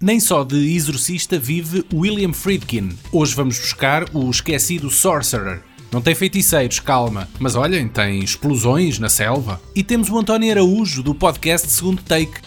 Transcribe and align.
Nem 0.00 0.20
só 0.20 0.44
de 0.44 0.76
exorcista 0.76 1.40
vive 1.40 1.84
William 1.92 2.32
Friedkin. 2.32 2.90
Hoje 3.10 3.34
vamos 3.34 3.58
buscar 3.58 4.04
o 4.14 4.30
esquecido 4.30 4.88
Sorcerer. 4.90 5.60
Não 5.90 6.00
tem 6.00 6.14
feiticeiros, 6.14 6.78
calma. 6.78 7.28
Mas 7.40 7.56
olhem, 7.56 7.88
tem 7.88 8.20
explosões 8.20 9.00
na 9.00 9.08
selva. 9.08 9.60
E 9.74 9.82
temos 9.82 10.08
o 10.08 10.16
António 10.16 10.52
Araújo, 10.52 11.02
do 11.02 11.16
podcast 11.16 11.68
Segundo 11.68 12.00
Take. 12.00 12.40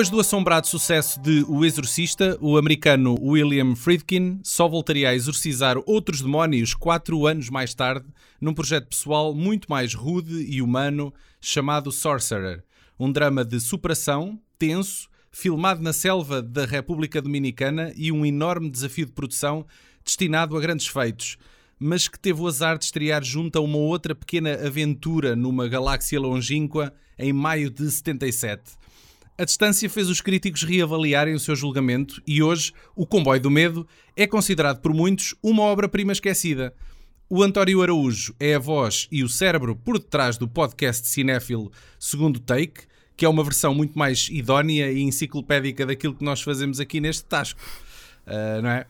Depois 0.00 0.08
do 0.08 0.20
assombrado 0.20 0.66
sucesso 0.66 1.20
de 1.20 1.44
O 1.46 1.62
Exorcista, 1.62 2.38
o 2.40 2.56
americano 2.56 3.18
William 3.20 3.76
Friedkin 3.76 4.40
só 4.42 4.66
voltaria 4.66 5.10
a 5.10 5.14
exorcizar 5.14 5.76
outros 5.84 6.22
demónios 6.22 6.72
quatro 6.72 7.26
anos 7.26 7.50
mais 7.50 7.74
tarde, 7.74 8.06
num 8.40 8.54
projeto 8.54 8.88
pessoal 8.88 9.34
muito 9.34 9.68
mais 9.68 9.92
rude 9.92 10.46
e 10.48 10.62
humano 10.62 11.12
chamado 11.38 11.92
Sorcerer, 11.92 12.64
um 12.98 13.12
drama 13.12 13.44
de 13.44 13.60
superação, 13.60 14.40
tenso, 14.58 15.06
filmado 15.30 15.82
na 15.82 15.92
selva 15.92 16.40
da 16.40 16.64
República 16.64 17.20
Dominicana 17.20 17.92
e 17.94 18.10
um 18.10 18.24
enorme 18.24 18.70
desafio 18.70 19.04
de 19.04 19.12
produção 19.12 19.66
destinado 20.02 20.56
a 20.56 20.60
grandes 20.62 20.86
feitos, 20.86 21.36
mas 21.78 22.08
que 22.08 22.18
teve 22.18 22.40
o 22.40 22.46
azar 22.46 22.78
de 22.78 22.86
estrear 22.86 23.22
junto 23.22 23.58
a 23.58 23.60
uma 23.60 23.76
outra 23.76 24.14
pequena 24.14 24.54
aventura 24.66 25.36
numa 25.36 25.68
galáxia 25.68 26.18
longínqua 26.18 26.90
em 27.18 27.34
maio 27.34 27.68
de 27.68 27.90
77. 27.90 28.79
A 29.40 29.44
distância 29.46 29.88
fez 29.88 30.10
os 30.10 30.20
críticos 30.20 30.64
reavaliarem 30.64 31.32
o 31.32 31.40
seu 31.40 31.56
julgamento 31.56 32.20
e 32.26 32.42
hoje 32.42 32.74
O 32.94 33.06
Comboio 33.06 33.40
do 33.40 33.50
Medo 33.50 33.88
é 34.14 34.26
considerado 34.26 34.82
por 34.82 34.92
muitos 34.92 35.34
uma 35.42 35.62
obra-prima 35.62 36.12
esquecida. 36.12 36.74
O 37.26 37.42
António 37.42 37.80
Araújo 37.80 38.34
é 38.38 38.54
a 38.54 38.58
voz 38.58 39.08
e 39.10 39.24
o 39.24 39.30
cérebro 39.30 39.74
por 39.74 39.98
detrás 39.98 40.36
do 40.36 40.46
podcast 40.46 41.08
cinéfilo 41.08 41.72
Segundo 41.98 42.38
Take, 42.38 42.82
que 43.16 43.24
é 43.24 43.28
uma 43.30 43.42
versão 43.42 43.74
muito 43.74 43.98
mais 43.98 44.28
idónea 44.30 44.92
e 44.92 45.00
enciclopédica 45.00 45.86
daquilo 45.86 46.14
que 46.14 46.22
nós 46.22 46.42
fazemos 46.42 46.78
aqui 46.78 47.00
neste 47.00 47.24
Tasco. 47.24 47.58
Uh, 48.26 48.60
não 48.60 48.68
é? 48.68 48.86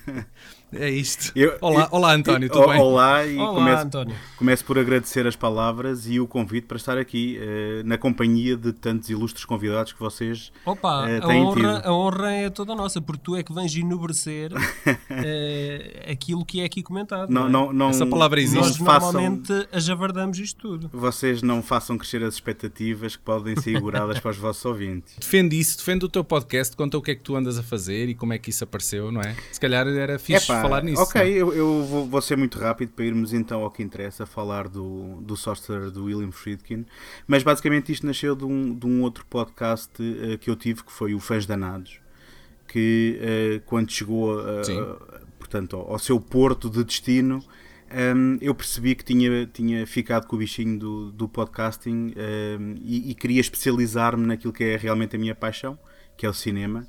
É 0.72 0.90
isto. 0.90 1.32
Eu, 1.36 1.56
olá, 1.60 1.82
eu, 1.82 1.88
olá 1.90 2.14
António, 2.14 2.50
tudo 2.50 2.68
bem? 2.68 2.80
Olá 2.80 3.24
e 3.26 3.36
olá, 3.36 3.54
começo, 3.54 3.86
António. 3.86 4.16
começo 4.36 4.64
por 4.64 4.78
agradecer 4.78 5.26
as 5.26 5.36
palavras 5.36 6.08
e 6.08 6.18
o 6.18 6.26
convite 6.26 6.66
para 6.66 6.76
estar 6.76 6.98
aqui 6.98 7.38
uh, 7.38 7.86
na 7.86 7.96
companhia 7.96 8.56
de 8.56 8.72
tantos 8.72 9.08
ilustres 9.08 9.44
convidados 9.44 9.92
que 9.92 10.00
vocês 10.00 10.52
Opa, 10.66 11.04
uh, 11.04 11.26
têm 11.26 11.42
a 11.42 11.44
honra, 11.44 11.54
tido. 11.54 11.88
A 11.88 11.92
honra 11.92 12.32
é 12.32 12.50
toda 12.50 12.74
nossa, 12.74 13.00
porque 13.00 13.22
tu 13.22 13.36
é 13.36 13.42
que 13.42 13.52
vens 13.52 13.74
enobrecer 13.76 14.52
uh, 14.52 14.60
aquilo 16.10 16.44
que 16.44 16.60
é 16.60 16.64
aqui 16.64 16.82
comentado. 16.82 17.30
Não, 17.30 17.48
não, 17.48 17.72
não, 17.72 17.90
Essa 17.90 18.06
palavra 18.06 18.40
existe. 18.40 18.58
Nós 18.58 18.78
normalmente 18.78 19.48
façam, 19.48 19.68
ajavardamos 19.72 20.38
isto 20.38 20.60
tudo. 20.60 20.90
Vocês 20.92 21.42
não 21.42 21.62
façam 21.62 21.96
crescer 21.96 22.22
as 22.24 22.34
expectativas 22.34 23.14
que 23.16 23.22
podem 23.22 23.54
ser 23.60 23.76
ignoradas 23.76 24.18
para 24.18 24.30
os 24.32 24.36
vossos 24.38 24.64
ouvintes. 24.64 25.14
Defende 25.18 25.58
isso, 25.58 25.78
defende 25.78 26.04
o 26.04 26.08
teu 26.08 26.24
podcast, 26.24 26.76
conta 26.76 26.98
o 26.98 27.02
que 27.02 27.12
é 27.12 27.14
que 27.14 27.22
tu 27.22 27.36
andas 27.36 27.58
a 27.58 27.62
fazer 27.62 28.08
e 28.08 28.14
como 28.14 28.32
é 28.32 28.38
que 28.38 28.50
isso 28.50 28.64
apareceu, 28.64 29.12
não 29.12 29.20
é? 29.20 29.36
Se 29.52 29.60
calhar 29.60 29.86
era 29.86 30.18
fixe 30.18 30.50
Epá, 30.50 30.63
falar 30.68 30.82
nisso. 30.82 31.02
Ok, 31.02 31.22
eu, 31.22 31.52
eu 31.52 31.84
vou, 31.84 32.06
vou, 32.06 32.20
ser 32.20 32.36
muito 32.36 32.58
rápido 32.58 32.90
para 32.90 33.04
irmos 33.04 33.32
então 33.32 33.62
ao 33.62 33.70
que 33.70 33.82
interessa, 33.82 34.26
falar 34.26 34.68
do, 34.68 35.20
do 35.20 35.36
Sorcerer 35.36 35.90
do 35.90 36.04
William 36.04 36.32
Friedkin. 36.32 36.84
Mas 37.26 37.42
basicamente 37.42 37.92
isto 37.92 38.06
nasceu 38.06 38.34
de 38.34 38.44
um, 38.44 38.74
de 38.74 38.86
um 38.86 39.02
outro 39.02 39.24
podcast 39.26 39.90
uh, 40.00 40.38
que 40.38 40.50
eu 40.50 40.56
tive, 40.56 40.82
que 40.82 40.92
foi 40.92 41.14
o 41.14 41.20
Fãs 41.20 41.46
Danados, 41.46 42.00
que 42.66 43.20
uh, 43.20 43.60
quando 43.66 43.90
chegou 43.90 44.38
uh, 44.38 45.24
portanto, 45.38 45.76
ao, 45.76 45.92
ao, 45.92 45.98
seu 45.98 46.20
porto 46.20 46.68
de 46.68 46.82
destino. 46.82 47.42
Um, 47.92 47.96
ehm, 47.96 48.38
eu 48.40 48.54
percebi 48.54 48.94
que 48.94 49.04
tinha, 49.04 49.46
tinha 49.46 49.86
ficado 49.86 50.26
com 50.26 50.34
o 50.34 50.38
bichinho 50.38 50.78
do, 50.78 51.12
do 51.12 51.28
podcasting 51.28 52.08
um, 52.08 52.12
ehm, 52.16 52.74
e, 52.82 53.10
e 53.10 53.14
queria 53.14 53.40
especializar-me 53.40 54.26
naquilo 54.26 54.52
que 54.52 54.64
é 54.64 54.76
realmente 54.76 55.14
a 55.14 55.18
minha 55.18 55.34
paixão, 55.34 55.78
que 56.16 56.26
é 56.26 56.28
o 56.28 56.32
cinema. 56.32 56.88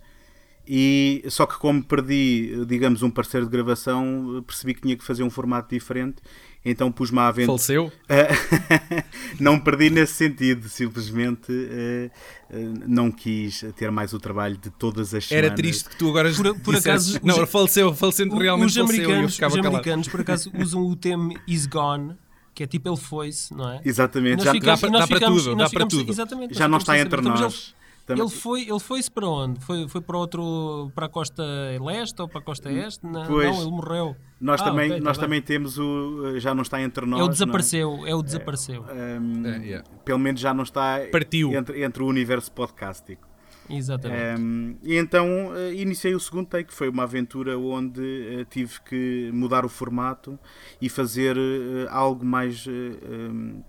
E 0.68 1.24
só 1.30 1.46
que 1.46 1.58
como 1.58 1.84
perdi, 1.84 2.66
digamos, 2.66 3.04
um 3.04 3.10
parceiro 3.10 3.46
de 3.46 3.52
gravação, 3.52 4.44
percebi 4.46 4.74
que 4.74 4.82
tinha 4.82 4.98
que 4.98 5.04
fazer 5.04 5.22
um 5.24 5.30
formato 5.30 5.70
diferente, 5.70 6.18
então 6.64 6.92
pus-me 6.92 7.20
à 7.20 7.30
venda. 7.30 7.48
Faleceu? 7.48 7.92
não 9.40 9.60
perdi 9.60 9.92
nesse 9.92 10.14
sentido, 10.14 10.68
simplesmente 10.68 11.52
uh, 11.52 12.10
uh, 12.50 12.74
não 12.88 13.12
quis 13.12 13.64
ter 13.76 13.92
mais 13.92 14.14
o 14.14 14.20
trabalho 14.20 14.58
de 14.58 14.72
todas 14.72 15.14
as 15.14 15.26
semanas. 15.26 15.46
Era 15.46 15.56
triste 15.56 15.90
que 15.90 15.96
tu 15.96 16.10
agora 16.10 16.34
por, 16.34 16.60
por 16.60 16.76
acaso 16.76 17.20
Não, 17.24 17.44
os, 17.44 17.50
faleceu, 17.50 17.94
falecendo 17.94 18.36
realmente 18.36 18.70
os 18.70 18.78
americanos, 18.78 19.38
faleceu, 19.38 19.62
Os 19.62 19.68
americanos, 19.68 20.08
por 20.08 20.22
acaso, 20.22 20.52
usam 20.58 20.82
o 20.84 20.96
termo 20.96 21.40
is 21.48 21.68
gone 21.68 22.16
que 22.56 22.64
é 22.64 22.68
tipo 22.68 22.88
ele 22.88 22.98
foi-se, 22.98 23.54
não 23.54 23.70
é? 23.70 23.82
Exatamente, 23.84 24.42
já, 24.42 24.54
ficamos, 24.54 24.80
dá, 24.80 24.88
dá, 24.88 25.08
para 25.08 25.20
tudo, 25.20 25.56
dá 25.58 25.70
para 25.70 25.86
tudo. 25.86 26.14
Já 26.52 26.70
não 26.70 26.78
está 26.78 26.98
entre 26.98 27.22
nós. 27.22 27.75
Ele 28.08 28.30
foi, 28.30 28.62
ele 28.62 28.80
foi-se 28.80 29.10
para 29.10 29.28
onde? 29.28 29.60
Foi, 29.62 29.88
foi 29.88 30.00
para 30.00 30.18
outro, 30.18 30.92
para 30.94 31.08
a 31.08 31.10
costa 31.10 31.44
leste 31.82 32.22
ou 32.22 32.28
para 32.28 32.40
a 32.40 32.44
costa 32.44 32.72
este? 32.72 33.04
Não, 33.06 33.26
pois, 33.26 33.56
não 33.56 33.62
ele 33.64 33.72
morreu. 33.72 34.16
Nós 34.40 34.62
ah, 34.62 34.66
também, 34.66 34.86
okay, 34.88 35.00
tá 35.00 35.06
nós 35.06 35.18
tá 35.18 35.24
também 35.24 35.42
temos 35.42 35.80
o, 35.80 36.40
já 36.40 36.54
não 36.54 36.62
está 36.62 36.80
entre 36.82 37.06
nós. 37.06 37.20
É 37.20 37.24
o 37.24 37.28
desapareceu, 37.28 38.06
é? 38.06 38.12
é? 38.12 38.16
o 38.16 38.22
desapareceu. 38.22 38.86
É, 38.88 39.20
um, 39.20 39.46
é, 39.48 39.58
yeah. 39.58 39.90
Pelo 40.04 40.20
menos 40.20 40.40
já 40.40 40.54
não 40.54 40.64
está 40.64 41.00
Partiu. 41.12 41.52
Entre, 41.54 41.84
entre 41.84 42.04
o 42.04 42.06
universo 42.06 42.52
podcástico. 42.52 43.28
Exatamente. 43.70 44.40
Um, 44.40 44.78
e 44.84 44.96
então 44.96 45.48
uh, 45.48 45.74
iniciei 45.74 46.14
o 46.14 46.20
segundo 46.20 46.48
take, 46.48 46.72
foi 46.72 46.88
uma 46.88 47.04
aventura 47.04 47.58
onde 47.58 48.02
uh, 48.02 48.46
tive 48.46 48.80
que 48.82 49.32
mudar 49.34 49.66
o 49.66 49.70
formato 49.70 50.38
e 50.80 50.88
fazer 50.90 51.36
uh, 51.36 51.88
algo 51.90 52.24
mais 52.24 52.68
um, 52.68 53.64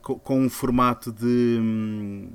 com, 0.00 0.18
com, 0.18 0.40
um 0.40 0.50
formato 0.50 1.12
de 1.12 1.58
um, 1.60 2.28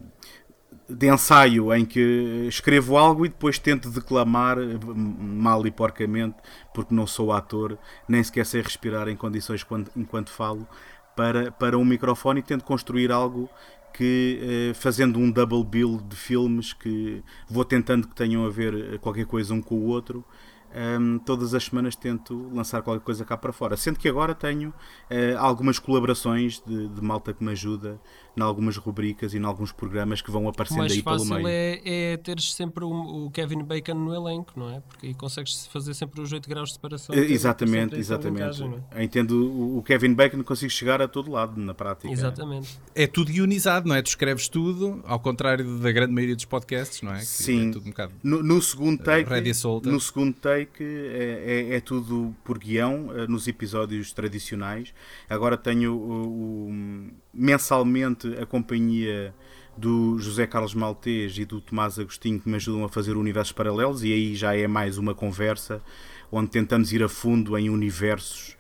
de 0.90 1.08
ensaio 1.08 1.74
em 1.74 1.86
que 1.86 2.46
escrevo 2.48 2.98
algo 2.98 3.26
e 3.26 3.30
depois 3.30 3.60
tento 3.60 3.90
declamar 3.90 4.58
mal 4.96 5.66
e 5.68 5.72
porcamente, 5.72 6.38
porque 6.74 6.94
não 6.94 7.06
sou 7.06 7.32
ator, 7.32 7.78
nem 8.08 8.24
sequer 8.24 8.46
sei 8.46 8.62
respirar 8.62 9.08
em 9.08 9.16
condições 9.16 9.64
quando, 9.64 9.92
enquanto 9.96 10.30
falo, 10.30 10.68
para, 11.16 11.52
para 11.52 11.78
um 11.78 11.84
microfone 11.84 12.40
e 12.40 12.44
tento 12.44 12.64
construir 12.64 13.12
algo 13.12 13.50
que, 13.94 14.40
eh, 14.42 14.74
fazendo 14.76 15.18
um 15.18 15.32
double 15.32 15.64
bill 15.64 16.00
de 16.08 16.16
filmes 16.16 16.72
que 16.72 17.24
vou 17.50 17.66
tentando 17.66 18.08
que 18.08 18.16
tenham 18.16 18.46
a 18.46 18.50
ver 18.50 19.00
qualquer 19.00 19.26
coisa 19.26 19.54
um 19.54 19.62
com 19.62 19.76
o 19.76 19.88
outro, 19.88 20.24
um, 21.00 21.18
todas 21.20 21.54
as 21.54 21.64
semanas 21.64 21.96
tento 21.96 22.50
lançar 22.54 22.82
qualquer 22.82 23.04
coisa 23.04 23.26
cá 23.26 23.38
para 23.38 23.52
fora. 23.52 23.78
Sendo 23.78 23.98
que 23.98 24.08
agora 24.08 24.36
tenho 24.36 24.70
uh, 24.70 25.38
algumas 25.40 25.80
colaborações 25.80 26.62
de, 26.66 26.88
de, 26.90 27.02
malta 27.02 27.34
que 27.34 27.44
me 27.44 27.52
ajuda 27.52 28.00
em 28.38 28.42
algumas 28.42 28.78
rubricas 28.78 29.34
e 29.34 29.38
em 29.38 29.44
alguns 29.44 29.72
programas 29.72 30.22
que 30.22 30.30
vão 30.30 30.48
aparecendo 30.48 30.84
aí 30.84 31.02
pelo 31.02 31.26
meio. 31.26 31.26
O 31.26 31.44
mais 31.44 31.44
fácil 31.44 31.48
é, 31.48 32.14
é 32.14 32.18
teres 32.18 32.54
sempre 32.54 32.84
o, 32.84 33.26
o, 33.26 33.32
Kevin 33.32 33.64
Bacon 33.64 33.96
no 33.96 34.14
elenco, 34.14 34.54
não 34.56 34.70
é? 34.70 34.80
Porque 34.82 35.08
aí 35.08 35.14
consegues 35.16 35.66
fazer 35.68 35.94
sempre 35.96 36.22
os 36.22 36.32
8 36.32 36.48
graus 36.48 36.70
de 36.70 36.76
separação. 36.76 37.16
Uh, 37.16 37.20
exatamente, 37.20 37.96
exatamente. 37.96 38.64
é? 38.92 39.04
Entendo 39.04 39.32
o, 39.32 39.80
o, 39.80 39.84
Kevin 39.84 40.14
Bacon 40.14 40.44
consigo 40.44 40.72
chegar 40.72 41.02
a 41.02 41.08
todo 41.08 41.32
lado 41.32 41.60
na 41.60 41.74
prática. 41.74 42.12
Exatamente. 42.12 42.80
É 42.94 43.08
tudo 43.08 43.32
ionizado, 43.32 43.88
não 43.88 43.96
é? 43.96 44.02
Tu 44.04 44.08
escreves 44.08 44.48
tudo, 44.48 45.02
ao 45.06 45.20
contrário 45.20 45.80
da 45.80 45.92
grande 45.92 46.14
maioria 46.14 46.36
dos 46.36 46.46
podcasts, 46.46 47.02
não 47.02 47.14
é? 47.14 47.20
Que 47.20 47.26
Sim. 47.26 47.72
É 47.74 47.78
um 47.78 47.82
bocado, 47.82 48.14
no, 48.24 48.44
no, 48.44 48.62
segundo 48.62 49.02
take, 49.02 49.30
no 49.84 50.00
segundo 50.00 50.34
take 50.34 50.84
é, 50.84 51.68
é, 51.72 51.76
é 51.76 51.80
tudo 51.80 52.36
por 52.44 52.60
guião 52.60 53.08
uh, 53.08 53.28
nos 53.28 53.48
episódios 53.48 54.14
tradicionais. 54.14 54.94
Agora 55.28 55.58
tenho 55.58 55.96
o, 55.96 56.68
o 56.68 57.08
mensalmente 58.28 58.42
a 58.42 58.46
companhia 58.46 59.34
do 59.76 60.18
José 60.20 60.48
Carlos 60.48 60.74
Maltês 60.74 61.38
e 61.38 61.46
do 61.46 61.62
Tomás 61.62 62.00
Agostinho 62.00 62.40
que 62.40 62.50
me 62.50 62.56
ajudam 62.56 62.84
a 62.84 62.90
fazer 62.90 63.16
universos 63.16 63.52
paralelos 63.52 64.04
e 64.04 64.12
aí 64.12 64.36
já 64.36 64.56
é 64.56 64.68
mais 64.68 64.98
uma 64.98 65.14
conversa 65.14 65.82
onde 66.32 66.50
tentamos 66.50 66.92
ir 66.92 67.04
a 67.04 67.10
fundo 67.10 67.58
em 67.58 67.70
universos 67.70 68.58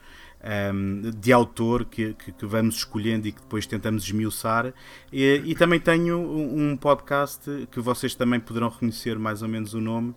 um, 0.73 1.09
de 1.19 1.33
autor 1.33 1.85
que, 1.85 2.13
que, 2.13 2.31
que, 2.31 2.45
vamos 2.45 2.75
escolhendo 2.75 3.27
e 3.27 3.31
que 3.31 3.41
depois 3.41 3.65
tentamos 3.65 4.03
esmiuçar. 4.03 4.71
E, 5.11 5.41
e, 5.43 5.55
também 5.55 5.79
tenho 5.79 6.19
um 6.19 6.77
podcast 6.77 7.67
que 7.71 7.79
vocês 7.79 8.13
também 8.13 8.39
poderão 8.39 8.69
reconhecer 8.69 9.17
mais 9.17 9.41
ou 9.41 9.49
menos 9.49 9.73
o 9.73 9.81
nome, 9.81 10.13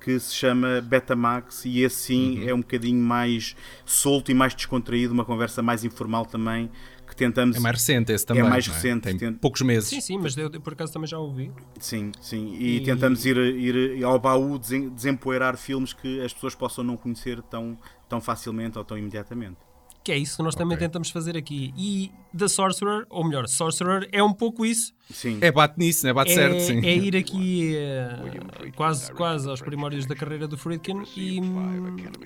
que 0.00 0.18
se 0.18 0.34
chama 0.34 0.80
Betamax 0.80 1.64
e 1.64 1.80
esse 1.80 1.96
sim 1.96 2.40
uhum. 2.40 2.48
é 2.48 2.54
um 2.54 2.60
bocadinho 2.60 3.00
mais 3.00 3.54
solto 3.86 4.32
e 4.32 4.34
mais 4.34 4.52
descontraído, 4.52 5.14
uma 5.14 5.24
conversa 5.24 5.62
mais 5.62 5.84
informal 5.84 6.26
também 6.26 6.68
que 7.12 7.16
tentamos. 7.16 7.56
É 7.56 7.60
mais 7.60 7.76
recente 7.76 8.12
esse 8.12 8.26
também. 8.26 8.44
É 8.44 8.48
mais 8.48 8.66
é? 8.66 8.70
recente, 8.72 9.02
tem 9.02 9.16
tent... 9.16 9.38
poucos 9.38 9.62
meses. 9.62 9.88
Sim, 9.88 10.00
sim, 10.00 10.18
mas 10.18 10.36
eu, 10.36 10.50
por 10.60 10.72
acaso 10.72 10.92
também 10.92 11.06
já 11.06 11.18
ouvi. 11.18 11.52
Sim, 11.78 12.10
sim. 12.20 12.56
E, 12.58 12.78
e... 12.78 12.80
tentamos 12.82 13.24
ir, 13.24 13.36
ir 13.36 14.04
ao 14.04 14.18
baú 14.18 14.58
desempoeirar 14.58 15.56
filmes 15.56 15.92
que 15.92 16.20
as 16.20 16.32
pessoas 16.32 16.54
possam 16.54 16.82
não 16.82 16.96
conhecer 16.96 17.40
tão, 17.42 17.78
tão 18.08 18.20
facilmente 18.20 18.78
ou 18.78 18.84
tão 18.84 18.98
imediatamente. 18.98 19.56
que 20.02 20.12
é 20.12 20.18
isso 20.18 20.36
que 20.36 20.42
nós 20.42 20.54
também 20.54 20.74
okay. 20.76 20.88
tentamos 20.88 21.10
fazer 21.10 21.36
aqui. 21.36 21.72
E 21.76 22.10
The 22.36 22.48
Sorcerer, 22.48 23.06
ou 23.08 23.24
melhor, 23.24 23.46
Sorcerer 23.46 24.08
é 24.10 24.22
um 24.22 24.32
pouco 24.32 24.66
isso. 24.66 24.92
Sim. 25.12 25.38
É 25.40 25.52
bate 25.52 25.78
nisso, 25.78 26.06
é 26.06 26.12
bate 26.12 26.32
é, 26.32 26.34
certo, 26.34 26.60
sim. 26.60 26.84
É 26.84 26.96
ir 26.96 27.16
aqui 27.16 27.74
uh, 27.76 28.72
quase, 28.74 29.12
quase 29.12 29.48
aos 29.48 29.60
primórdios 29.60 30.06
da 30.06 30.14
carreira 30.14 30.48
do 30.48 30.56
Friedkin 30.56 31.02
e, 31.16 31.40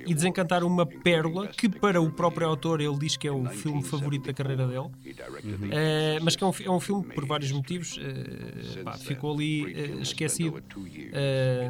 e 0.06 0.14
desencantar 0.14 0.62
uma 0.62 0.86
pérola 0.86 1.48
que 1.48 1.68
para 1.68 2.00
o 2.00 2.10
próprio 2.10 2.46
autor 2.46 2.80
ele 2.80 2.96
diz 2.98 3.16
que 3.16 3.26
é 3.26 3.32
o 3.32 3.44
filme 3.46 3.82
favorito 3.82 4.26
da 4.26 4.32
carreira 4.32 4.66
dele, 4.66 4.78
uhum. 4.78 4.90
uh, 4.90 6.22
mas 6.22 6.36
que 6.36 6.44
é 6.44 6.46
um, 6.46 6.52
é 6.64 6.70
um 6.70 6.80
filme 6.80 7.04
por 7.04 7.26
vários 7.26 7.50
motivos, 7.52 7.96
uh, 7.96 8.84
pá, 8.84 8.92
ficou 8.92 9.34
ali 9.34 10.00
esquecido 10.00 10.62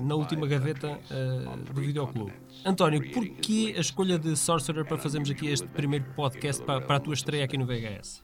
na 0.02 0.14
última 0.14 0.46
gaveta 0.46 0.98
do 1.72 1.80
videoclube. 1.80 2.32
António, 2.64 3.12
porquê 3.12 3.74
a 3.76 3.80
escolha 3.80 4.18
de 4.18 4.36
Sorcerer 4.36 4.84
para 4.84 4.98
fazermos 4.98 5.30
aqui 5.30 5.48
este 5.48 5.66
primeiro 5.68 6.04
podcast 6.16 6.62
para, 6.62 6.80
para 6.80 6.96
a 6.96 7.00
tua 7.00 7.14
estreia 7.14 7.44
aqui 7.44 7.56
no 7.56 7.66
VHS? 7.66 8.22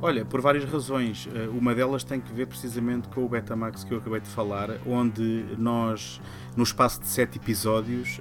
Olha, 0.00 0.24
por 0.24 0.40
várias 0.40 0.64
razões. 0.64 1.28
Uma 1.52 1.74
delas 1.74 2.04
tem 2.04 2.20
que 2.20 2.29
ver 2.32 2.46
precisamente 2.46 3.08
com 3.08 3.24
o 3.24 3.28
Betamax 3.28 3.84
que 3.84 3.92
eu 3.92 3.98
acabei 3.98 4.20
de 4.20 4.28
falar, 4.28 4.70
onde 4.86 5.44
nós, 5.58 6.20
no 6.56 6.62
espaço 6.62 7.00
de 7.00 7.06
sete 7.06 7.38
episódios, 7.38 8.20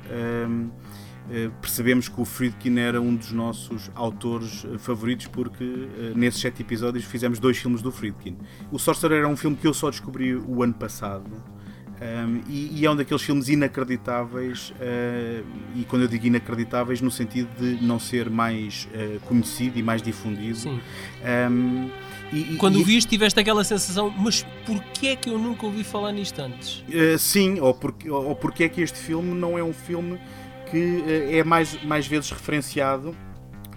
um, 0.50 0.70
eh, 1.32 1.50
percebemos 1.62 2.10
que 2.10 2.20
o 2.20 2.26
Friedkin 2.26 2.80
era 2.80 3.00
um 3.00 3.16
dos 3.16 3.32
nossos 3.32 3.92
autores 3.94 4.66
eh, 4.66 4.78
favoritos 4.78 5.28
porque 5.28 5.64
nesses 6.16 6.42
sete 6.42 6.62
episódios 6.62 7.06
fizemos 7.06 7.40
dois 7.40 7.58
filmes 7.58 7.82
do 7.82 7.92
Friedkin. 7.92 8.38
O 8.72 8.80
Sorcerer 8.80 9.20
era 9.20 9.28
um 9.28 9.38
filme 9.38 9.56
que 9.56 9.68
eu 9.68 9.74
só 9.74 9.90
descobri 9.90 10.36
o 10.36 10.64
ano 10.64 10.74
passado 10.74 11.30
um, 12.02 12.42
e, 12.48 12.80
e, 12.80 12.86
é 12.86 12.92
um 12.92 12.96
daqueles 12.96 13.22
filmes 13.22 13.50
inacreditáveis, 13.50 14.72
uh, 14.72 15.46
e 15.76 15.84
quando 15.84 16.04
eu 16.04 16.08
digo 16.08 16.26
inacreditáveis, 16.28 17.02
no 17.02 17.12
sentido 17.12 17.50
de 17.60 17.84
não 17.84 18.00
ser 18.00 18.30
mais 18.30 18.88
uh, 18.94 19.20
conhecido 19.22 19.78
e 19.78 19.84
mais 19.84 20.02
difundido. 20.02 20.58
Sim. 20.58 20.80
Um, 21.52 21.90
e, 22.32 22.56
quando 22.58 22.80
o 22.80 22.84
viste, 22.84 23.10
tiveste 23.10 23.40
aquela 23.40 23.64
sensação, 23.64 24.14
mas 24.18 24.46
porquê 24.66 25.08
é 25.08 25.16
que 25.16 25.30
eu 25.30 25.40
nunca 25.40 25.66
ouvi 25.66 25.84
falar 25.84 26.12
nisto 26.12 26.40
antes? 26.40 26.84
Uh, 26.88 27.18
sim, 27.18 27.60
ou 27.60 27.74
porque, 27.74 28.10
ou 28.10 28.36
porque 28.36 28.66
é 28.66 28.70
que 28.70 28.82
este 28.82 29.00
filme 29.00 29.34
não 29.34 29.58
é 29.58 29.64
um 29.64 29.74
filme 29.74 30.20
que 30.70 31.04
é 31.32 31.44
mais, 31.44 31.82
mais 31.84 32.06
vezes 32.06 32.30
referenciado, 32.30 33.16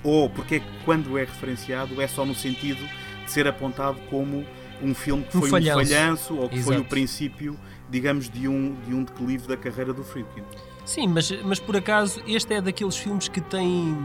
ou 0.04 0.28
porque 0.28 0.56
é 0.56 0.60
que 0.60 0.66
quando 0.84 1.16
é 1.16 1.22
referenciado 1.22 2.00
é 2.00 2.06
só 2.06 2.26
no 2.26 2.34
sentido 2.34 2.86
de 3.24 3.30
ser 3.30 3.46
apontado 3.46 3.98
como 4.10 4.44
um 4.82 4.94
filme 4.94 5.24
que 5.24 5.36
um 5.36 5.40
foi 5.40 5.50
falhanço. 5.50 5.78
um 5.78 5.86
falhanço 5.86 6.34
ou 6.34 6.48
que 6.48 6.56
Exato. 6.56 6.72
foi 6.72 6.82
o 6.82 6.84
princípio 6.84 7.58
digamos, 7.92 8.30
de 8.30 8.48
um, 8.48 8.74
de 8.86 8.94
um 8.94 9.04
declive 9.04 9.46
da 9.46 9.56
carreira 9.56 9.92
do 9.92 10.02
Friedkin. 10.02 10.42
Sim, 10.84 11.06
mas, 11.08 11.30
mas 11.44 11.60
por 11.60 11.76
acaso 11.76 12.20
este 12.26 12.54
é 12.54 12.60
daqueles 12.60 12.96
filmes 12.96 13.28
que 13.28 13.40
tem, 13.40 13.96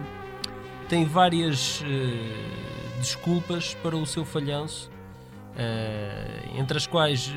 tem 0.90 1.06
várias 1.06 1.82
uh, 1.82 1.86
desculpas 3.00 3.74
para 3.76 3.96
o 3.96 4.06
seu 4.06 4.26
falhanço, 4.26 4.90
uh, 5.54 6.60
entre 6.60 6.78
as 6.78 6.88
quais 6.88 7.28
uh, 7.28 7.34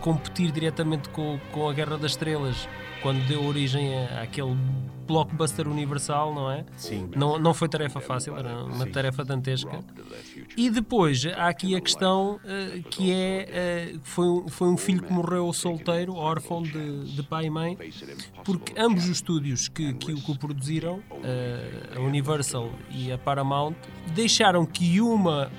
competir 0.00 0.50
diretamente 0.50 1.08
com, 1.10 1.38
com 1.52 1.68
a 1.68 1.72
Guerra 1.72 1.96
das 1.98 2.12
Estrelas, 2.12 2.68
quando 3.02 3.26
deu 3.26 3.44
origem 3.44 4.04
àquele 4.20 4.56
blockbuster 5.06 5.68
universal, 5.68 6.34
não 6.34 6.50
é? 6.50 6.64
Sim. 6.76 7.08
Não, 7.14 7.38
não 7.38 7.54
foi 7.54 7.68
tarefa 7.68 8.00
fácil, 8.00 8.36
era 8.36 8.64
uma 8.64 8.84
Sim. 8.84 8.90
tarefa 8.90 9.24
dantesca. 9.24 9.78
E 10.56 10.70
depois 10.70 11.24
há 11.26 11.48
aqui 11.48 11.74
a 11.74 11.80
questão 11.80 12.36
uh, 12.36 12.82
que 12.90 13.12
é 13.12 13.94
uh, 13.94 14.00
foi, 14.02 14.44
foi 14.48 14.68
um 14.68 14.76
filho 14.76 15.02
que 15.02 15.12
morreu 15.12 15.52
solteiro, 15.52 16.14
órfão 16.14 16.62
de, 16.62 17.14
de 17.14 17.22
pai 17.22 17.46
e 17.46 17.50
mãe, 17.50 17.78
porque 18.44 18.72
ambos 18.78 19.04
os 19.04 19.10
estúdios 19.10 19.68
que, 19.68 19.94
que, 19.94 20.12
o 20.12 20.38
produziram, 20.38 20.96
uh, 20.96 21.96
a 21.96 22.00
Universal 22.00 22.70
e 22.90 23.12
a 23.12 23.18
Paramount, 23.18 23.74
deixaram 24.14 24.64
que 24.66 25.00
uma 25.00 25.50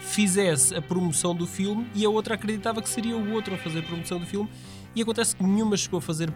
fizesse 0.00 0.74
a 0.74 0.80
promoção 0.80 1.34
do 1.34 1.46
filme 1.46 1.86
e 1.94 2.04
a 2.04 2.08
outra 2.08 2.34
acreditava 2.34 2.80
que 2.80 2.88
seria 2.88 3.16
o 3.16 3.32
outro 3.32 3.54
a 3.54 3.58
fazer 3.58 3.80
a 3.80 3.82
promoção 3.82 4.20
do 4.20 4.26
filme 4.26 4.48
e 4.94 5.02
acontece 5.02 5.34
que 5.34 5.42
nenhuma 5.42 5.76
chegou 5.76 5.98
a 5.98 6.00
fazer 6.02 6.32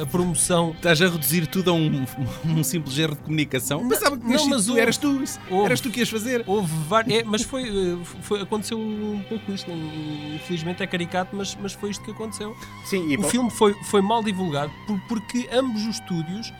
a 0.00 0.06
promoção. 0.06 0.72
Estás 0.72 1.00
a 1.00 1.08
reduzir 1.08 1.46
tudo 1.46 1.70
a 1.70 1.74
um, 1.74 2.04
um 2.44 2.62
simples 2.62 2.98
erro 2.98 3.14
de 3.14 3.22
comunicação? 3.22 3.82
Não, 3.82 3.88
Pensava 3.88 4.16
que 4.16 4.24
não, 4.24 4.48
mas 4.48 4.64
tu, 4.64 4.70
houve, 4.70 4.80
eras 4.80 4.96
tu, 4.96 5.24
houve, 5.50 5.64
eras 5.66 5.80
tu 5.80 5.90
que 5.90 6.00
ias 6.00 6.08
fazer. 6.08 6.44
Houve 6.46 6.72
vários, 6.88 7.18
é, 7.18 7.24
mas 7.24 7.42
foi, 7.42 7.68
eh, 7.68 7.98
foi, 8.22 8.42
aconteceu 8.42 8.78
um 8.78 9.22
pouco 9.28 9.52
isto. 9.52 9.70
Infelizmente 10.34 10.82
é 10.82 10.86
caricato, 10.86 11.34
mas, 11.34 11.56
mas 11.60 11.72
foi 11.72 11.90
isto 11.90 12.04
que 12.04 12.10
aconteceu. 12.10 12.56
Sim, 12.84 13.16
o 13.16 13.22
filme 13.24 13.50
foi, 13.50 13.74
foi 13.84 14.00
mal 14.00 14.22
divulgado 14.22 14.72
por, 14.86 15.00
porque 15.02 15.48
ambos 15.52 15.82
os 15.86 15.96
estúdios 15.96 16.52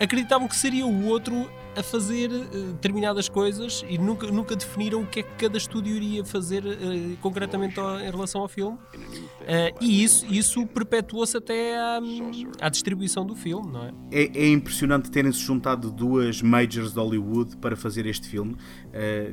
acreditavam 0.00 0.48
que 0.48 0.56
seria 0.56 0.86
o 0.86 1.06
outro 1.06 1.48
a 1.76 1.82
fazer 1.82 2.30
uh, 2.30 2.72
determinadas 2.72 3.28
coisas 3.28 3.84
e 3.88 3.98
nunca, 3.98 4.26
nunca 4.28 4.56
definiram 4.56 5.02
o 5.02 5.06
que 5.06 5.20
é 5.20 5.22
que 5.22 5.32
cada 5.34 5.56
estúdio 5.58 5.94
iria 5.94 6.24
fazer 6.24 6.64
uh, 6.64 7.16
concretamente 7.20 7.78
ao, 7.78 8.00
em 8.00 8.10
relação 8.10 8.40
ao 8.40 8.48
filme. 8.48 8.76
Uh, 8.76 9.76
e 9.80 10.02
isso, 10.02 10.26
isso 10.26 10.66
perpetuou-se 10.66 11.36
até 11.36 11.76
à, 11.76 12.00
à, 12.60 12.68
distribuição 12.68 13.26
do 13.26 13.34
filme, 13.34 13.70
não 13.70 13.84
é? 13.84 13.92
É, 14.10 14.38
é 14.44 14.48
impressionante 14.48 15.10
terem-se 15.10 15.40
juntado 15.40 15.90
duas 15.90 16.40
majors 16.42 16.92
de 16.92 16.98
Hollywood 16.98 17.56
para 17.58 17.76
fazer 17.76 18.06
este 18.06 18.28
filme, 18.28 18.56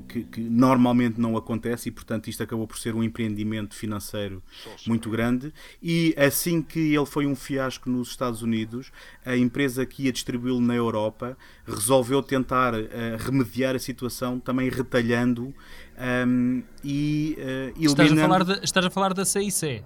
que, 0.07 0.23
que, 0.23 0.41
normalmente 0.41 1.19
não 1.19 1.37
acontece 1.37 1.89
e, 1.89 1.91
portanto, 1.91 2.29
isto 2.29 2.41
acabou 2.41 2.65
por 2.65 2.79
ser 2.79 2.95
um 2.95 3.03
empreendimento 3.03 3.75
financeiro 3.75 4.41
muito 4.87 5.09
grande. 5.09 5.53
E 5.81 6.15
assim 6.17 6.61
que 6.61 6.93
ele 6.93 7.05
foi 7.05 7.25
um 7.25 7.35
fiasco 7.35 7.89
nos 7.89 8.09
Estados 8.09 8.41
Unidos, 8.41 8.91
a 9.25 9.35
empresa 9.35 9.85
que 9.85 10.03
ia 10.03 10.11
distribuí-lo 10.11 10.59
na 10.59 10.75
Europa 10.75 11.37
resolveu 11.65 12.23
tentar 12.23 12.73
uh, 12.73 12.87
remediar 13.19 13.75
a 13.75 13.79
situação 13.79 14.39
também 14.39 14.69
retalhando 14.69 15.43
um, 15.43 15.53
ehm, 15.97 16.63
e 16.83 17.37
uh, 17.37 17.79
eliminando... 17.79 18.01
Estás 18.01 18.11
a, 18.11 18.27
falar 18.27 18.63
estás 18.63 18.85
a 18.85 18.89
falar 18.89 19.13
da 19.13 19.25
CIC? 19.25 19.83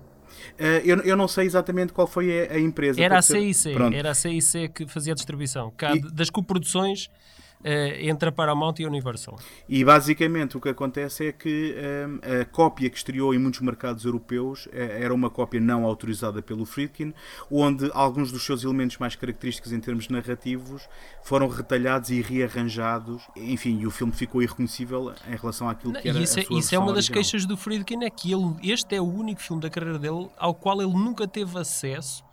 Uh, 0.59 0.63
eu, 0.83 0.97
eu 0.99 1.17
não 1.17 1.27
sei 1.27 1.45
exatamente 1.45 1.91
qual 1.91 2.07
foi 2.07 2.47
a, 2.47 2.53
a 2.53 2.59
empresa. 2.59 3.01
Era 3.01 3.17
a 3.17 3.21
CIC, 3.21 3.75
era 3.93 4.11
a 4.11 4.13
CIC 4.13 4.69
que 4.69 4.87
fazia 4.87 5.13
a 5.13 5.15
distribuição. 5.15 5.71
Cá, 5.75 5.95
e... 5.95 5.99
Das 5.99 6.29
coproduções 6.29 7.05
uh, 7.05 7.09
entre 8.01 8.29
a 8.29 8.31
Paramount 8.31 8.75
e 8.79 8.85
a 8.85 8.87
Universal. 8.87 9.39
E 9.67 9.83
basicamente 9.83 10.55
o 10.55 10.61
que 10.61 10.69
acontece 10.69 11.27
é 11.27 11.31
que 11.31 11.75
um, 12.07 12.19
eh, 12.21 12.41
a 12.41 12.45
cópia 12.45 12.89
que 12.89 12.97
estreou 12.97 13.33
em 13.33 13.39
muitos 13.39 13.61
mercados 13.61 14.05
europeus 14.05 14.67
era 14.71 15.13
uma 15.13 15.29
cópia 15.29 15.59
não 15.59 15.85
autorizada 15.85 16.41
pelo 16.41 16.65
Friedkin, 16.65 17.13
onde 17.49 17.89
alguns 17.93 18.31
dos 18.31 18.45
seus 18.45 18.63
elementos 18.63 18.97
mais 18.97 19.15
característicos 19.15 19.71
em 19.71 19.79
termos 19.79 20.09
narrativos 20.09 20.87
foram 21.23 21.47
retalhados 21.47 22.09
e 22.09 22.21
rearranjados. 22.21 23.23
Enfim, 23.35 23.79
e 23.79 23.87
o 23.87 23.91
filme 23.91 24.13
ficou 24.13 24.41
irreconhecível 24.41 25.13
em 25.27 25.35
relação 25.35 25.67
àquilo 25.67 25.93
que 25.93 26.07
era 26.07 26.19
isso, 26.19 26.39
a 26.39 26.43
sua 26.43 26.59
Isso 26.59 26.75
é 26.75 26.77
uma 26.77 26.87
das 26.87 27.05
original. 27.05 27.15
queixas 27.15 27.45
do 27.45 27.57
Friedkin, 27.57 28.03
é 28.03 28.09
que 28.09 28.31
ele, 28.31 28.55
este 28.63 28.95
é 28.95 29.01
o 29.01 29.05
único 29.05 29.41
filme 29.41 29.61
da 29.61 29.69
carreira 29.69 29.97
dele 29.97 30.29
ao 30.37 30.53
qual 30.53 30.81
ele 30.81 30.93
nunca 30.93 31.27
teve 31.27 31.57
acesso 31.57 32.23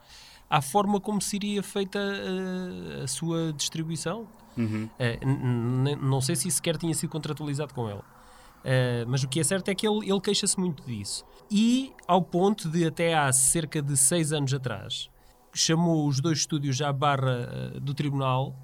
à 0.49 0.61
forma 0.61 1.01
como 1.01 1.21
seria 1.23 1.63
feita 1.63 1.99
a, 1.99 3.05
a 3.05 3.07
sua 3.09 3.53
distribuição. 3.55 4.29
Uhum. 4.57 4.89
Uh, 4.99 5.97
não 6.05 6.21
sei 6.21 6.37
se 6.37 6.51
sequer 6.51 6.77
tinha 6.77 6.95
sido 6.95 7.11
contratualizado 7.11 7.73
com 7.75 7.89
ele. 7.89 7.99
Uh, 7.99 9.05
mas 9.09 9.23
o 9.23 9.29
que 9.29 9.41
é 9.41 9.45
certo 9.45 9.69
é 9.69 9.75
que 9.75 9.87
ele, 9.87 10.11
ele 10.11 10.21
queixa-se 10.21 10.59
muito 10.59 10.83
disso. 10.85 11.25
E 11.51 11.93
ao 12.07 12.23
ponto 12.23 12.69
de, 12.69 12.87
até 12.87 13.15
há 13.15 13.33
cerca 13.33 13.83
de 13.83 13.97
seis 13.97 14.33
anos 14.33 14.55
atrás, 14.55 15.11
chamou 15.53 16.07
os 16.07 16.21
dois 16.21 16.39
estúdios 16.39 16.81
à 16.81 16.93
barra 16.93 17.75
uh, 17.77 17.81
do 17.81 17.93
tribunal 17.93 18.57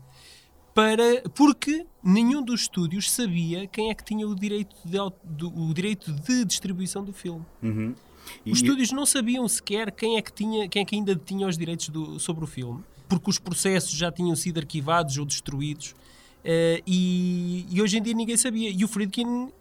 para, 0.75 1.23
porque 1.35 1.85
nenhum 2.02 2.40
dos 2.40 2.62
estúdios 2.62 3.11
sabia 3.11 3.66
quem 3.66 3.90
é 3.90 3.95
que 3.95 4.04
tinha 4.04 4.26
o 4.26 4.35
direito 4.35 4.76
de, 4.85 5.45
o 5.45 5.75
direito 5.75 6.12
de 6.12 6.45
distribuição 6.45 7.04
do 7.04 7.12
filme. 7.12 7.45
Uhum. 7.61 7.95
Os 8.47 8.59
estúdios 8.59 8.92
não 8.92 9.04
sabiam 9.04 9.49
sequer 9.49 9.90
quem 9.90 10.16
é 10.16 10.23
que, 10.23 10.33
tinha, 10.33 10.68
quem 10.68 10.83
é 10.83 10.85
que 10.85 10.95
ainda 10.95 11.16
tinha 11.16 11.49
os 11.49 11.59
direitos 11.59 11.88
do, 11.88 12.21
sobre 12.21 12.45
o 12.45 12.47
filme 12.47 12.85
porque 13.08 13.30
os 13.30 13.38
processos 13.38 13.92
já 13.92 14.12
tinham 14.12 14.36
sido 14.36 14.58
arquivados 14.58 15.16
ou 15.16 15.24
destruídos. 15.24 15.94
Uh, 16.38 16.80
e, 16.86 17.66
e, 17.70 17.82
hoje 17.82 17.98
em 17.98 18.02
dia 18.02 18.14
ninguém 18.14 18.36
sabia. 18.36 18.70
E 18.70 18.84
o 18.84 18.88
Friedkin 18.88 19.26
uh, 19.26 19.52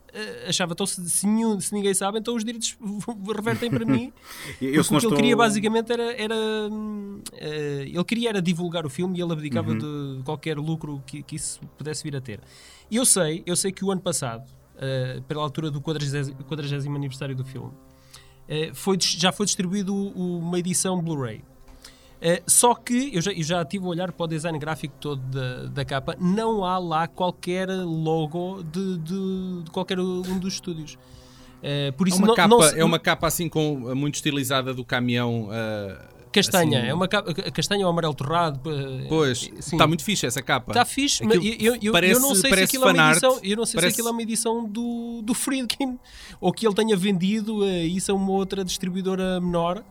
achava, 0.47 0.73
então, 0.73 0.85
se, 0.85 1.09
se, 1.09 1.25
nenhum, 1.25 1.59
se, 1.59 1.73
ninguém 1.73 1.93
sabe, 1.93 2.19
então 2.19 2.35
os 2.35 2.43
direitos 2.43 2.77
revertem 3.35 3.69
para 3.69 3.85
mim. 3.85 4.13
eu, 4.61 4.83
porque 4.83 4.95
o 4.95 4.99
que 4.99 5.05
ele 5.07 5.15
queria 5.15 5.35
basicamente 5.35 5.91
era. 5.91 6.13
era 6.13 6.35
uh, 6.35 7.21
ele 7.81 8.03
queria 8.03 8.29
era 8.29 8.41
divulgar 8.41 8.85
o 8.85 8.89
filme 8.89 9.17
e 9.17 9.21
ele 9.21 9.33
abdicava 9.33 9.71
uhum. 9.71 10.17
de 10.17 10.23
qualquer 10.23 10.57
lucro 10.57 11.01
que, 11.05 11.23
que, 11.23 11.35
isso 11.35 11.59
pudesse 11.77 12.03
vir 12.03 12.15
a 12.15 12.21
ter. 12.21 12.41
E 12.91 12.95
eu 12.95 13.05
sei, 13.05 13.43
eu 13.45 13.55
sei 13.55 13.71
que 13.71 13.83
o 13.83 13.91
ano 13.91 14.01
passado, 14.01 14.47
pela 15.27 15.41
altura 15.41 15.69
do 15.69 15.81
40, 15.81 16.43
40 16.43 16.75
aniversário 16.89 17.35
do 17.35 17.43
filme, 17.43 17.73
foi, 18.73 18.97
já 19.01 19.31
foi 19.31 19.45
distribuído 19.45 19.93
uma 19.93 20.57
edição 20.57 21.01
Blu-ray. 21.01 21.43
Uh, 22.17 22.41
só 22.47 22.73
que 22.73 23.11
eu 23.15 23.21
já, 23.21 23.31
eu 23.31 23.43
já 23.43 23.61
estive 23.61 23.85
a 23.85 23.89
olhar 23.89 24.11
para 24.11 24.23
o 24.23 24.27
design 24.27 24.57
gráfico 24.57 24.95
todo 24.99 25.21
da, 25.21 25.65
da 25.65 25.85
capa, 25.85 26.15
não 26.19 26.65
há 26.65 26.77
lá 26.79 27.07
qualquer 27.07 27.69
logo 27.69 28.63
de, 28.63 28.97
de, 28.97 29.63
de 29.63 29.71
qualquer 29.71 29.99
um 29.99 30.39
dos 30.39 30.55
estúdios. 30.55 30.97
Uh, 31.59 31.93
por 31.95 32.07
isso 32.07 32.17
é, 32.17 32.19
uma 32.19 32.27
não, 32.27 32.35
capa, 32.35 32.49
não 32.49 32.63
é 32.63 32.83
uma 32.83 32.99
capa 32.99 33.27
assim 33.27 33.47
com, 33.47 33.93
muito 33.95 34.15
estilizada 34.15 34.73
do 34.73 34.83
caminhão. 34.83 35.49
Uh 35.49 36.17
Castanha, 36.31 36.79
Assim- 36.79 36.87
é 36.89 36.93
uma 36.93 37.07
capa, 37.07 37.33
castanha 37.51 37.85
ou 37.85 37.91
amarelo 37.91 38.13
torrado. 38.13 38.59
eh, 38.69 39.05
Pois, 39.09 39.49
está 39.57 39.87
muito 39.87 40.03
fixe 40.03 40.25
essa 40.25 40.41
capa. 40.41 40.71
Está 40.71 40.85
fixe, 40.85 41.23
mas 41.23 41.35
eu, 41.43 41.77
eu, 41.81 41.91
parece- 41.91 42.13
eu 42.13 42.19
não 42.19 42.35
sei 42.35 42.53
se 42.53 42.63
aquilo 42.63 42.87
é 42.87 42.93
uma 42.93 43.11
edição, 43.11 43.39
eu 43.43 43.57
não 43.57 43.65
sei 43.65 43.75
parece- 43.75 43.95
se 43.95 44.01
aquilo 44.01 44.09
é 44.09 44.11
uma 44.11 44.21
edição 44.21 44.65
do, 44.65 45.21
do 45.23 45.33
Friedkin 45.33 45.97
ou 46.39 46.51
que 46.53 46.67
ele 46.67 46.75
tenha 46.75 46.95
vendido 46.95 47.65
eh, 47.65 47.85
isso 47.85 48.11
a 48.11 48.15
uma 48.15 48.31
outra 48.31 48.63
distribuidora 48.63 49.39
menor, 49.41 49.83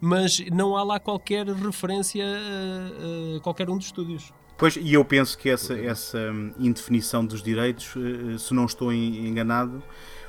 mas 0.00 0.40
não 0.52 0.76
há 0.76 0.82
lá 0.82 1.00
qualquer 1.00 1.46
referência 1.46 2.24
a, 2.24 3.36
a 3.36 3.40
qualquer 3.40 3.68
um 3.70 3.76
dos 3.76 3.86
estúdios. 3.86 4.32
Pois, 4.58 4.76
e 4.76 4.94
eu 4.94 5.04
penso 5.04 5.36
que 5.36 5.50
essa, 5.50 5.74
essa 5.78 6.18
hum, 6.32 6.52
indefinição 6.58 7.24
dos 7.24 7.42
direitos, 7.42 7.92
eh, 7.96 8.38
se 8.38 8.54
não 8.54 8.64
estou 8.64 8.90
en- 8.90 9.26
enganado, 9.28 9.82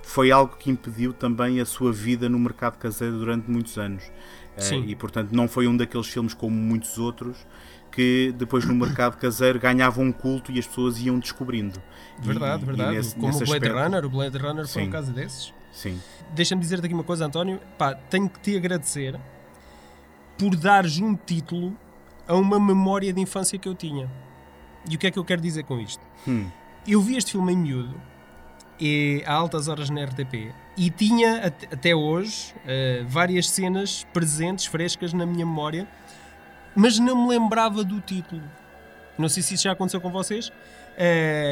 foi 0.04 0.32
algo 0.32 0.58
que 0.58 0.70
impediu 0.70 1.14
também 1.14 1.62
a 1.62 1.66
sua 1.66 1.94
vida 1.94 2.28
no 2.28 2.38
mercado 2.38 2.78
caseiro 2.78 3.18
durante 3.20 3.50
muitos 3.50 3.78
anos. 3.78 4.04
Eh, 4.58 4.62
Sim. 4.62 4.84
E, 4.86 4.96
portanto, 4.98 5.32
não 5.32 5.48
foi 5.48 5.66
um 5.66 5.78
daqueles 5.78 6.08
filmes 6.08 6.34
como 6.34 6.54
muitos 6.54 6.98
outros 6.98 7.38
que 7.90 8.34
depois 8.38 8.66
no 8.66 8.76
mercado 8.76 9.16
caseiro 9.18 9.60
ganhavam 9.60 10.04
um 10.04 10.12
culto 10.12 10.52
e 10.52 10.60
as 10.60 10.68
pessoas 10.68 11.00
iam 11.00 11.18
descobrindo. 11.20 11.82
E- 12.22 12.26
Verdade, 12.26 12.64
e 12.64 12.66
verdade. 12.66 12.96
nesse- 12.98 13.16
Como 13.16 13.28
nesse 13.28 13.44
o 13.44 13.46
Blade 13.46 13.66
aspecto- 13.66 13.84
Runner, 13.86 14.06
o 14.06 14.10
Blade 14.10 14.38
Runner 14.38 14.68
foi 14.68 14.82
Sim. 14.82 14.88
um 14.90 14.92
caso 14.92 15.12
desses. 15.14 15.54
Sim. 15.72 16.02
Deixa-me 16.36 16.60
dizer-te 16.62 16.84
aqui 16.86 16.94
uma 16.94 17.04
coisa, 17.06 17.26
António. 17.26 17.62
Pá, 17.78 17.94
tenho 17.96 18.28
que 18.30 18.40
te 18.42 18.58
agradecer 18.58 19.18
por 20.38 20.56
dares 20.56 21.00
um 21.00 21.16
título 21.16 21.76
a 22.28 22.36
uma 22.36 22.60
memória 22.60 23.12
de 23.14 23.20
infância 23.22 23.58
que 23.58 23.68
eu 23.68 23.76
tinha. 23.76 24.10
E 24.90 24.96
o 24.96 25.00
que 25.00 25.08
é 25.08 25.12
que 25.12 25.20
eu 25.20 25.26
quero 25.26 25.42
dizer 25.42 25.64
com 25.64 25.80
isto? 25.80 26.04
Hum. 26.28 26.48
Eu 26.88 27.02
vi 27.02 27.18
este 27.18 27.32
filme 27.34 27.54
em 27.54 27.58
miúdo, 27.58 28.00
e, 28.80 29.24
a 29.26 29.34
altas 29.34 29.68
horas 29.68 29.90
na 29.90 30.04
RTP, 30.06 30.54
e 30.78 30.90
tinha 30.90 31.48
at- 31.48 31.74
até 31.74 31.96
hoje 31.96 32.54
eh, 32.66 33.04
várias 33.08 33.50
cenas 33.50 34.06
presentes, 34.14 34.66
frescas 34.66 35.12
na 35.14 35.26
minha 35.26 35.46
memória, 35.46 35.88
mas 36.76 37.00
não 37.00 37.24
me 37.24 37.30
lembrava 37.30 37.84
do 37.84 38.00
título. 38.00 38.44
Não 39.18 39.28
sei 39.28 39.42
se 39.42 39.56
isso 39.56 39.64
já 39.64 39.72
aconteceu 39.72 40.00
com 40.00 40.12
vocês. 40.12 40.52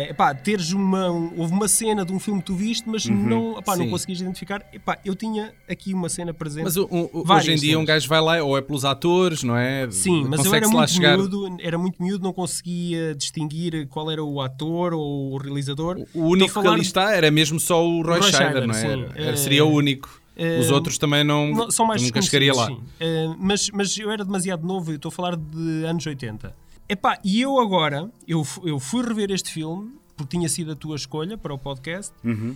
Epá, 0.09 0.33
teres 0.33 0.71
uma, 0.71 1.11
um- 1.11 1.31
houve 1.37 1.53
uma 1.53 1.67
cena 1.67 2.03
de 2.03 2.11
um 2.11 2.19
filme 2.19 2.39
que 2.41 2.47
tu 2.47 2.55
viste, 2.55 2.89
mas 2.89 3.05
não, 3.05 3.57
epá, 3.59 3.75
não 3.77 3.89
conseguias 3.89 4.19
identificar. 4.21 4.65
Epá, 4.73 4.97
eu 5.05 5.15
tinha 5.15 5.53
aqui 5.69 5.93
uma 5.93 6.09
cena 6.09 6.33
presente. 6.33 6.63
Mas 6.63 6.75
o- 6.77 6.85
o- 6.85 7.23
hoje 7.31 7.51
em 7.51 7.55
dia 7.55 7.77
um 7.77 7.81
cenas. 7.81 7.87
gajo 7.87 8.09
vai 8.09 8.21
lá, 8.21 8.43
ou 8.43 8.57
é 8.57 8.61
pelos 8.61 8.83
atores, 8.83 9.43
não 9.43 9.55
é? 9.55 9.89
Sim, 9.91 10.25
mas 10.27 10.43
eu 10.43 10.53
era 10.53 10.67
muito 10.67 10.91
chegar. 10.91 11.17
miúdo, 11.17 11.57
era 11.61 11.77
muito 11.77 12.01
miúdo, 12.01 12.23
não 12.23 12.33
conseguia 12.33 13.13
distinguir 13.15 13.87
qual 13.87 14.09
era 14.09 14.23
o 14.23 14.41
ator 14.41 14.93
ou 14.93 15.33
o 15.33 15.37
realizador. 15.37 15.97
O 16.13 16.21
único 16.23 16.47
Estou 16.47 16.61
a 16.61 16.63
que 16.63 16.69
ali 16.71 16.81
está 16.81 17.11
era 17.13 17.29
mesmo 17.29 17.59
só 17.59 17.85
o 17.85 18.01
Roy, 18.01 18.19
Roy 18.19 18.31
Scheider, 18.31 18.67
não 18.67 18.73
é? 18.75 18.83
Era- 19.15 19.31
Eh, 19.31 19.35
seria 19.35 19.63
o 19.65 19.69
único. 19.71 20.21
eh, 20.35 20.59
Os 20.59 20.69
outros 20.71 20.97
também 20.97 21.23
não. 21.23 21.51
Não, 21.51 21.71
são 21.71 21.85
mais 21.85 22.01
nunca 22.01 22.21
chegaria 22.21 22.53
lá. 22.53 22.69
Eh, 22.99 23.27
mas, 23.37 23.69
mas 23.71 23.97
eu 23.97 24.09
era 24.11 24.25
demasiado 24.25 24.65
novo, 24.65 24.91
eu 24.91 24.95
estou 24.95 25.09
a 25.09 25.11
falar 25.11 25.35
de 25.37 25.85
anos 25.85 26.05
80. 26.05 26.53
Epá, 26.87 27.19
e 27.23 27.41
eu 27.41 27.59
agora, 27.59 28.11
eu, 28.27 28.45
eu 28.63 28.79
fui 28.79 29.03
rever 29.03 29.31
este 29.31 29.51
filme, 29.51 29.91
porque 30.15 30.37
tinha 30.37 30.47
sido 30.49 30.71
a 30.71 30.75
tua 30.75 30.95
escolha 30.95 31.37
para 31.37 31.53
o 31.53 31.57
podcast, 31.57 32.13
Uhum. 32.23 32.55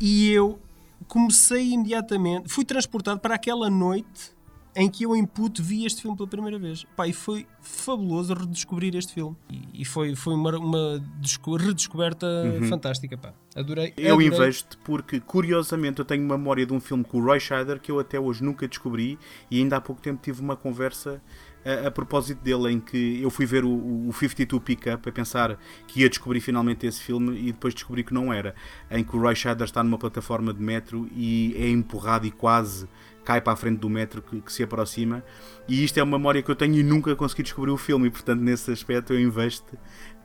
e 0.00 0.28
eu 0.30 0.58
comecei 1.06 1.70
imediatamente, 1.72 2.48
fui 2.48 2.64
transportado 2.64 3.20
para 3.20 3.34
aquela 3.34 3.70
noite 3.70 4.32
em 4.76 4.88
que 4.88 5.04
eu 5.04 5.16
em 5.16 5.24
puto 5.26 5.62
vi 5.64 5.84
este 5.84 6.02
filme 6.02 6.16
pela 6.16 6.28
primeira 6.28 6.56
vez. 6.58 6.84
Pá, 6.96 7.06
e 7.08 7.12
foi 7.12 7.44
fabuloso 7.60 8.32
redescobrir 8.34 8.94
este 8.94 9.12
filme. 9.14 9.36
E, 9.50 9.82
e 9.82 9.84
foi, 9.84 10.14
foi 10.14 10.32
uma, 10.34 10.56
uma 10.58 11.04
desco- 11.20 11.56
redescoberta 11.56 12.26
fantástica, 12.68 13.16
pá. 13.18 13.32
Adorei. 13.56 13.92
Eu 13.96 14.12
adorei. 14.14 14.28
invejo-te 14.28 14.76
porque, 14.84 15.18
curiosamente, 15.18 15.98
eu 15.98 16.04
tenho 16.04 16.22
memória 16.24 16.64
de 16.64 16.72
um 16.72 16.78
filme 16.78 17.02
com 17.02 17.18
o 17.18 17.24
Roy 17.24 17.40
Scheider 17.40 17.80
que 17.80 17.90
eu 17.90 17.98
até 17.98 18.20
hoje 18.20 18.44
nunca 18.44 18.68
descobri 18.68 19.18
e 19.50 19.58
ainda 19.58 19.76
há 19.76 19.80
pouco 19.80 20.00
tempo 20.00 20.20
tive 20.22 20.40
uma 20.40 20.54
conversa 20.56 21.20
a, 21.64 21.88
a 21.88 21.90
propósito 21.90 22.42
dele 22.42 22.72
em 22.72 22.80
que 22.80 23.20
eu 23.22 23.30
fui 23.30 23.46
ver 23.46 23.64
o, 23.64 24.08
o 24.08 24.12
52 24.12 24.62
Pickup 24.62 25.08
a 25.08 25.12
pensar 25.12 25.58
que 25.86 26.00
ia 26.00 26.08
descobrir 26.08 26.40
finalmente 26.40 26.86
esse 26.86 27.00
filme 27.00 27.38
e 27.38 27.52
depois 27.52 27.74
descobri 27.74 28.04
que 28.04 28.14
não 28.14 28.32
era. 28.32 28.54
Em 28.90 29.04
que 29.04 29.16
o 29.16 29.20
Roy 29.20 29.34
Scheider 29.34 29.64
está 29.64 29.82
numa 29.82 29.98
plataforma 29.98 30.52
de 30.52 30.62
metro 30.62 31.08
e 31.14 31.54
é 31.56 31.68
empurrado 31.68 32.26
e 32.26 32.30
quase 32.30 32.88
cai 33.24 33.40
para 33.40 33.52
a 33.52 33.56
frente 33.56 33.78
do 33.78 33.88
metro 33.88 34.22
que, 34.22 34.40
que 34.40 34.52
se 34.52 34.62
aproxima 34.62 35.22
e 35.68 35.84
isto 35.84 35.98
é 35.98 36.02
uma 36.02 36.18
memória 36.18 36.42
que 36.42 36.50
eu 36.50 36.56
tenho 36.56 36.74
e 36.76 36.82
nunca 36.82 37.14
consegui 37.14 37.42
descobrir 37.42 37.70
o 37.70 37.76
filme 37.76 38.08
e 38.08 38.10
portanto 38.10 38.40
nesse 38.40 38.72
aspecto 38.72 39.12
eu 39.12 39.20
invejo-te 39.20 39.76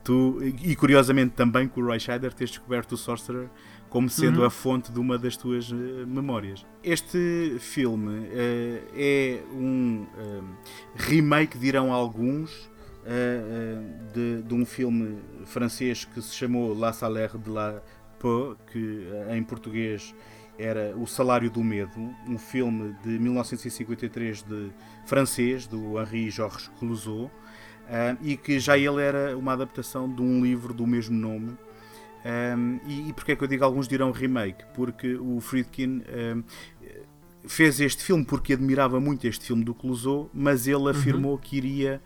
tu, 0.02 0.38
e 0.42 0.74
curiosamente 0.74 1.34
também 1.34 1.68
com 1.68 1.80
o 1.80 1.86
Roy 1.86 2.00
Scheider 2.00 2.32
teres 2.32 2.50
descoberto 2.50 2.92
o 2.92 2.96
Sorcerer 2.96 3.48
como 3.96 4.10
sendo 4.10 4.44
a 4.44 4.50
fonte 4.50 4.92
de 4.92 5.00
uma 5.00 5.16
das 5.16 5.38
tuas 5.38 5.72
eh, 5.72 6.04
memórias. 6.04 6.66
Este 6.84 7.56
filme 7.58 8.28
eh, 8.30 8.82
é 8.94 9.42
um 9.54 10.06
eh, 10.18 10.42
remake, 10.96 11.56
dirão 11.56 11.90
alguns, 11.94 12.70
de, 14.12 14.42
de 14.42 14.52
um 14.52 14.66
filme 14.66 15.16
francês 15.44 16.04
que 16.04 16.20
se 16.20 16.34
chamou 16.34 16.76
La 16.76 16.92
Salaire 16.92 17.38
de 17.38 17.48
la 17.48 17.80
Peur, 18.18 18.56
que 18.72 19.06
em 19.30 19.44
português 19.44 20.12
era 20.58 20.92
O 20.96 21.06
Salário 21.06 21.48
do 21.48 21.62
Medo, 21.62 21.96
um 22.28 22.36
filme 22.36 22.96
de 23.04 23.10
1953 23.10 24.42
de 24.42 24.70
francês, 25.06 25.68
do 25.68 26.00
Henri 26.00 26.28
Georges 26.30 26.68
Clouzot, 26.80 27.30
e 28.20 28.36
que 28.36 28.58
já 28.58 28.76
ele 28.76 29.00
era 29.00 29.38
uma 29.38 29.52
adaptação 29.52 30.12
de 30.12 30.20
um 30.20 30.42
livro 30.42 30.74
do 30.74 30.84
mesmo 30.84 31.16
nome. 31.16 31.56
Um, 32.24 32.80
e, 32.86 33.08
e 33.08 33.12
porquê 33.12 33.32
é 33.32 33.36
que 33.36 33.44
eu 33.44 33.48
digo 33.48 33.64
alguns 33.64 33.86
dirão 33.86 34.10
remake? 34.10 34.64
Porque 34.74 35.14
o 35.14 35.40
Friedkin 35.40 36.02
um, 36.08 36.42
fez 37.46 37.80
este 37.80 38.02
filme 38.02 38.24
porque 38.24 38.52
admirava 38.52 38.98
muito 39.00 39.26
este 39.26 39.46
filme 39.46 39.64
do 39.64 39.74
Clouseau, 39.74 40.30
mas 40.34 40.66
ele 40.66 40.90
afirmou 40.90 41.38
que 41.38 41.56
iria 41.56 42.00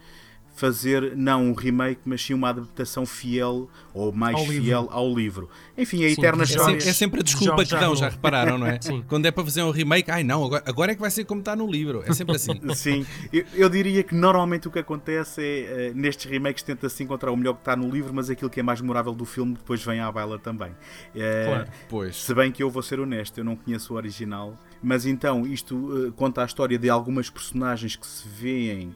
fazer 0.55 1.17
não 1.17 1.45
um 1.47 1.55
remake, 1.55 2.01
mas 2.05 2.23
sim 2.23 2.35
uma 2.35 2.51
adaptação 2.51 3.07
fiel 3.07 3.69
ou 3.95 4.13
mais 4.13 4.37
Ao 4.37 4.45
livro. 4.45 4.63
fiel 4.65 4.89
ao 4.91 5.15
livro. 5.15 5.49
Enfim, 5.79 6.05
a 6.05 6.09
Sim, 6.09 6.13
eterna 6.13 6.43
é 6.43 6.45
É 6.45 6.45
história. 6.49 6.75
sempre, 6.81 6.89
é 6.89 6.93
sempre 6.93 7.21
a 7.21 7.23
desculpa 7.23 7.65
que 7.65 7.71
dão, 7.77 7.97
já 7.97 8.09
repararam, 8.11 8.59
não 8.59 8.67
é? 8.67 8.79
Sim. 8.83 9.03
Quando 9.09 9.25
é 9.27 9.31
para 9.31 9.45
fazer 9.45 9.63
um 9.63 9.71
remake, 9.71 10.11
ai 10.11 10.23
não, 10.23 10.45
agora, 10.45 10.63
agora 10.67 10.93
é 10.93 10.95
que 10.95 11.01
vai 11.01 11.11
ser 11.11 11.25
como 11.25 11.41
está 11.41 11.57
no 11.57 11.67
livro. 11.71 12.03
É 12.07 12.13
sempre 12.13 12.37
assim. 12.37 12.61
Sim, 12.75 13.07
eu, 13.33 13.45
eu 13.55 13.69
diria 13.71 14.03
que 14.03 14.15
normalmente 14.15 14.69
o 14.69 14.71
que 14.71 14.79
acontece 14.79 15.41
é 15.41 15.89
eh, 15.89 15.93
nestes 15.95 16.31
remakes 16.31 16.63
tenta-se 16.63 17.03
encontrar 17.03 17.31
o 17.31 17.37
melhor 17.37 17.55
que 17.55 17.61
está 17.61 17.75
no 17.75 17.89
livro, 17.89 18.13
mas 18.13 18.29
aquilo 18.29 18.51
que 18.51 18.61
é 18.61 18.63
mais 18.63 18.81
memorável 18.81 19.15
do 19.15 19.25
filme 19.25 19.55
depois 19.55 19.83
vem 19.83 20.01
à 20.01 20.11
baila 20.13 20.39
também. 20.39 20.73
Eh, 21.15 21.45
Claro. 21.47 21.69
Pois. 21.89 22.17
Se 22.17 22.35
bem 22.35 22.53
que 22.53 22.63
eu 22.63 22.69
vou 22.71 22.83
ser 22.83 23.01
honesto, 23.01 23.39
eu 23.39 23.45
não 23.45 23.57
conheço 23.57 23.95
o 23.95 23.97
original, 23.97 24.55
mas 24.83 25.07
então 25.07 25.47
isto 25.47 26.07
eh, 26.09 26.13
conta 26.17 26.43
a 26.43 26.45
história 26.45 26.79
de 26.79 26.91
algumas 26.91 27.31
personagens 27.31 27.97
que 27.97 28.07
se 28.07 28.29
veem 28.29 28.95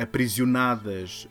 aprisionadas 0.00 1.28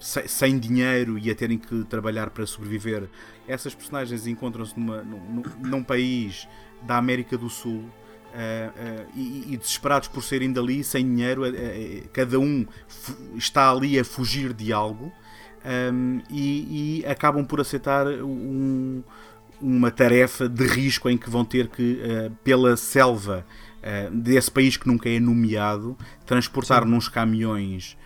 se- 0.00 0.28
sem 0.28 0.58
dinheiro 0.58 1.18
e 1.18 1.30
a 1.30 1.34
terem 1.34 1.58
que 1.58 1.84
trabalhar 1.84 2.30
para 2.30 2.46
sobreviver. 2.46 3.08
Essas 3.46 3.74
personagens 3.74 4.26
encontram-se 4.26 4.78
num, 4.78 5.42
num- 5.62 5.82
país 5.82 6.48
da 6.82 6.96
América 6.96 7.36
do 7.36 7.48
Sul. 7.48 7.84
ah, 8.34 8.70
ah, 8.76 9.04
e, 9.14 9.54
e 9.54 9.56
desesperados 9.56 10.08
por 10.08 10.22
serem 10.22 10.52
dali, 10.52 10.84
sem 10.84 11.04
dinheiro, 11.06 11.42
ah, 11.44 11.50
cada 12.12 12.38
um 12.38 12.66
está 13.34 13.70
ali 13.70 13.98
a 13.98 14.04
fugir 14.04 14.52
de 14.52 14.72
algo 14.74 15.10
um, 15.92 16.20
e, 16.30 17.00
e 17.00 17.06
acabam 17.06 17.44
por 17.46 17.60
aceitar 17.60 18.06
um- 18.06 19.02
uma 19.60 19.90
tarefa 19.90 20.48
de 20.48 20.66
risco 20.66 21.08
em 21.08 21.16
que 21.16 21.30
vão 21.30 21.44
ter 21.46 21.68
que, 21.68 21.98
uh, 22.02 22.30
pela 22.44 22.76
selva 22.76 23.44
uh, 23.75 23.75
desse 24.12 24.50
país 24.50 24.76
que 24.76 24.86
nunca 24.86 25.08
é 25.08 25.20
nomeado, 25.20 25.96
transportar 26.24 26.84
nos 26.84 27.08
caminhões 27.08 27.96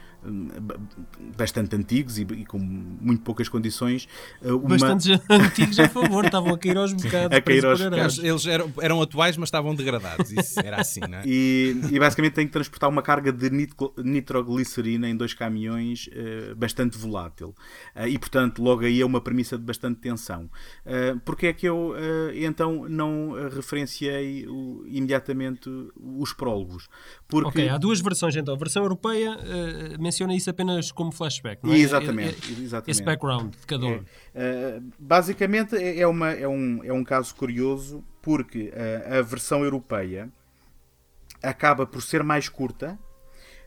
bastante 1.37 1.75
antigos 1.77 2.19
e, 2.19 2.23
e 2.23 2.45
com 2.45 2.59
muito 2.59 3.23
poucas 3.23 3.49
condições 3.49 4.09
uh, 4.43 4.57
uma, 4.57 4.77
Bastante 4.79 5.13
antigos 5.31 5.79
a 5.79 5.89
favor, 5.89 6.25
estavam 6.25 6.55
a 6.55 6.59
cair 6.59 6.77
aos 6.77 6.93
bocados. 6.93 7.37
A 7.37 7.41
cair 7.41 7.61
para 7.61 7.71
aos 7.71 7.81
pôr 8.17 8.25
Eles, 8.25 8.47
eram, 8.47 8.73
eram 8.81 9.03
atuais, 9.03 9.37
mas 9.37 9.49
estavam 9.49 9.75
degradados. 9.75 10.31
Isso 10.31 10.61
era 10.61 10.81
assim, 10.81 11.01
não 11.01 11.19
é? 11.19 11.23
E, 11.27 11.77
e 11.91 11.99
basicamente 11.99 12.35
tem 12.35 12.47
que 12.47 12.53
transportar 12.53 12.89
uma 12.91 13.03
carga 13.03 13.33
de 13.33 13.51
nitro- 13.51 13.93
nitroglicerina 13.99 15.09
em 15.09 15.17
dois 15.17 15.35
caminhões 15.35 16.09
eh, 16.13 16.55
bastante 16.55 16.97
volátil. 16.99 17.55
Eh, 17.95 18.11
e 18.11 18.19
portanto, 18.19 18.63
logo 18.63 18.85
aí 18.85 19.01
é 19.01 19.07
uma 19.07 19.21
premissa 19.21 19.57
de 19.59 19.65
bastante 19.65 20.01
tensão. 20.01 20.51
Uh, 20.87 21.19
porque 21.25 21.47
é 21.47 21.53
que 21.53 21.67
eu 21.67 21.95
eh, 21.97 22.45
então 22.45 22.89
não 22.89 23.37
eh, 23.39 23.49
referenciei 23.55 24.47
o- 24.49 24.85
imediatamente 24.87 25.69
os 25.97 26.33
prólogos? 26.33 26.89
Porque 27.29 27.49
Ok, 27.49 27.69
há 27.69 27.79
duas 27.79 28.01
versões 28.01 28.35
então. 28.37 28.55
A 28.55 28.59
versão 28.59 28.83
europeia 28.83 29.37
eh, 29.43 29.97
menciona 30.11 30.35
isso 30.35 30.51
apenas 30.51 30.91
como 30.91 31.13
flashback, 31.13 31.65
não 31.65 31.73
é? 31.73 31.79
Exatamente, 31.79 32.53
Eh, 32.53 32.55
eh, 32.59 32.63
exatamente. 32.63 32.91
Esse 32.91 33.03
background 33.03 33.55
de 33.55 33.67
cada 33.67 33.87
um. 33.87 33.97
Uh, 33.97 34.93
basicamente 34.99 35.77
é 35.77 36.01
é 36.01 36.07
uma, 36.07 36.31
é, 36.31 36.49
um, 36.49 36.83
é 36.85 36.93
um 36.93 37.05
caso 37.05 37.35
curioso 37.35 38.05
porque 38.21 38.73
uh, 38.75 39.19
a 39.19 39.23
versão 39.23 39.65
europeia 39.65 40.31
acaba 41.43 41.87
por 41.87 42.03
ser 42.03 42.23
mais 42.23 42.49
curta, 42.49 42.99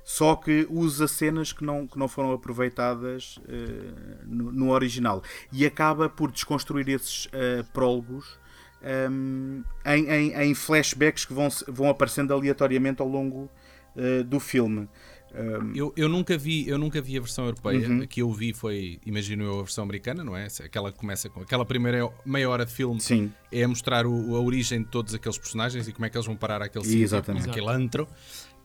só 0.04 0.36
que 0.36 0.68
usa 0.70 1.08
cenas 1.08 1.54
que 1.54 1.64
não, 1.64 1.88
que 1.88 1.98
não 1.98 2.08
foram 2.08 2.34
aproveitadas 2.34 3.38
uh, 3.38 4.26
no, 4.26 4.52
no 4.52 4.72
original 4.72 5.24
e 5.52 5.66
acaba 5.66 6.10
por 6.10 6.32
desconstruir 6.32 6.90
esses 6.90 7.26
uh, 7.26 7.64
prólogos 7.72 8.38
um, 9.10 9.64
em, 9.86 10.10
em, 10.10 10.34
em, 10.42 10.54
flashbacks 10.54 11.24
que 11.24 11.34
vão, 11.34 11.48
vão 11.70 11.90
aparecendo 11.90 12.34
aleatoriamente 12.34 13.02
ao 13.02 13.08
longo 13.08 13.50
uh, 13.96 14.24
do 14.26 14.40
filme. 14.40 14.90
Um... 15.34 15.76
Eu, 15.76 15.94
eu, 15.98 16.08
nunca 16.08 16.38
vi, 16.38 16.68
eu 16.68 16.78
nunca 16.78 17.02
vi 17.02 17.18
a 17.18 17.22
versão 17.22 17.46
europeia. 17.46 17.88
Uhum. 17.88 18.02
A 18.02 18.08
que 18.08 18.22
eu 18.22 18.32
vi 18.32 18.54
foi, 18.54 19.00
imagino 19.06 19.44
eu, 19.44 19.60
a 19.60 19.64
versão 19.64 19.84
americana, 19.84 20.24
não 20.24 20.38
é? 20.38 20.48
Aquela 20.64 20.92
que 20.92 20.98
começa 20.98 21.30
com 21.30 21.42
aquela 21.42 21.66
primeira 21.66 22.08
meia 22.26 22.50
hora 22.50 22.66
de 22.66 22.72
filme 22.72 23.02
Sim. 23.02 23.32
é 23.52 23.66
mostrar 23.66 24.06
o, 24.06 24.36
a 24.36 24.40
origem 24.40 24.80
de 24.80 24.88
todos 24.88 25.14
aqueles 25.14 25.38
personagens 25.38 25.88
e 25.88 25.94
como 25.94 26.06
é 26.06 26.10
que 26.10 26.18
eles 26.18 26.28
vão 26.28 26.36
parar 26.36 26.62
aquele 26.62 26.86
sítio, 26.86 27.18
aquele 27.18 27.70
antro. 27.70 28.08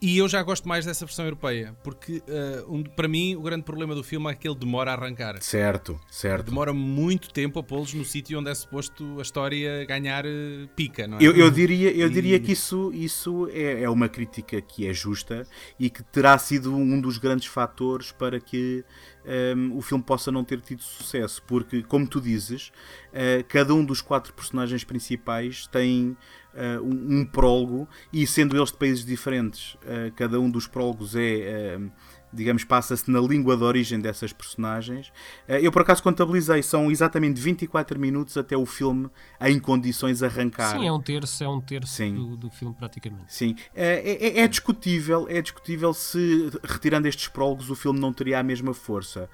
E 0.01 0.17
eu 0.19 0.29
já 0.29 0.43
gosto 0.43 0.69
mais 0.69 0.87
dessa 0.87 1.05
versão 1.05 1.25
europeia, 1.25 1.77
porque 1.83 2.23
uh, 2.29 2.73
um, 2.73 2.85
para 2.85 3.09
mim 3.09 3.35
o 3.35 3.43
grande 3.43 3.65
problema 3.65 3.97
do 3.97 4.05
filme 4.05 4.31
é 4.31 4.35
que 4.35 4.47
ele 4.47 4.55
demora 4.55 4.93
a 4.93 4.95
arrancar. 4.95 5.43
Certo, 5.43 5.99
certo. 6.09 6.47
Demora 6.47 6.73
muito 6.73 7.33
tempo 7.33 7.59
a 7.59 7.63
pô-los 7.65 7.93
no 7.95 8.05
sítio 8.05 8.39
onde 8.39 8.49
é 8.49 8.55
suposto 8.55 9.17
a 9.19 9.23
história 9.23 9.85
ganhar 9.85 10.25
uh, 10.25 10.69
pica, 10.77 11.09
não 11.09 11.19
é? 11.19 11.21
Eu, 11.21 11.35
eu 11.35 11.51
diria, 11.51 11.91
eu 11.91 12.09
diria 12.09 12.39
que 12.39 12.53
isso, 12.53 12.93
isso 12.95 13.49
é, 13.53 13.83
é, 13.83 13.91
uma 13.91 14.09
crítica 14.09 14.61
que 14.61 14.87
é 14.87 14.93
justa 14.93 15.45
e 15.81 15.91
que 15.91 16.03
terá 16.05 16.39
sido 16.39 16.75
um 16.77 17.01
dos 17.01 17.19
grandes 17.19 17.49
fatores 17.49 18.13
para 18.13 18.39
que 18.39 18.85
um, 19.25 19.31
ehm, 19.31 19.77
o 19.77 19.83
filme 19.83 20.05
possa 20.05 20.31
não 20.31 20.45
ter 20.45 20.61
tido 20.61 20.81
sucesso, 20.81 21.43
porque, 21.45 21.83
como 21.83 22.07
tu 22.07 22.21
dizes, 22.21 22.69
uh, 23.09 23.45
cada 23.49 23.75
um 23.75 23.85
dos 23.85 24.01
quatro 24.01 24.33
personagens 24.33 24.85
principais 24.85 25.67
tem 25.67 26.17
uh, 26.59 26.83
um, 26.83 27.21
um, 27.21 27.25
prólogo 27.25 27.89
e 28.13 28.27
sendo 28.27 28.57
eles 28.57 28.71
de 28.71 28.77
países 28.77 29.05
diferentes, 29.05 29.75
uh, 29.75 30.13
cada 30.17 30.41
um 30.41 30.51
dos 30.51 30.67
prólogos 30.67 31.15
é 31.15 31.79
uh, 31.79 31.91
digamos, 32.33 32.65
passa-se 32.65 33.11
na 33.11 33.21
língua 33.21 33.57
de 33.57 33.65
origem 33.65 34.01
dessas 34.01 34.33
personagens. 34.33 35.13
Eu, 35.47 35.73
por 35.73 35.83
acaso, 35.83 36.03
contabilizei, 36.03 36.63
são 36.63 36.91
exatamente 36.91 37.41
24 37.41 37.99
minutos 37.99 38.37
até 38.37 38.57
o 38.57 38.67
filme 38.67 39.09
em 39.41 39.59
condições 39.59 40.23
arrancar. 40.23 40.79
Sim, 40.79 40.87
é 40.87 40.93
um 40.93 41.01
terço, 41.01 41.45
é 41.45 41.49
um 41.49 41.61
terço 41.61 42.11
do, 42.11 42.37
do, 42.37 42.51
filme, 42.51 42.75
praticamente. 42.75 43.25
Sim, 43.29 43.55
é, 43.75 44.39
é, 44.39 44.41
é, 44.41 44.49
discutível, 44.49 45.27
é 45.29 45.41
discutível 45.41 45.93
se, 45.95 46.51
retirando 46.65 47.09
estes 47.09 47.29
prólogos, 47.29 47.71
o 47.71 47.75
filme 47.75 47.99
não 47.99 48.13
teria 48.13 48.39
a 48.39 48.43
mesma 48.43 48.75
força. 48.75 49.29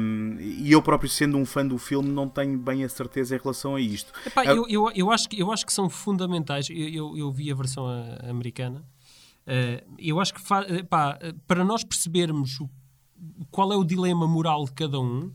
Um, 0.00 0.36
e 0.38 0.70
eu 0.70 0.82
próprio, 0.82 1.08
sendo 1.08 1.38
um 1.38 1.46
fã 1.46 1.66
do 1.66 1.78
filme, 1.78 2.10
não 2.10 2.28
tenho 2.28 2.58
bem 2.58 2.84
a 2.84 2.88
certeza 2.88 3.34
em 3.34 3.38
relação 3.38 3.74
a 3.74 3.80
isto. 3.80 4.12
Epá, 4.26 4.44
eu, 4.44 4.66
eu, 4.68 4.90
eu, 4.94 5.10
acho 5.10 5.28
que, 5.28 5.40
eu 5.40 5.50
acho 5.50 5.64
que 5.64 5.72
são 5.72 5.88
fundamentais. 5.88 6.68
Eu, 6.70 6.88
eu, 6.88 7.16
eu 7.16 7.32
vi 7.32 7.50
a 7.50 7.54
versão 7.54 7.86
americana. 8.22 8.84
Uh, 9.46 9.94
eu 9.98 10.20
acho 10.20 10.32
que 10.34 10.40
epá, 10.78 11.18
para 11.46 11.64
nós 11.64 11.82
percebermos 11.82 12.60
o, 12.60 12.70
qual 13.50 13.72
é 13.72 13.76
o 13.76 13.84
dilema 13.84 14.26
moral 14.26 14.64
de 14.64 14.72
cada 14.72 15.00
um 15.00 15.26
uh, 15.26 15.32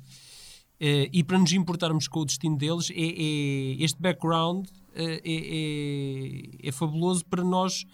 e 0.80 1.24
para 1.24 1.38
nos 1.38 1.52
importarmos 1.52 2.08
com 2.08 2.22
o 2.22 2.26
destino 2.26 2.58
deles, 2.58 2.90
é, 2.92 2.96
é 2.96 3.84
este 3.84 4.02
background 4.02 4.68
é, 5.00 5.22
é, 5.24 6.70
é, 6.70 6.72
fabuloso 6.72 7.24
para 7.26 7.44
nós 7.44 7.86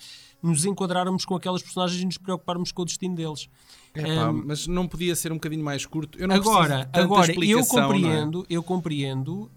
nos 0.41 0.63
enquadrarmos 0.65 1.25
com 1.25 1.35
aquelas 1.35 1.61
personagens 1.61 2.01
e 2.01 2.05
nos 2.05 2.17
preocuparmos 2.17 2.71
com 2.71 2.81
o 2.81 2.85
destino 2.85 3.15
deles. 3.15 3.49
Epá, 3.93 4.29
um, 4.29 4.43
mas 4.45 4.67
não 4.67 4.87
podia 4.87 5.13
ser 5.15 5.31
um 5.31 5.35
bocadinho 5.35 5.63
mais 5.63 5.85
curto? 5.85 6.17
Agora, 6.31 6.89
agora 6.93 7.33
eu 7.45 7.59
é? 7.59 7.65
compreendo, 7.65 8.43
é? 8.49 8.53
eu 8.55 8.63
compreendo 8.63 9.33
uh, 9.33 9.49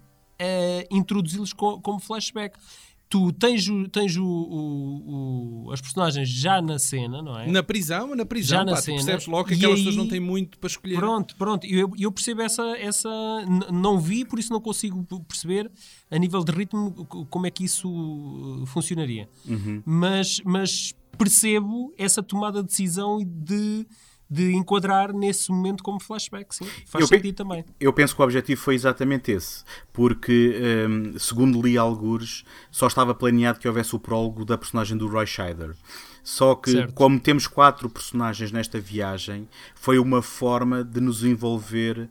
introduzi-los 0.91 1.53
co 1.53 1.79
como 1.81 1.99
flashback. 1.99 2.57
Tu 3.09 3.31
tens, 3.33 3.69
o, 3.69 3.87
tens 3.87 4.17
o, 4.17 4.25
o, 4.25 5.65
o, 5.67 5.71
as 5.71 5.79
personagens 5.79 6.27
já 6.27 6.61
na 6.61 6.77
cena, 6.77 7.21
não 7.21 7.39
é? 7.39 7.47
Na 7.47 7.63
prisão, 7.63 8.13
na 8.13 8.25
prisão, 8.25 8.57
já 8.59 8.65
na 8.65 8.73
pá, 8.73 8.81
cena, 8.81 8.97
percebes 8.97 9.27
logo 9.27 9.47
que 9.47 9.53
aquelas 9.53 9.79
aí, 9.79 9.85
pessoas 9.85 9.95
não 9.95 10.09
têm 10.09 10.19
muito 10.19 10.59
para 10.59 10.67
escolher. 10.67 10.97
Pronto, 10.97 11.35
pronto, 11.37 11.65
eu, 11.65 11.91
eu 11.97 12.11
percebo 12.11 12.41
essa, 12.41 12.63
essa. 12.77 13.09
Não 13.71 13.97
vi, 13.97 14.25
por 14.25 14.37
isso 14.39 14.51
não 14.51 14.59
consigo 14.59 15.05
perceber 15.23 15.71
a 16.11 16.17
nível 16.17 16.43
de 16.43 16.51
ritmo 16.51 16.91
como 17.29 17.47
é 17.47 17.51
que 17.51 17.63
isso 17.63 17.89
uh, 17.89 18.65
funcionaria. 18.65 19.29
Uhum. 19.45 19.81
Mas, 19.85 20.41
mas 20.43 20.93
percebo 21.17 21.93
essa 21.97 22.21
tomada 22.21 22.61
de 22.61 22.67
decisão 22.67 23.19
de 23.23 23.87
de 24.29 24.53
enquadrar 24.53 25.13
nesse 25.13 25.51
momento 25.51 25.83
como 25.83 25.99
flashback, 25.99 26.53
sim. 26.53 26.65
Faz 26.85 27.03
eu 27.03 27.07
sentido 27.07 27.35
também. 27.35 27.63
Eu 27.79 27.93
penso 27.93 28.15
que 28.15 28.21
o 28.21 28.25
objetivo 28.25 28.59
foi 28.59 28.75
exatamente 28.75 29.31
esse, 29.31 29.63
porque, 29.93 30.55
um, 30.89 31.17
segundo 31.17 31.61
li 31.61 31.77
algures, 31.77 32.43
só 32.69 32.87
estava 32.87 33.13
planeado 33.15 33.59
que 33.59 33.67
houvesse 33.67 33.95
o 33.95 33.99
prólogo 33.99 34.43
da 34.43 34.57
personagem 34.57 34.97
do 34.97 35.07
Roy 35.07 35.25
Scheider. 35.25 35.75
Só 36.23 36.55
que, 36.55 36.71
certo. 36.71 36.93
como 36.93 37.17
temos 37.21 37.47
quatro 37.47 37.89
personagens 37.89 38.51
nesta 38.51 38.81
viagem, 38.81 39.47
foi 39.73 39.97
uma 39.97 40.21
forma 40.21 40.83
de 40.83 40.99
nos 40.99 41.23
envolver 41.23 42.09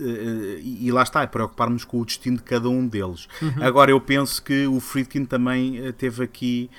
Uh, 0.00 0.58
e 0.62 0.90
lá 0.90 1.02
está, 1.02 1.22
é 1.22 1.26
preocuparmos 1.26 1.84
com 1.84 2.00
o 2.00 2.04
destino 2.06 2.38
de 2.38 2.42
cada 2.42 2.68
um 2.68 2.86
deles. 2.86 3.28
Uhum. 3.42 3.62
Agora, 3.62 3.90
eu 3.90 4.00
penso 4.00 4.42
que 4.42 4.66
o 4.66 4.80
Friedkin 4.80 5.26
também 5.26 5.78
uh, 5.86 5.92
teve 5.92 6.24
aqui 6.24 6.70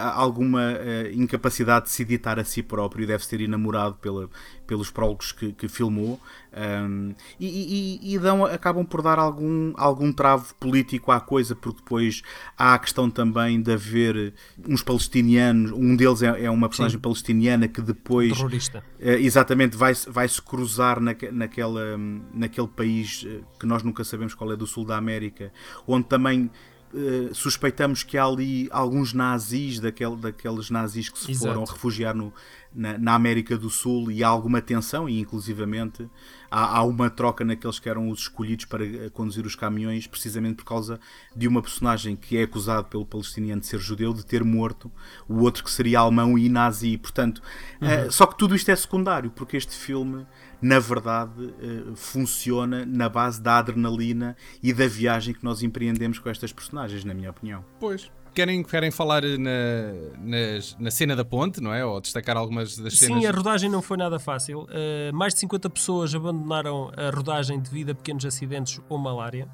alguma 0.00 0.78
incapacidade 1.12 1.86
de 1.86 1.92
se 1.92 2.02
editar 2.02 2.38
a 2.38 2.44
si 2.44 2.62
próprio, 2.62 3.06
deve 3.06 3.24
ser 3.24 3.40
enamorado 3.40 3.94
pela, 3.94 4.28
pelos 4.66 4.90
prólogos 4.90 5.32
que, 5.32 5.52
que 5.52 5.68
filmou 5.68 6.20
um, 6.56 7.12
e, 7.40 8.00
e, 8.00 8.14
e, 8.14 8.18
dão, 8.18 8.44
acabam 8.44 8.86
por 8.86 9.02
dar 9.02 9.18
algum, 9.18 9.72
algum 9.76 10.12
travo 10.12 10.54
político 10.54 11.10
à 11.10 11.20
coisa, 11.20 11.56
porque 11.56 11.78
depois 11.78 12.22
há 12.56 12.74
a 12.74 12.78
questão 12.78 13.10
também 13.10 13.60
de 13.60 13.72
haver 13.72 14.32
uns 14.68 14.80
palestinianos, 14.80 15.72
um 15.72 15.96
deles 15.96 16.22
é, 16.22 16.44
é 16.44 16.50
uma 16.50 16.68
personagem 16.68 16.98
Sim. 16.98 17.02
palestiniana 17.02 17.66
que 17.66 17.82
depois 17.82 18.32
terrorista. 18.32 18.84
exatamente 19.00 19.76
vai, 19.76 19.94
vai 20.06 20.28
se 20.28 20.40
cruzar 20.40 21.00
na, 21.00 21.14
naquela 21.32 21.98
naquele 22.32 22.68
país 22.68 23.24
eh, 23.26 23.40
que 23.58 23.66
nós 23.66 23.82
nunca 23.82 24.04
sabemos 24.04 24.34
qual 24.34 24.52
é 24.52 24.56
do 24.56 24.66
sul 24.66 24.84
da 24.84 24.96
América, 24.96 25.52
onde 25.86 26.06
também 26.06 26.50
Uh, 26.96 27.34
suspeitamos 27.34 28.04
que 28.04 28.16
há 28.16 28.24
ali 28.24 28.68
alguns 28.70 29.12
nazis, 29.12 29.80
daquele, 29.80 30.14
daqueles 30.14 30.70
nazis 30.70 31.08
que 31.08 31.18
se 31.18 31.32
Exato. 31.32 31.52
foram 31.52 31.64
refugiar 31.64 32.14
no, 32.14 32.32
na, 32.72 32.96
na, 32.96 33.14
América 33.14 33.58
do 33.58 33.68
Sul 33.68 34.12
e 34.12 34.22
há 34.22 34.28
alguma 34.28 34.62
tensão, 34.62 35.08
e 35.08 35.18
inclusivamente 35.18 36.08
há, 36.48 36.78
há, 36.78 36.82
uma 36.84 37.10
troca 37.10 37.44
naqueles 37.44 37.80
que 37.80 37.88
eram 37.88 38.08
os 38.08 38.20
escolhidos 38.20 38.64
para 38.66 38.84
eh, 38.84 39.10
conduzir 39.12 39.44
os 39.44 39.56
caminhões, 39.56 40.06
precisamente 40.06 40.56
por 40.56 40.66
causa 40.66 41.00
de 41.34 41.48
uma 41.48 41.60
personagem 41.60 42.14
que 42.14 42.36
é 42.36 42.42
acusado 42.42 42.86
pelo 42.86 43.04
palestiniano 43.04 43.60
de 43.60 43.66
ser 43.66 43.80
judeu, 43.80 44.12
de 44.12 44.24
ter 44.24 44.44
morto 44.44 44.90
o 45.28 45.40
outro 45.42 45.64
que 45.64 45.70
seria 45.72 45.98
alemão 45.98 46.38
e 46.38 46.48
nazi. 46.48 46.96
Portanto, 46.96 47.42
uhum. 47.80 48.06
uh, 48.06 48.12
só 48.12 48.24
que 48.24 48.38
tudo 48.38 48.54
isto 48.54 48.70
é 48.70 48.76
secundário, 48.76 49.32
porque 49.32 49.56
este 49.56 49.74
filme, 49.74 50.26
na 50.64 50.78
verdade, 50.78 51.44
uh, 51.44 51.94
funciona 51.94 52.86
na 52.86 53.06
base 53.06 53.38
da 53.38 53.58
adrenalina 53.58 54.34
e 54.62 54.72
da 54.72 54.86
viagem 54.86 55.34
que 55.34 55.44
nós 55.44 55.62
empreendemos 55.62 56.18
com 56.18 56.30
estas 56.30 56.54
personagens, 56.54 57.04
na 57.04 57.12
minha 57.12 57.28
opinião. 57.28 57.62
Pois 57.78 58.10
querem, 58.32 58.62
querem 58.62 58.90
falar 58.90 59.22
na, 59.22 59.92
na, 60.18 60.36
na, 60.80 60.90
cena 60.90 61.14
da 61.14 61.24
ponte, 61.24 61.60
não 61.60 61.72
é? 61.72 61.84
Ou 61.84 62.00
destacar 62.00 62.36
algumas 62.36 62.78
das 62.78 62.98
cenas? 62.98 63.22
Sim, 63.22 63.26
a 63.26 63.30
rodagem 63.30 63.70
não 63.70 63.82
foi 63.82 63.98
nada 63.98 64.18
fácil. 64.18 64.62
Uh, 64.62 65.14
mais 65.14 65.34
de 65.34 65.40
50 65.40 65.68
pessoas 65.68 66.14
abandonaram 66.14 66.90
a 66.96 67.14
rodagem 67.14 67.60
devido 67.60 67.90
a 67.90 67.94
pequenos 67.94 68.24
acidentes 68.24 68.80
ou 68.88 68.96
malária. 68.96 69.48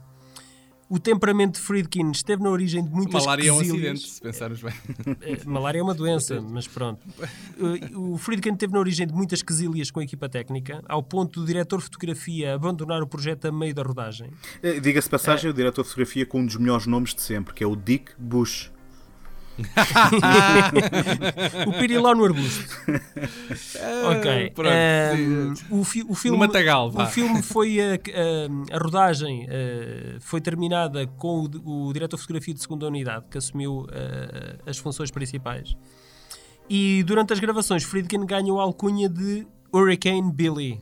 O 0.90 0.98
temperamento 0.98 1.54
de 1.54 1.60
Friedkin 1.60 2.10
esteve 2.10 2.42
na 2.42 2.50
origem 2.50 2.82
de 2.84 2.90
muitas 2.90 3.24
Malária 3.24 3.48
é 3.48 3.52
um 3.52 3.60
acidente, 3.60 4.00
se 4.00 4.20
pensarmos 4.20 4.60
bem. 4.60 4.74
Eh, 5.22 5.38
malária 5.46 5.78
é 5.78 5.82
uma 5.82 5.94
doença, 5.94 6.40
mas 6.40 6.66
pronto. 6.66 7.00
Eh, 7.20 7.96
o 7.96 8.18
Friedkin 8.18 8.54
esteve 8.54 8.72
na 8.72 8.80
origem 8.80 9.06
de 9.06 9.14
muitas 9.14 9.40
quesilhas 9.40 9.88
com 9.92 10.00
a 10.00 10.02
equipa 10.02 10.28
técnica, 10.28 10.82
ao 10.88 11.00
ponto 11.00 11.38
do 11.38 11.46
diretor 11.46 11.78
de 11.78 11.84
fotografia 11.84 12.54
abandonar 12.54 13.02
o 13.02 13.06
projeto 13.06 13.44
a 13.44 13.52
meio 13.52 13.72
da 13.72 13.84
rodagem. 13.84 14.32
Eh, 14.60 14.80
diga-se 14.80 15.08
passagem, 15.08 15.46
é. 15.46 15.52
o 15.52 15.54
diretor 15.54 15.82
de 15.82 15.88
fotografia 15.90 16.26
com 16.26 16.40
um 16.40 16.46
dos 16.46 16.56
melhores 16.56 16.86
nomes 16.88 17.14
de 17.14 17.22
sempre, 17.22 17.54
que 17.54 17.62
é 17.62 17.66
o 17.68 17.76
Dick 17.76 18.10
Bush. 18.18 18.72
o 21.66 21.72
pirilão 21.72 22.14
no 22.14 22.24
arbusto. 22.24 22.64
ok. 24.16 24.50
Pronto, 24.54 24.70
um, 25.70 25.80
o, 25.80 25.84
fi 25.84 26.04
o, 26.08 26.14
filme, 26.14 26.38
Matagal, 26.38 26.92
o 26.94 27.06
filme 27.06 27.42
foi 27.42 27.78
a, 27.80 27.94
a, 27.94 28.76
a 28.76 28.78
rodagem 28.78 29.44
uh, 29.44 30.20
foi 30.20 30.40
terminada 30.40 31.06
com 31.06 31.48
o, 31.64 31.88
o, 31.88 31.92
diretor 31.92 32.16
de 32.16 32.22
fotografia 32.22 32.54
de 32.54 32.60
segunda 32.60 32.86
unidade 32.86 33.26
que 33.30 33.38
assumiu 33.38 33.82
uh, 33.82 33.86
as 34.66 34.78
funções 34.78 35.10
principais. 35.10 35.76
E 36.68 37.02
durante 37.02 37.32
as 37.32 37.40
gravações, 37.40 37.82
Friedkin 37.82 38.24
ganhou 38.24 38.60
a 38.60 38.62
alcunha 38.62 39.08
de 39.08 39.46
Hurricane 39.72 40.32
Billy. 40.32 40.80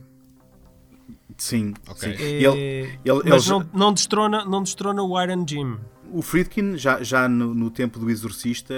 Sim, 1.37 1.73
ok. 1.87 2.15
Sim. 2.15 2.23
Ele, 2.23 2.99
ele, 3.03 3.21
mas 3.25 3.47
ele... 3.47 3.59
Não, 3.59 3.69
não, 3.73 3.93
destrona, 3.93 4.45
não 4.45 4.61
destrona 4.61 5.01
o 5.01 5.19
Iron 5.21 5.45
Jim 5.47 5.79
o 6.11 6.21
Friedkin, 6.21 6.77
já, 6.77 7.01
já 7.03 7.27
no, 7.27 7.53
no 7.53 7.69
tempo 7.69 7.99
do 7.99 8.09
Exorcista, 8.09 8.73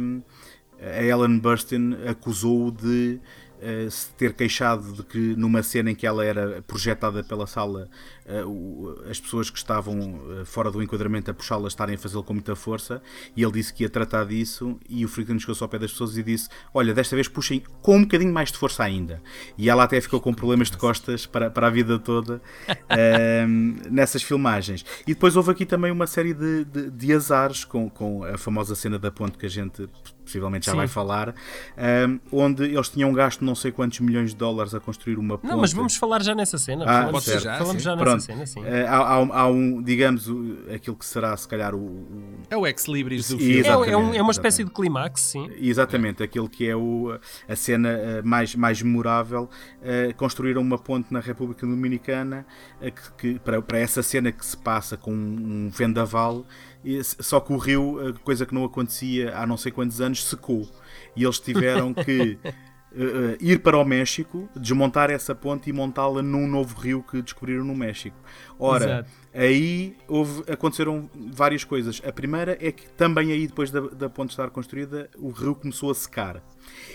um, 0.00 0.22
a 0.80 1.02
Ellen 1.02 1.38
Burstyn 1.38 1.94
acusou-o 2.08 2.70
de 2.70 3.20
uh, 3.60 3.90
se 3.90 4.10
ter 4.12 4.32
queixado 4.32 4.92
de 4.92 5.02
que 5.02 5.18
numa 5.36 5.62
cena 5.62 5.90
em 5.90 5.94
que 5.94 6.06
ela 6.06 6.24
era 6.24 6.62
projetada 6.62 7.22
pela 7.22 7.46
sala, 7.46 7.88
as 9.08 9.18
pessoas 9.18 9.50
que 9.50 9.58
estavam 9.58 10.20
fora 10.44 10.70
do 10.70 10.82
enquadramento 10.82 11.30
a 11.30 11.34
puxá-la 11.34 11.68
estarem 11.68 11.94
a 11.94 11.98
fazê-lo 11.98 12.22
com 12.22 12.34
muita 12.34 12.54
força, 12.54 13.02
e 13.36 13.42
ele 13.42 13.52
disse 13.52 13.72
que 13.72 13.82
ia 13.82 13.88
tratar 13.88 14.24
disso, 14.24 14.78
e 14.88 15.04
o 15.04 15.08
Friedkin 15.08 15.38
chegou-se 15.38 15.62
ao 15.62 15.68
pé 15.68 15.78
das 15.78 15.90
pessoas 15.90 16.16
e 16.16 16.22
disse: 16.22 16.48
Olha, 16.72 16.94
desta 16.94 17.16
vez 17.16 17.28
puxem 17.28 17.62
com 17.82 17.96
um 17.96 18.02
bocadinho 18.02 18.32
mais 18.32 18.52
de 18.52 18.58
força 18.58 18.84
ainda. 18.84 19.22
E 19.56 19.68
ela 19.68 19.84
até 19.84 20.00
ficou 20.00 20.20
com 20.20 20.32
problemas 20.32 20.70
de 20.70 20.76
costas 20.76 21.26
para, 21.26 21.50
para 21.50 21.66
a 21.66 21.70
vida 21.70 21.98
toda 21.98 22.40
nessas 23.90 24.22
filmagens. 24.22 24.84
E 25.06 25.14
depois 25.14 25.36
houve 25.36 25.50
aqui 25.50 25.66
também 25.66 25.90
uma 25.90 26.06
série 26.06 26.34
de, 26.34 26.64
de, 26.64 26.90
de 26.90 27.12
azares 27.12 27.64
com, 27.64 27.88
com 27.88 28.24
a 28.24 28.38
famosa 28.38 28.74
cena 28.74 28.98
da 28.98 29.10
ponte 29.10 29.38
que 29.38 29.46
a 29.46 29.50
gente 29.50 29.88
possivelmente 30.30 30.66
já 30.66 30.72
Sim. 30.72 30.78
vai 30.78 30.86
falar, 30.86 31.34
um, 32.08 32.20
onde 32.30 32.64
eles 32.64 32.88
tinham 32.88 33.12
gasto 33.12 33.44
não 33.44 33.54
sei 33.54 33.72
quantos 33.72 33.98
milhões 34.00 34.30
de 34.30 34.36
dólares 34.36 34.74
a 34.74 34.80
construir 34.80 35.18
uma 35.18 35.36
ponte. 35.36 35.50
Não, 35.50 35.58
mas 35.58 35.72
vamos 35.72 35.96
falar 35.96 36.22
já 36.22 36.34
nessa 36.34 36.56
cena. 36.56 36.84
Ah, 36.86 37.08
Pode 37.10 37.24
ser 37.24 37.40
já, 37.40 37.58
Falamos 37.58 37.82
já 37.82 37.96
nessa 37.96 38.09
Pronto. 38.12 38.22
cena, 38.22 38.46
sim. 38.46 38.60
Há, 38.88 38.96
há, 38.96 39.40
há, 39.40 39.48
um, 39.48 39.82
digamos, 39.82 40.28
aquilo 40.74 40.96
que 40.96 41.04
será 41.04 41.36
se 41.36 41.46
calhar 41.46 41.74
o... 41.74 42.06
É 42.48 42.56
o 42.56 42.66
ex-libris 42.66 43.28
do 43.28 43.38
filme. 43.38 43.62
É, 43.62 43.68
é, 43.68 43.96
um, 43.96 44.14
é, 44.14 44.22
uma 44.22 44.32
espécie 44.32 44.64
de 44.64 44.70
clímax, 44.70 45.20
sim. 45.20 45.50
Exatamente, 45.58 46.22
aquele 46.22 46.48
que 46.48 46.68
é 46.68 46.76
o, 46.76 47.18
a 47.48 47.56
cena 47.56 47.90
uh, 47.90 48.26
mais, 48.26 48.54
mais 48.54 48.82
memorável. 48.82 49.48
Uh, 49.80 50.14
construíram 50.16 50.62
uma 50.62 50.78
ponte 50.78 51.12
na 51.12 51.20
República 51.20 51.66
Dominicana 51.66 52.46
que, 52.80 53.12
que, 53.18 53.38
para, 53.40 53.60
para 53.62 53.78
essa 53.78 54.02
cena 54.02 54.32
que 54.32 54.44
se 54.44 54.56
passa 54.56 54.96
com 54.96 55.12
um 55.12 55.70
vendaval 55.70 56.44
só 57.04 57.40
que 57.40 57.52
o 57.52 57.58
rio, 57.58 58.14
coisa 58.24 58.46
que 58.46 58.54
não 58.54 58.64
acontecia 58.64 59.36
há 59.36 59.46
não 59.46 59.56
sei 59.56 59.70
quantos 59.70 60.00
anos, 60.00 60.24
secou. 60.24 60.66
E 61.14 61.24
eles 61.24 61.38
tiveram 61.38 61.92
que 61.92 62.38
uh, 62.92 63.36
ir 63.40 63.60
para 63.60 63.76
o 63.78 63.84
México, 63.84 64.48
desmontar 64.56 65.10
essa 65.10 65.34
ponte 65.34 65.70
e 65.70 65.72
montá-la 65.72 66.22
num 66.22 66.46
novo 66.46 66.78
rio 66.78 67.02
que 67.02 67.22
descobriram 67.22 67.64
no 67.64 67.74
México. 67.74 68.16
Ora, 68.58 68.84
Exato. 68.84 69.10
aí 69.34 69.96
houve, 70.08 70.50
aconteceram 70.50 71.08
várias 71.14 71.64
coisas. 71.64 72.00
A 72.04 72.12
primeira 72.12 72.58
é 72.60 72.70
que 72.72 72.88
também 72.90 73.32
aí, 73.32 73.46
depois 73.46 73.70
da, 73.70 73.80
da 73.80 74.08
ponte 74.08 74.30
estar 74.30 74.50
construída, 74.50 75.08
o 75.18 75.30
rio 75.30 75.54
começou 75.54 75.90
a 75.90 75.94
secar. 75.94 76.42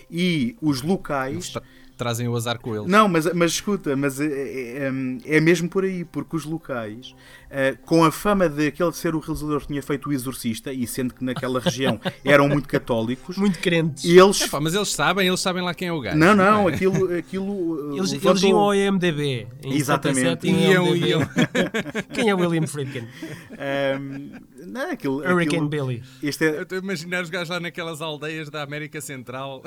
E 0.10 0.56
os 0.62 0.82
locais 0.82 1.54
trazem 1.96 2.28
o 2.28 2.36
azar 2.36 2.60
com 2.60 2.76
eles. 2.76 2.88
Não, 2.88 3.08
mas, 3.08 3.32
mas 3.34 3.52
escuta, 3.52 3.96
mas 3.96 4.20
é, 4.20 4.26
é, 4.26 4.88
é, 4.88 5.38
é 5.38 5.42
mesmo 5.42 5.70
por 5.70 5.84
aí, 5.84 6.04
porque 6.06 6.36
os 6.36 6.46
locais, 6.46 7.16
uh, 7.50 7.78
com 7.86 8.04
a 8.04 8.12
fama 8.12 8.48
de 8.50 8.68
aquele 8.68 8.92
ser 8.94 9.16
o 9.16 9.20
realizador 9.20 9.62
que 9.62 9.68
tinha 9.68 9.82
feito 9.82 10.10
o 10.10 10.14
Exorcista, 10.14 10.72
e 10.72 10.86
sendo 10.86 11.14
que 11.14 11.24
naquela 11.24 11.60
região 11.60 12.00
eram 12.24 12.48
muito 12.50 12.68
católicos, 12.68 13.38
muito 13.38 13.60
crentes, 13.60 14.04
eles... 14.04 14.42
Epá, 14.42 14.60
mas 14.60 14.74
eles 14.74 14.90
sabem, 14.90 15.28
eles 15.28 15.40
sabem 15.40 15.64
lá 15.64 15.74
quem 15.74 15.88
é 15.88 15.94
o 15.94 16.00
gajo. 16.00 16.18
Não, 16.18 16.36
não, 16.36 16.68
aquilo. 16.68 17.16
aquilo 17.18 17.96
eles, 17.96 18.12
levantou... 18.12 18.32
eles 18.32 18.44
iam 18.44 18.60
ao 18.60 18.76
IMDB. 18.76 19.48
Exatamente. 19.64 20.48
Iam, 20.48 20.96
iam. 20.96 21.22
quem 22.14 22.30
é 22.30 22.36
William 22.36 22.68
Friedkin? 22.68 23.08
Um, 23.52 24.32
não, 24.66 24.92
aquilo, 24.92 25.20
Hurricane 25.20 25.66
aquilo, 25.66 25.70
Billy. 25.70 26.04
Este 26.22 26.46
é... 26.46 26.58
Eu 26.58 26.64
estou 26.64 26.78
a 26.78 26.82
imaginar 26.82 27.24
os 27.24 27.30
gajos 27.30 27.50
lá 27.50 27.60
naquelas 27.60 28.02
aldeias 28.02 28.50
da 28.50 28.64
América 28.64 29.00
Central. 29.00 29.64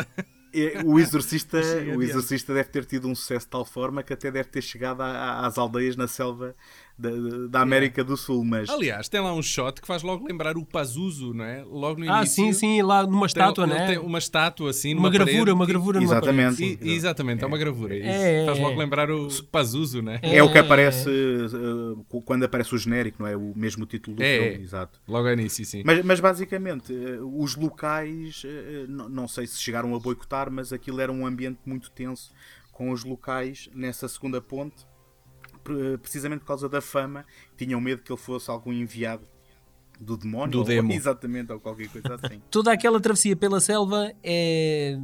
É, 0.52 0.82
o 0.84 0.98
exorcista, 0.98 1.58
o 1.96 2.02
exorcista 2.02 2.54
deve 2.54 2.68
ter 2.68 2.84
tido 2.84 3.08
um 3.08 3.14
sucesso 3.14 3.46
de 3.46 3.50
tal 3.50 3.64
forma 3.64 4.02
que 4.02 4.12
até 4.12 4.30
deve 4.30 4.48
ter 4.48 4.62
chegado 4.62 5.02
às 5.02 5.58
aldeias 5.58 5.96
na 5.96 6.08
selva 6.08 6.54
da, 6.98 7.10
da 7.48 7.60
América 7.60 8.02
do 8.02 8.16
Sul, 8.16 8.44
mas... 8.44 8.68
Aliás, 8.68 9.08
tem 9.08 9.20
lá 9.20 9.32
um 9.32 9.40
shot 9.40 9.80
que 9.80 9.86
faz 9.86 10.02
logo 10.02 10.26
lembrar 10.26 10.56
o 10.56 10.64
Pazuzu, 10.64 11.32
não 11.32 11.44
é? 11.44 11.62
Logo 11.62 12.00
no 12.00 12.10
ah, 12.10 12.18
início. 12.18 12.44
Ah, 12.44 12.46
sim, 12.46 12.52
sim, 12.52 12.82
lá 12.82 13.06
numa 13.06 13.26
estátua, 13.26 13.68
tem, 13.68 13.78
né? 13.78 13.86
Tem 13.86 13.98
uma 13.98 14.18
estátua, 14.18 14.70
assim, 14.70 14.94
uma 14.94 15.08
gravura, 15.08 15.54
uma 15.54 15.64
gravura 15.64 16.02
Exatamente. 16.02 16.78
E, 16.82 16.92
exatamente, 16.92 17.44
é, 17.44 17.46
uma 17.46 17.56
gravura. 17.56 17.96
É, 17.96 18.44
faz 18.44 18.58
logo 18.58 18.76
lembrar 18.76 19.10
o 19.10 19.28
Pazuzu, 19.44 20.02
né? 20.02 20.18
É, 20.22 20.38
é 20.38 20.42
o 20.42 20.50
que 20.50 20.58
aparece 20.58 21.08
uh, 21.08 22.04
quando 22.22 22.42
aparece 22.42 22.74
o 22.74 22.78
genérico, 22.78 23.22
não 23.22 23.28
é? 23.28 23.36
O 23.36 23.52
mesmo 23.54 23.86
título 23.86 24.16
do 24.16 24.22
é, 24.22 24.50
filme, 24.50 24.64
exato. 24.64 25.00
Logo 25.06 25.28
ao 25.28 25.32
início, 25.32 25.64
sim. 25.64 25.82
Mas, 25.84 26.04
mas 26.04 26.18
basicamente, 26.18 26.92
uh, 26.92 27.40
os 27.40 27.54
locais, 27.54 28.42
uh, 28.44 29.08
não 29.08 29.28
sei 29.28 29.46
se 29.46 29.60
chegaram 29.60 29.94
a 29.94 30.00
boicotar, 30.00 30.50
mas 30.50 30.72
aquilo 30.72 31.00
era 31.00 31.12
um 31.12 31.24
ambiente 31.24 31.60
muito 31.64 31.90
tenso 31.92 32.32
com 32.72 32.90
os 32.90 33.04
locais 33.04 33.68
nessa 33.72 34.08
segunda 34.08 34.40
ponte 34.40 34.86
precisamente 36.00 36.40
por 36.40 36.46
causa 36.46 36.68
da 36.68 36.80
fama, 36.80 37.24
tinham 37.56 37.80
medo 37.80 38.02
que 38.02 38.12
ele 38.12 38.20
fosse 38.20 38.50
algum 38.50 38.72
enviado 38.72 39.24
do 40.00 40.16
demónio, 40.16 40.52
do 40.52 40.58
ou, 40.60 40.64
demo. 40.64 40.92
exatamente, 40.92 41.52
ou 41.52 41.58
qualquer 41.58 41.88
coisa 41.88 42.14
assim. 42.22 42.40
Toda 42.50 42.72
aquela 42.72 43.00
travessia 43.00 43.34
pela 43.34 43.60
selva 43.60 44.12
é... 44.22 44.96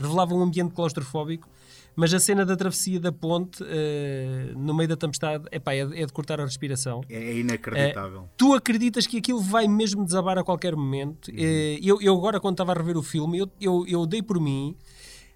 revelava 0.00 0.34
um 0.34 0.42
ambiente 0.42 0.72
claustrofóbico, 0.72 1.48
mas 1.94 2.12
a 2.12 2.18
cena 2.18 2.44
da 2.44 2.56
travessia 2.56 2.98
da 2.98 3.12
ponte 3.12 3.62
uh, 3.62 4.58
no 4.58 4.74
meio 4.74 4.88
da 4.88 4.96
tempestade 4.96 5.44
epá, 5.52 5.74
é, 5.74 5.80
é 5.80 6.06
de 6.06 6.12
cortar 6.12 6.40
a 6.40 6.44
respiração. 6.44 7.02
É, 7.08 7.16
é 7.16 7.38
inacreditável. 7.38 8.22
Uh, 8.22 8.28
tu 8.36 8.54
acreditas 8.54 9.06
que 9.06 9.18
aquilo 9.18 9.40
vai 9.40 9.68
mesmo 9.68 10.04
desabar 10.04 10.38
a 10.38 10.42
qualquer 10.42 10.74
momento? 10.74 11.28
Uhum. 11.28 11.36
Uh, 11.36 11.78
eu, 11.82 12.02
eu 12.02 12.16
agora, 12.16 12.40
quando 12.40 12.54
estava 12.54 12.72
a 12.72 12.74
rever 12.74 12.96
o 12.96 13.02
filme, 13.02 13.38
eu, 13.38 13.50
eu, 13.60 13.84
eu 13.86 14.06
dei 14.06 14.22
por 14.22 14.40
mim 14.40 14.76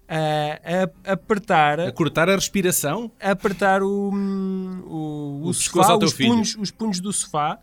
a, 0.09 1.11
a 1.11 1.13
apertar. 1.13 1.79
A 1.79 1.91
cortar 1.91 2.29
a 2.29 2.35
respiração? 2.35 3.11
A 3.21 3.31
apertar 3.31 3.83
o, 3.83 4.09
o, 4.09 5.43
o, 5.43 5.47
o 5.47 5.53
sofá, 5.53 5.95
os 5.95 6.13
punhos, 6.13 6.57
os 6.59 6.71
punhos 6.71 6.99
do 6.99 7.13
sofá. 7.13 7.59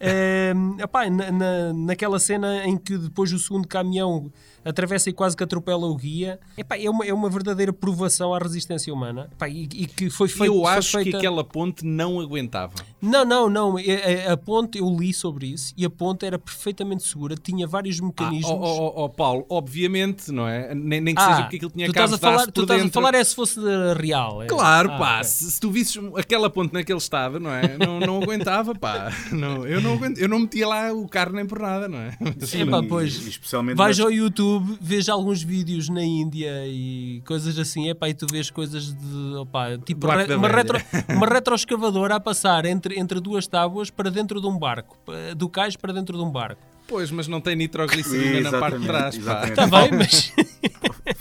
Uh, 0.00 0.80
epá, 0.82 1.08
na, 1.10 1.30
na, 1.30 1.72
naquela 1.74 2.18
cena 2.18 2.64
em 2.66 2.78
que 2.78 2.96
depois 2.96 3.30
o 3.32 3.38
segundo 3.38 3.68
caminhão 3.68 4.32
atravessa 4.64 5.10
e 5.10 5.12
quase 5.12 5.36
que 5.36 5.42
atropela 5.42 5.86
o 5.86 5.96
guia. 5.96 6.38
Epá, 6.56 6.78
é, 6.78 6.88
uma, 6.88 7.04
é 7.04 7.12
uma 7.12 7.28
verdadeira 7.28 7.72
provação 7.72 8.34
à 8.34 8.38
resistência 8.38 8.92
humana. 8.92 9.28
Epá, 9.32 9.48
e, 9.48 9.62
e, 9.62 9.86
que 9.86 10.10
foi 10.10 10.28
feito. 10.28 10.52
Eu 10.52 10.66
acho 10.66 10.92
feita... 10.92 11.10
que 11.10 11.16
aquela 11.16 11.44
ponte 11.44 11.84
não 11.84 12.20
aguentava. 12.20 12.74
Não, 13.00 13.24
não, 13.24 13.50
não. 13.50 13.76
A, 13.76 13.80
a, 13.80 14.32
a, 14.32 14.36
ponte, 14.36 14.78
eu 14.78 14.88
li 14.88 15.12
sobre 15.12 15.46
isso 15.46 15.74
e 15.76 15.84
a 15.84 15.90
ponte 15.90 16.24
era 16.24 16.38
perfeitamente 16.38 17.02
segura, 17.02 17.34
tinha 17.36 17.66
vários 17.66 18.00
ah, 18.00 18.04
mecanismos. 18.04 18.50
Ah, 18.50 18.54
oh, 18.54 18.92
oh, 18.96 19.04
oh, 19.04 19.08
Paulo, 19.08 19.46
obviamente, 19.48 20.30
não 20.30 20.46
é? 20.46 20.74
Nem, 20.74 21.00
nem 21.00 21.14
que 21.14 21.20
ah, 21.20 21.26
seja 21.26 21.42
porque 21.42 21.56
aquilo 21.56 21.70
tinha 21.70 21.86
tu 21.86 21.90
estás 21.90 22.12
a 22.12 22.18
falar, 22.18 22.46
Tu 22.46 22.62
estás 22.62 22.84
a 22.84 22.88
falar 22.90 23.14
é 23.14 23.24
se 23.24 23.34
fosse 23.34 23.58
real. 23.98 24.42
É. 24.42 24.46
Claro, 24.46 24.90
ah, 24.92 24.98
pá. 24.98 25.12
Okay. 25.16 25.24
Se, 25.24 25.50
se, 25.52 25.60
tu 25.60 25.70
visses 25.70 26.00
aquela 26.16 26.48
ponte 26.48 26.72
naquele 26.72 26.98
estado, 26.98 27.40
não 27.40 27.50
é? 27.50 27.76
Não, 27.78 27.98
não 27.98 28.22
aguentava, 28.22 28.74
pá. 28.74 29.12
Não, 29.32 29.66
eu, 29.66 29.80
não 29.80 29.94
aguento, 29.94 30.18
eu 30.18 30.28
não 30.28 30.40
metia 30.40 30.68
lá 30.68 30.92
o 30.92 31.08
carro 31.08 31.32
nem 31.32 31.46
por 31.46 31.58
nada, 31.58 31.88
não 31.88 31.98
é? 31.98 32.16
Sim, 32.40 32.66
pá, 32.66 32.82
pois. 32.82 33.14
Especialmente 33.26 33.76
vais 33.76 33.98
ao 33.98 34.10
YouTube, 34.10 34.51
veja 34.80 35.12
alguns 35.12 35.32
alguns 35.32 35.42
vídeos 35.42 35.88
na 35.88 36.02
Índia 36.02 36.66
e 36.66 37.22
coisas 37.26 37.58
assim, 37.58 37.88
epá, 37.88 38.08
e 38.08 38.14
tu 38.14 38.26
vês 38.30 38.50
coisas 38.50 38.92
de 38.92 39.34
opa, 39.36 39.78
tipo 39.78 40.06
re, 40.06 40.34
uma, 40.34 40.48
retro, 40.48 40.78
uma 41.08 41.26
retroescavadora 41.26 42.16
a 42.16 42.20
passar 42.20 42.66
entre, 42.66 42.98
entre 42.98 43.18
duas 43.18 43.46
tábuas 43.46 43.88
para 43.90 44.10
dentro 44.10 44.40
de 44.40 44.46
um 44.46 44.58
barco, 44.58 44.98
do 45.36 45.48
cais 45.48 45.76
para 45.76 45.92
dentro 45.92 46.16
de 46.16 46.22
um 46.22 46.30
barco. 46.30 46.60
Pois, 46.86 47.10
mas 47.10 47.26
não 47.26 47.40
tem 47.40 47.56
nitroglicerina 47.56 48.50
na 48.50 48.58
parte 48.58 48.78
de 48.78 48.86
trás. 48.86 49.14
Está 49.16 49.66
bem, 49.66 49.90
mas. 49.96 50.32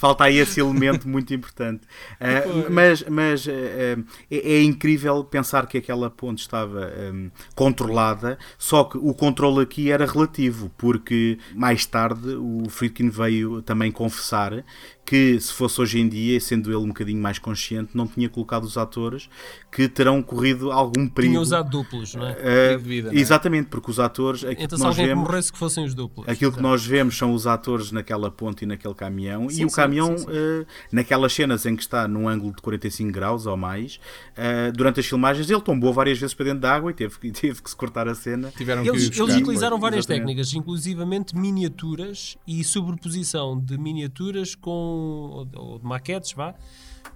Falta 0.01 0.23
aí 0.23 0.37
esse 0.37 0.59
elemento 0.59 1.07
muito 1.07 1.31
importante. 1.31 1.81
Uh, 2.21 2.71
mas 2.71 3.03
mas 3.09 3.45
uh, 3.45 3.51
é, 3.51 3.97
é, 4.29 4.61
incrível 4.61 5.23
pensar 5.23 5.65
que 5.67 5.77
aquela 5.77 6.09
ponte 6.09 6.39
estava 6.39 6.91
um, 7.13 7.31
controlada, 7.55 8.37
só 8.57 8.83
que 8.83 8.97
o 8.97 9.13
controle 9.13 9.61
aqui 9.61 9.91
era 9.91 10.05
relativo, 10.05 10.71
porque 10.77 11.37
mais 11.53 11.85
tarde 11.85 12.35
o 12.35 12.69
Friedkin 12.69 13.09
veio 13.09 13.61
também 13.63 13.91
confessar 13.91 14.63
que 15.05 15.39
se 15.39 15.51
fosse 15.51 15.81
hoje 15.81 15.99
em 15.99 16.07
dia, 16.07 16.39
sendo 16.39 16.69
ele 16.69 16.77
um 16.77 16.87
bocadinho 16.87 17.21
mais 17.21 17.37
consciente, 17.37 17.91
não 17.93 18.07
tinha 18.07 18.29
colocado 18.29 18.63
os 18.63 18.77
atores 18.77 19.29
que 19.71 19.87
terão 19.87 20.21
corrido 20.21 20.71
algum 20.71 21.07
perigo. 21.07 21.33
Tinha 21.33 21.41
usado 21.41 21.69
duplos, 21.69 22.15
não 22.15 22.27
é? 22.27 22.75
Uh, 22.75 22.79
vida, 22.79 23.11
não 23.11 23.17
é? 23.17 23.21
Exatamente, 23.21 23.67
porque 23.67 23.89
os 23.89 23.99
atores. 23.99 24.43
Então, 24.57 24.77
se 24.77 24.85
alguém 24.85 25.07
vemos, 25.07 25.23
morresse 25.27 25.51
que 25.51 25.57
fossem 25.57 25.83
os 25.83 25.93
duplos. 25.93 26.27
Aquilo 26.27 26.51
que 26.51 26.61
nós 26.61 26.85
vemos 26.85 27.17
são 27.17 27.33
os 27.33 27.47
atores 27.47 27.91
naquela 27.91 28.29
ponte 28.29 28.63
e 28.63 28.65
naquele 28.65 28.93
caminhão, 28.93 29.49
sim, 29.49 29.61
e 29.61 29.65
o 29.65 29.69
sim, 29.69 29.75
caminhão, 29.75 30.17
sim, 30.17 30.25
uh, 30.25 30.65
naquelas 30.91 31.33
cenas 31.33 31.65
em 31.65 31.75
que 31.75 31.81
está 31.81 32.07
num 32.07 32.27
ângulo 32.27 32.53
de 32.55 32.61
45 32.61 33.11
graus 33.11 33.45
ou 33.45 33.57
mais, 33.57 33.95
uh, 34.37 34.71
durante 34.73 34.99
as 34.99 35.05
filmagens, 35.05 35.49
ele 35.49 35.61
tombou 35.61 35.93
várias 35.93 36.19
vezes 36.19 36.33
para 36.33 36.45
dentro 36.45 36.61
da 36.61 36.73
água 36.73 36.91
e 36.91 36.93
teve, 36.93 37.15
teve 37.31 37.61
que 37.61 37.69
se 37.69 37.75
cortar 37.75 38.07
a 38.07 38.15
cena. 38.15 38.51
Tiveram 38.55 38.85
eles, 38.85 39.09
que 39.09 39.21
eles 39.21 39.35
utilizaram 39.35 39.79
várias 39.79 40.05
exatamente. 40.05 40.27
técnicas, 40.27 40.53
inclusivamente 40.53 41.35
miniaturas 41.35 42.37
e 42.47 42.63
sobreposição 42.63 43.59
de 43.59 43.77
miniaturas 43.77 44.55
com 44.55 44.90
ou, 44.91 45.79
de 45.79 45.85
maquetes, 45.85 46.33
vá, 46.33 46.55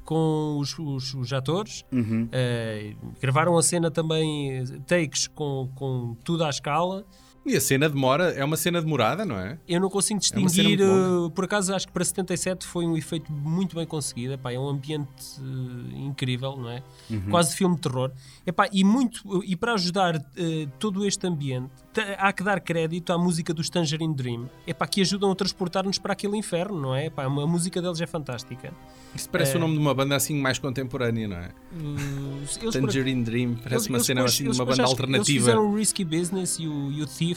com 0.04 0.58
os, 0.60 0.78
os, 0.78 1.14
os 1.14 1.34
atores. 1.34 1.84
Uhum. 1.92 2.26
Uh, 2.26 3.12
gravaram 3.22 3.58
a 3.58 3.64
cena 3.64 3.90
também, 3.92 4.64
takes 4.86 5.28
com, 5.28 5.70
com 5.76 6.16
tudo 6.24 6.44
à 6.44 6.50
escala. 6.50 7.06
E 7.46 7.56
a 7.56 7.62
cena 7.62 7.88
demora, 7.88 8.32
é 8.32 8.44
uma 8.44 8.58
cena 8.58 8.82
demorada, 8.82 9.24
não 9.24 9.38
é? 9.38 9.60
Eu 9.68 9.80
não 9.80 9.88
consigo 9.90 10.18
É 10.18 10.20
distinguir, 10.20 10.80
uh, 10.82 11.30
por 11.30 11.46
acaso 11.46 11.76
acho 11.76 11.86
que 11.86 11.94
para 11.94 12.04
77 12.04 12.66
foi 12.66 12.86
um 12.88 12.98
efeito 12.98 13.32
muito 13.32 13.76
bem 13.76 13.86
conseguido, 13.86 14.34
epá, 14.34 14.52
é 14.52 14.58
um 14.58 14.68
ambiente 14.68 15.08
uh, 15.40 15.96
incrível, 15.96 16.56
não 16.58 16.70
é? 16.72 16.82
Uhum. 17.10 17.30
Quase 17.30 17.56
filme 17.56 17.76
de 17.76 17.82
terror. 17.82 18.12
Epá, 18.48 18.68
e, 18.72 18.84
muito, 18.84 19.44
e 19.46 19.56
para 19.56 19.74
ajudar 19.76 20.16
uh, 20.16 20.22
todo 20.80 21.06
este 21.06 21.28
ambiente, 21.28 21.70
há 22.18 22.34
que 22.34 22.44
dar 22.44 22.60
crédito 22.60 23.14
à 23.14 23.18
música 23.18 23.54
dos 23.54 23.70
Tangerine 23.70 24.16
Dream, 24.16 24.50
epá, 24.66 24.88
que 24.88 25.02
ajudam 25.02 25.30
a 25.32 25.36
transportar-nos 25.36 26.00
para 26.00 26.14
aquele 26.14 26.36
inferno, 26.38 26.82
não 26.82 26.96
é? 26.96 27.06
Epá, 27.06 27.26
a 27.26 27.30
música 27.30 27.80
deles 27.80 28.02
é 28.02 28.08
fantástica. 28.08 28.74
Isso 29.14 29.30
parece 29.30 29.54
É. 29.54 29.58
o 29.58 29.60
nome 29.60 29.76
de 29.76 29.80
uma 29.80 29.94
banda 29.94 30.16
assim 30.16 30.36
mais 30.36 30.58
contemporânea, 30.60 31.28
não 31.28 31.38
é? 31.38 31.50
Uh, 31.74 32.40
eles 32.42 32.58
por- 32.58 32.72
Tangerine 32.74 33.24
Dream, 33.24 33.54
parece 33.56 33.74
eles- 33.76 33.88
uma 33.88 33.98
eles 33.98 34.06
cena 34.08 34.22
depois- 34.22 34.34
assim 34.34 34.44
de 34.44 34.50
uma 34.50 34.66
banda 34.66 34.76
que 34.78 34.82
Eles 34.82 34.90
alternativa. 34.92 35.40
fizeram 35.40 35.72
o 35.72 35.76
Risky 35.76 36.04
Business 36.04 36.58
e 36.60 36.68
o, 36.68 36.92
e 36.92 37.02
o 37.02 37.06
Thief. 37.06 37.35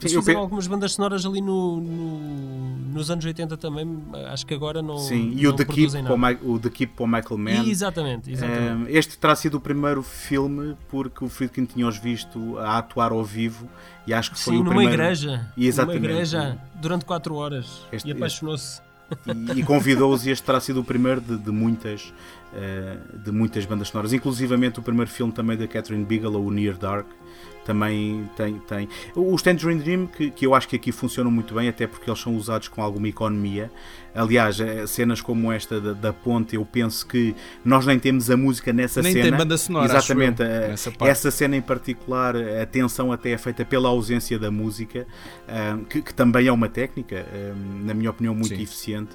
Eles 0.00 0.10
Sim, 0.10 0.16
eu 0.16 0.22
fizeram 0.22 0.40
pe- 0.40 0.44
algumas 0.44 0.66
bandas 0.66 0.92
sonoras 0.94 1.24
ali 1.24 1.40
no, 1.40 1.76
no- 1.80 2.76
nos 2.92 3.08
anos 3.08 3.24
80 3.24 3.56
também. 3.56 3.86
Acho 4.32 4.44
que 4.44 4.52
agora 4.52 4.82
não. 4.82 4.98
Sim, 4.98 5.32
e 5.36 5.46
o 5.46 5.50
não 5.50 5.56
The, 5.56 5.64
Keep 5.64 5.76
produzem 5.76 6.02
para 6.02 6.14
o, 6.14 6.18
nada. 6.18 6.38
O 6.42 6.58
The 6.58 6.70
Keep 6.70 6.92
para 6.96 7.04
o 7.04 7.06
Michael 7.06 7.38
Mann. 7.38 7.68
Exatamente, 7.70 8.32
exatamente. 8.32 8.72
Um, 8.72 8.86
este 8.88 9.16
terá 9.16 9.36
sido 9.36 9.58
o 9.58 9.60
primeiro 9.60 10.02
filme 10.02 10.76
porque 10.88 11.24
o 11.24 11.28
Friedkin 11.28 11.64
tinha-os 11.66 11.98
visto 11.98 12.58
a 12.58 12.78
atuar 12.78 13.12
ao 13.12 13.22
vivo 13.24 13.68
e 14.04 14.12
acho 14.12 14.32
que 14.32 14.38
foi 14.40 14.54
Sim, 14.54 14.60
o 14.60 14.64
numa 14.64 14.74
primeiro. 14.74 15.00
igreja. 15.02 15.46
Exatamente. 15.56 16.00
Numa 16.02 16.10
igreja 16.14 16.58
durante 16.80 17.04
4 17.04 17.34
horas. 17.36 17.82
Este- 17.92 18.08
e 18.08 18.12
apaixonou-se. 18.12 18.80
e, 19.54 19.60
e 19.60 19.62
convidou-os 19.62 20.26
e 20.26 20.30
este 20.30 20.42
terá 20.44 20.58
sido 20.58 20.80
o 20.80 20.84
primeiro 20.84 21.20
de, 21.20 21.36
de 21.36 21.50
muitas 21.52 22.12
eh, 22.54 22.96
de 23.24 23.30
muitas 23.30 23.64
bandas 23.66 23.88
sonoras, 23.88 24.12
inclusivamente 24.12 24.80
o 24.80 24.82
primeiro 24.82 25.10
filme 25.10 25.32
também 25.32 25.56
da 25.56 25.68
Catherine 25.68 26.04
Bigelow, 26.04 26.44
o 26.44 26.50
Near 26.50 26.76
Dark 26.76 27.06
também 27.64 28.28
tem, 28.36 28.58
tem. 28.60 28.88
os 29.14 29.42
Tangerine 29.42 29.82
Dream 29.82 30.06
que, 30.06 30.30
que 30.30 30.46
eu 30.46 30.54
acho 30.54 30.68
que 30.68 30.76
aqui 30.76 30.92
funcionam 30.92 31.30
muito 31.30 31.54
bem 31.54 31.68
até 31.68 31.86
porque 31.86 32.10
eles 32.10 32.20
são 32.20 32.34
usados 32.36 32.68
com 32.68 32.82
alguma 32.82 33.08
economia 33.08 33.70
aliás, 34.14 34.60
eh, 34.60 34.86
cenas 34.86 35.20
como 35.20 35.50
esta 35.52 35.80
da, 35.80 35.92
da 35.92 36.12
ponte 36.12 36.56
eu 36.56 36.64
penso 36.64 37.06
que 37.06 37.34
nós 37.64 37.86
nem 37.86 37.98
temos 37.98 38.30
a 38.30 38.36
música 38.36 38.72
nessa 38.72 39.00
Nem 39.02 39.12
cena 39.12 39.28
tem 39.28 39.38
banda 39.38 39.56
sonora, 39.56 39.86
exatamente, 39.86 40.42
eu, 40.42 40.46
eh, 40.48 40.68
nessa 40.68 40.90
parte. 40.90 41.10
essa 41.10 41.30
cena 41.30 41.56
em 41.56 41.62
particular 41.62 42.34
a 42.36 42.66
tensão 42.66 43.10
até 43.12 43.30
é 43.30 43.38
feita 43.38 43.64
pela 43.64 43.88
ausência 43.88 44.38
da 44.38 44.50
música 44.50 45.06
ah, 45.48 45.78
que, 45.88 46.02
que 46.02 46.12
também 46.14 46.46
é 46.46 46.52
uma 46.52 46.68
técnica 46.68 47.24
na 47.84 47.94
minha 47.94 48.10
opinião 48.10 48.34
muito 48.34 48.54
Sim. 48.54 48.62
eficiente 48.62 49.12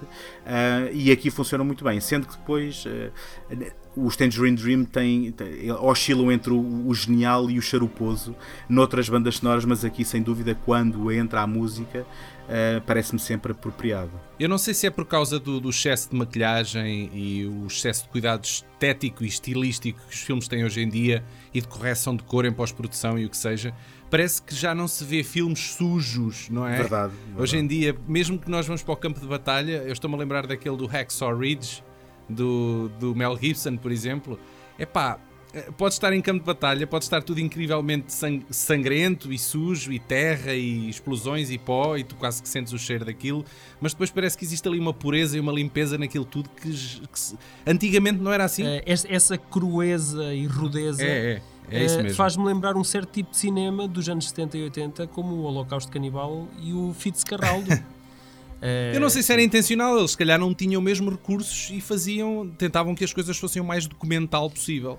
e 0.94 1.12
aqui 1.12 1.30
funciona 1.30 1.64
muito 1.64 1.84
bem, 1.84 2.00
sendo 2.00 2.28
que 2.28 2.38
depois 2.38 2.86
os 3.96 4.16
Tangerine 4.16 4.56
Dream 4.56 4.86
têm, 4.86 5.32
têm- 5.32 5.72
oscilam 5.72 6.32
entre 6.32 6.52
o, 6.54 6.88
o 6.88 6.94
genial 6.94 7.50
e 7.50 7.58
o 7.58 7.62
charuposo 7.62 8.36
noutras 8.70 9.10
bandas 9.10 9.38
sonoras, 9.38 9.66
mas 9.66 9.84
aqui 9.84 10.06
sem 10.06 10.22
dúvida 10.22 10.56
quando 10.66 11.12
entra 11.12 11.42
a 11.42 11.48
música 11.48 12.06
ah, 12.48 12.82
parece-me 12.86 13.20
sempre 13.20 13.52
apropriado. 13.52 14.12
Eu 14.40 14.48
não 14.48 14.58
sei 14.58 14.74
se 14.74 14.88
é 14.88 14.90
por 14.90 15.06
causa 15.06 15.40
do, 15.40 15.60
do 15.60 15.70
excesso 15.70 16.10
de 16.10 16.16
maquilhagem 16.16 17.10
e 17.14 17.46
o 17.46 17.68
excesso 17.68 18.04
de 18.04 18.10
cuidado 18.10 18.46
estético 18.46 19.24
e 19.24 19.28
estilístico 19.28 20.00
que 20.08 20.14
os 20.14 20.22
filmes 20.22 20.48
têm 20.48 20.64
hoje 20.64 20.82
em 20.82 20.90
dia 20.90 21.24
e 21.54 21.60
de 21.60 21.68
correção 21.68 22.16
de 22.16 22.24
cor 22.24 22.46
em 22.46 22.54
pós-produção 22.54 23.20
e 23.20 23.26
o 23.26 23.30
que 23.30 23.38
seja. 23.38 23.74
Parece 24.10 24.42
que 24.42 24.56
já 24.56 24.74
não 24.74 24.88
se 24.88 25.04
vê 25.04 25.24
filmes 25.24 25.74
sujos, 25.74 26.50
não 26.50 26.66
é? 26.66 26.78
Verdade, 26.78 27.14
verdade. 27.14 27.42
Hoje 27.42 27.58
em 27.58 27.68
dia, 27.68 27.96
mesmo 28.08 28.40
que 28.40 28.50
nós 28.50 28.66
vamos 28.66 28.82
para 28.82 28.94
o 28.94 28.98
campo 28.98 29.20
de 29.20 29.28
batalha, 29.28 29.84
eu 29.86 29.92
estou-me 29.92 30.16
a 30.16 30.20
lembrar 30.20 30.48
daquele 30.48 30.78
do 30.78 30.86
Hacksaw 30.86 31.38
Ridge, 31.38 31.84
do, 32.30 32.90
do 33.00 33.14
Mel 33.14 33.38
Gibson, 33.38 33.76
por 33.76 33.92
exemplo. 33.92 34.40
Epá, 34.80 35.20
eh, 35.20 35.27
pode 35.78 35.94
estar 35.94 36.14
em 36.14 36.22
campo 36.22 36.40
de 36.40 36.46
batalha, 36.46 36.86
pode 36.86 37.06
estar 37.06 37.22
tudo 37.24 37.40
incrivelmente 37.40 38.12
sang- 38.14 38.44
sangrento 38.50 39.32
e 39.34 39.40
sujo 39.40 39.92
e 39.92 40.00
terra 40.00 40.54
e 40.54 40.90
explosões 40.90 41.50
e 41.50 41.58
pó 41.58 41.98
e 41.98 42.04
tu 42.04 42.16
quase 42.16 42.42
que 42.42 42.50
sentes 42.50 42.74
o 42.74 42.78
cheiro 42.78 43.06
daquilo, 43.06 43.44
mas 43.82 43.94
depois 43.94 44.10
parece 44.12 44.38
que 44.38 44.44
existe 44.46 44.68
ali 44.68 44.78
uma 44.80 44.94
pureza 44.94 45.38
e 45.38 45.40
uma 45.40 45.52
limpeza 45.52 45.98
naquilo 45.98 46.26
tudo 46.26 46.50
que, 46.50 46.70
que 46.70 47.20
se- 47.20 47.38
antigamente 47.66 48.20
não 48.22 48.32
era 48.32 48.44
assim. 48.46 48.66
Eh, 48.66 48.84
essa, 48.86 49.38
crueza 49.38 50.34
e 50.34 50.46
rudeza. 50.46 51.04
É, 51.04 51.42
é, 51.72 51.80
é 51.80 51.86
isso 51.86 52.00
eh, 52.00 52.04
mesmo. 52.04 52.16
Faz-me 52.18 52.46
lembrar 52.46 52.76
um 52.78 52.84
certo 52.84 53.12
tipo 53.12 53.32
de 53.32 53.38
cinema 53.38 53.88
dos 53.88 54.08
anos 54.10 54.30
70 54.30 54.58
e 54.58 54.64
80, 54.64 55.08
como 55.08 55.34
o 55.36 55.44
Holocausto 55.44 55.92
Canibal 55.92 56.48
e 56.62 56.74
o 56.74 56.94
Fitzcarraldo. 56.98 57.68
Eh, 58.60 58.94
Eu 58.96 59.00
não 59.00 59.08
sei 59.08 59.22
se 59.22 59.32
era 59.32 59.40
intencional, 59.44 59.96
eles 60.00 60.10
se 60.12 60.18
calhar 60.18 60.40
não 60.40 60.52
tinham 60.52 60.82
mesmo 60.82 61.12
recursos 61.12 61.70
e 61.72 61.80
faziam, 61.80 62.50
tentavam 62.58 62.96
que 62.96 63.04
as 63.04 63.14
coisas 63.14 63.38
fossem 63.38 63.62
o 63.62 63.66
mais 63.66 63.86
documental 63.86 64.50
possível. 64.50 64.98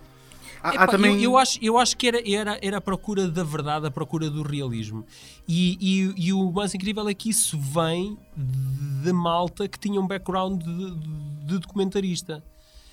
Há, 0.62 0.70
há 0.70 0.74
Epá, 0.74 0.86
também 0.88 1.14
eu, 1.16 1.32
eu 1.32 1.38
acho, 1.38 1.58
eu 1.62 1.78
acho 1.78 1.96
que 1.96 2.08
era, 2.08 2.30
era, 2.30 2.58
era 2.62 2.76
a 2.78 2.80
procura 2.80 3.28
da 3.28 3.44
verdade, 3.44 3.86
a 3.86 3.90
procura 3.90 4.28
do 4.30 4.42
realismo. 4.42 5.04
E, 5.46 5.78
e, 5.80 6.26
e 6.28 6.32
o 6.32 6.50
mais 6.50 6.74
incrível 6.74 7.08
é 7.08 7.14
que 7.14 7.30
isso 7.30 7.58
vem 7.58 8.18
de 8.36 9.12
malta 9.12 9.68
que 9.68 9.78
tinha 9.78 10.00
um 10.00 10.06
background 10.06 10.62
de, 10.62 10.94
de 11.46 11.58
documentarista. 11.58 12.42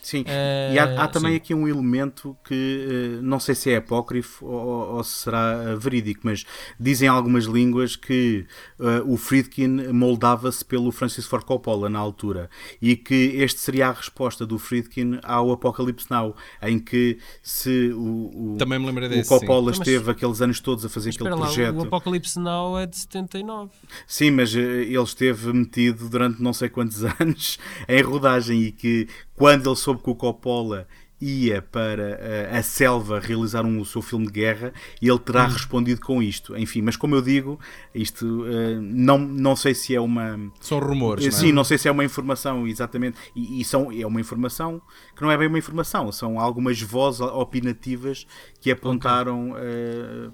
Sim, 0.06 0.24
Eh, 0.28 0.74
e 0.76 0.78
há, 0.80 1.04
há 1.04 1.08
também 1.08 1.32
sim. 1.32 1.38
aqui 1.38 1.54
um 1.56 1.68
elemento 1.68 2.38
que 2.44 3.18
eh, 3.18 3.22
não 3.24 3.39
sei 3.39 3.56
se 3.56 3.72
é 3.72 3.78
apócrifo 3.78 4.46
ou, 4.46 4.98
ou 4.98 5.04
se 5.04 5.24
será 5.24 5.63
eh, 5.72 5.76
verídico, 5.76 6.22
mas 6.24 6.46
dizem 6.80 7.08
algumas 7.08 7.46
línguas 7.46 7.96
que 7.96 8.46
eh, 8.80 9.02
o 9.04 9.18
Friedkin 9.18 9.91
moldava-se 9.91 10.63
pelo 10.63 10.91
Francis 10.91 11.26
Ford 11.26 11.44
Coppola 11.44 11.89
na 11.89 11.98
altura 11.98 12.52
e 12.80 12.96
que 12.96 13.15
este 13.38 13.60
seria 13.60 13.88
a 13.88 13.91
resposta 13.94 14.46
do 14.46 14.60
Friedkin 14.60 15.20
ao 15.24 15.52
Apocalipse 15.52 16.06
Now, 16.12 16.36
em 16.62 16.78
que 16.78 17.18
se 17.41 17.89
o, 17.94 18.54
o, 18.54 18.58
Também 18.60 18.78
me 18.78 18.86
o 18.91 19.10
desse, 19.10 19.28
Coppola 19.28 19.74
sim. 19.74 19.80
Mas- 19.80 19.88
esteve 19.88 20.12
aqueles 20.12 20.39
anos 20.39 20.60
todos 20.60 20.86
a 20.86 20.89
fazer 20.89 21.10
Mas 21.10 21.15
aquele 21.15 21.30
lá, 21.32 21.38
projeto. 21.38 21.78
o 21.78 21.82
Apocalipse 21.82 22.39
Now 22.39 22.78
é 22.78 22.86
de 22.86 22.96
79. 22.96 23.72
Sim, 24.06 24.30
mas 24.32 24.56
eh, 24.56 24.60
ele 24.84 25.02
esteve 25.04 25.52
metido 25.52 26.08
durante 26.10 26.41
não 26.44 26.54
sei 26.54 26.70
quantos 26.70 27.04
anos 27.20 27.58
em 27.88 28.02
rodagem 28.04 28.62
e 28.62 28.72
que 28.72 29.08
quando 29.36 29.69
ele 29.69 29.76
soube 29.76 30.02
que 30.02 30.10
o 30.10 30.15
Coppola 30.15 30.88
ia 31.21 31.62
para 31.62 32.19
eh, 32.19 32.50
a 32.58 32.62
selva 32.62 33.19
realizar 33.21 33.65
um, 33.65 33.80
o 33.80 33.86
seu 33.86 34.02
filme 34.02 34.26
de 34.28 34.34
guerra, 34.34 34.74
ele 35.02 35.17
terá 35.17 35.48
respondido 35.48 36.02
com 36.02 36.21
isto. 36.21 36.56
Enfim, 36.58 36.82
mas 36.82 36.98
como 36.98 37.15
eu 37.15 37.21
digo, 37.21 37.58
isto 37.93 38.45
eh, 38.45 38.78
não, 38.82 39.17
não 39.17 39.56
sei 39.56 39.74
se 39.74 39.95
é 39.95 40.00
uma. 40.00 40.38
São 40.60 40.78
rumores, 40.80 41.26
Eh, 41.26 41.30
não 41.30 41.38
é? 41.38 41.39
Sim, 41.39 41.52
não 41.54 41.63
sei 41.63 41.78
se 41.78 41.88
é 41.88 41.91
uma 41.91 42.04
informação 42.04 42.67
exatamente. 42.67 43.17
E, 43.34 43.62
e 43.62 43.65
são, 43.65 43.89
é 43.91 44.06
uma 44.06 44.19
informação 44.19 44.82
que 45.15 45.21
não 45.21 45.32
é 45.32 45.38
bem 45.38 45.48
uma 45.48 45.58
informação, 45.58 46.12
são 46.12 46.38
algumas 46.38 46.82
vozes 46.82 47.21
opinativas 47.21 48.28
que 48.60 48.69
apontaram 48.69 49.54
eh, 49.58 50.30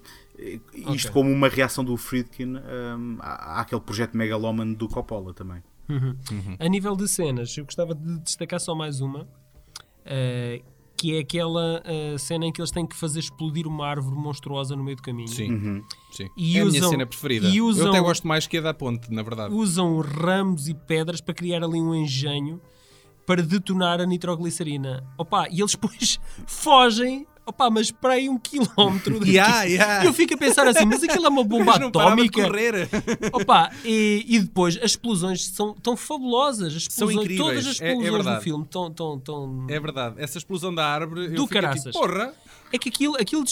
isto 0.74 1.10
Ok. 1.10 1.12
como 1.12 1.32
uma 1.32 1.48
reação 1.48 1.84
do 1.84 1.96
Friedkin 1.96 2.56
à- 3.20 3.62
àquele 3.62 3.82
projeto 3.82 4.18
megalómano 4.18 4.74
do 4.76 4.88
Coppola 4.90 5.34
também. 5.34 5.62
A 6.60 6.68
nível 6.68 6.96
de 6.96 7.08
cenas, 7.08 7.56
eu 7.58 7.66
gostava 7.66 7.94
de 7.96 8.20
destacar 8.20 8.60
só 8.60 8.74
mais 8.76 9.02
uma, 9.02 9.28
eh, 10.06 10.62
que 10.98 11.16
é 11.16 11.20
aquela 11.20 11.82
eh, 11.86 12.16
cena 12.20 12.46
em 12.46 12.52
que 12.52 12.62
eles 12.62 12.70
têm 12.72 12.86
que 12.86 12.96
fazer 12.96 13.20
explodir 13.20 13.66
uma 13.68 13.88
árvore 13.88 14.16
monstruosa 14.16 14.76
no 14.76 14.84
meio 14.84 14.96
do 14.98 15.02
caminho. 15.02 15.28
Sim, 15.28 15.82
sim. 16.12 16.28
E 16.38 16.58
é 16.58 16.62
a 16.62 16.66
minha 16.66 16.78
usam- 16.80 16.90
cena 16.92 17.06
preferida. 17.06 17.48
e 17.48 17.58
Eu 17.58 17.66
usam- 17.66 17.90
até 17.90 18.00
gosto 18.00 18.28
mais 18.28 18.46
que 18.46 18.58
a 18.58 18.62
da 18.62 18.74
ponte, 18.74 19.12
na 19.12 19.24
verdade. 19.24 19.54
Usam 19.54 20.00
ramos 20.00 20.68
e 20.68 20.74
pedras 20.76 21.20
para 21.22 21.34
criar 21.34 21.64
ali 21.64 21.80
um 21.82 21.96
engenho 21.96 22.62
para 23.26 23.42
detonar 23.42 24.00
a 24.02 24.06
nitroglicerina. 24.06 25.04
Opa, 25.18 25.48
e 25.50 25.60
eles 25.62 25.72
depois 25.76 26.20
fogem, 26.46 27.26
opa, 27.52 27.70
mas 27.70 27.92
para 27.92 28.14
aí 28.14 28.28
um 28.28 28.38
quilómetro 28.38 29.20
daqui. 29.20 29.32
Yeah, 29.34 29.64
yeah. 29.64 30.04
E 30.04 30.08
eu 30.08 30.14
fico 30.14 30.34
a 30.34 30.38
pensar 30.38 30.68
assim, 30.68 30.86
mas 30.86 31.04
aquilo 31.04 31.26
é 31.26 31.30
uma 31.30 31.44
bomba 31.44 31.66
Mas 31.72 31.80
não 31.80 31.88
atómica. 31.90 32.44
correr. 32.44 32.90
Opa, 33.32 33.70
e, 33.86 34.26
e 34.28 34.40
depois 34.40 34.78
as 34.78 34.92
explosões 34.92 35.46
são 35.48 35.74
tão 35.76 35.96
fabulosas. 35.96 36.76
As 36.76 36.84
São 36.90 37.10
explosões, 37.10 37.26
incríveis, 37.26 37.40
Todas 37.40 37.68
as 37.68 37.82
é- 37.82 37.88
é 37.90 37.94
explosões 37.94 38.26
do 38.26 38.42
filme 38.42 38.64
estão. 38.64 38.92
tão, 38.92 39.20
tão... 39.20 39.66
É 39.70 39.80
verdade. 39.80 40.16
Essa 40.18 40.38
explosão 40.38 40.74
da 40.74 40.86
árvore, 40.86 41.26
eu 41.28 41.34
Do 41.36 41.48
caraças. 41.48 41.84
tipo, 41.94 42.00
porra. 42.00 42.34
É 42.74 42.78
que 42.78 42.88
aquilo, 42.88 43.18
aquilo 43.18 43.44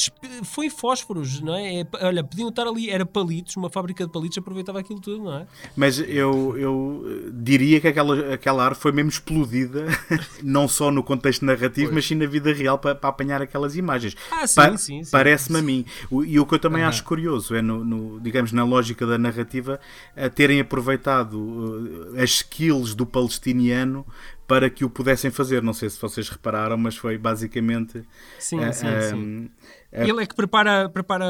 foi 0.44 0.70
fósforos, 0.70 1.42
não 1.42 1.54
é? 1.54 1.82
É, 1.82 1.88
Olha, 2.04 2.24
podiam 2.24 2.48
estar 2.48 2.66
ali, 2.66 2.90
era 2.90 3.06
palitos, 3.06 3.54
uma 3.58 3.70
fábrica 3.70 4.06
de 4.06 4.12
palitos 4.14 4.38
aproveitava 4.38 4.80
aquilo 4.80 5.02
tudo, 5.02 5.22
não 5.26 5.34
é? 5.40 5.48
Mas 5.76 6.00
eu, 6.00 6.58
eu 6.58 7.30
diria 7.34 7.82
que 7.82 7.90
aquela, 7.90 8.34
aquela 8.34 8.64
árvore 8.64 8.82
foi 8.82 8.92
mesmo 8.94 9.10
explodida, 9.10 9.88
não 10.42 10.70
só 10.70 10.90
no 10.90 11.04
contexto 11.04 11.44
narrativo, 11.44 11.92
mas 11.94 12.06
sim 12.08 12.16
na 12.16 12.28
vida 12.28 12.54
real 12.54 12.80
para, 12.80 12.96
para 12.96 13.10
apanhar 13.10 13.42
aquelas 13.42 13.76
imagens. 13.76 13.89
Ah, 14.32 14.46
sim, 14.48 14.56
Pa- 14.56 14.78
sim, 14.78 15.04
sim. 15.04 15.12
Parece-me 15.12 15.60
a 15.60 15.62
mim. 15.62 15.86
O- 16.10 16.24
E 16.24 16.40
o 16.40 16.46
que 16.46 16.56
eu 16.56 16.60
também 16.60 16.82
Aham. 16.82 16.90
acho 16.90 17.04
curioso 17.04 17.56
é, 17.56 17.62
no, 17.62 17.84
no- 17.84 18.20
digamos, 18.20 18.52
na 18.52 18.64
lógica 18.64 19.06
da 19.06 19.18
narrativa, 19.18 19.80
a 20.16 20.30
terem 20.30 20.60
aproveitado 20.60 22.12
eh, 22.16 22.24
as 22.24 22.30
skills 22.32 22.94
do 22.96 23.06
palestiniano 23.06 24.06
para 24.48 24.70
que 24.70 24.84
o 24.84 24.90
pudessem 24.90 25.30
fazer. 25.32 25.62
Não 25.62 25.74
sei 25.74 25.90
se 25.90 26.02
vocês 26.02 26.28
repararam, 26.30 26.78
mas 26.78 26.96
foi 26.98 27.18
basicamente. 27.18 28.04
Sim, 28.40 28.60
eh, 28.62 28.72
sim, 28.72 28.88
sim. 29.10 29.50
eh, 29.92 30.08
Ele 30.10 30.24
é 30.24 30.26
que 30.26 30.36
prepara, 30.36 30.90
prepara 30.90 31.26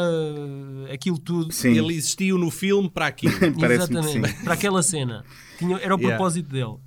aquilo 0.94 1.18
tudo. 1.20 1.52
sim, 1.52 1.78
Ele 1.78 1.94
existiu 1.96 2.38
no 2.38 2.50
filme 2.50 2.90
para 2.90 3.08
aquilo. 3.08 3.34
Exatamente, 3.72 4.34
para 4.44 4.54
aquela 4.54 4.82
cena. 4.82 5.24
Tinha, 5.58 5.78
era 5.78 5.94
o 5.96 6.00
Yeah. 6.00 6.16
propósito 6.16 6.50
dele. 6.50 6.78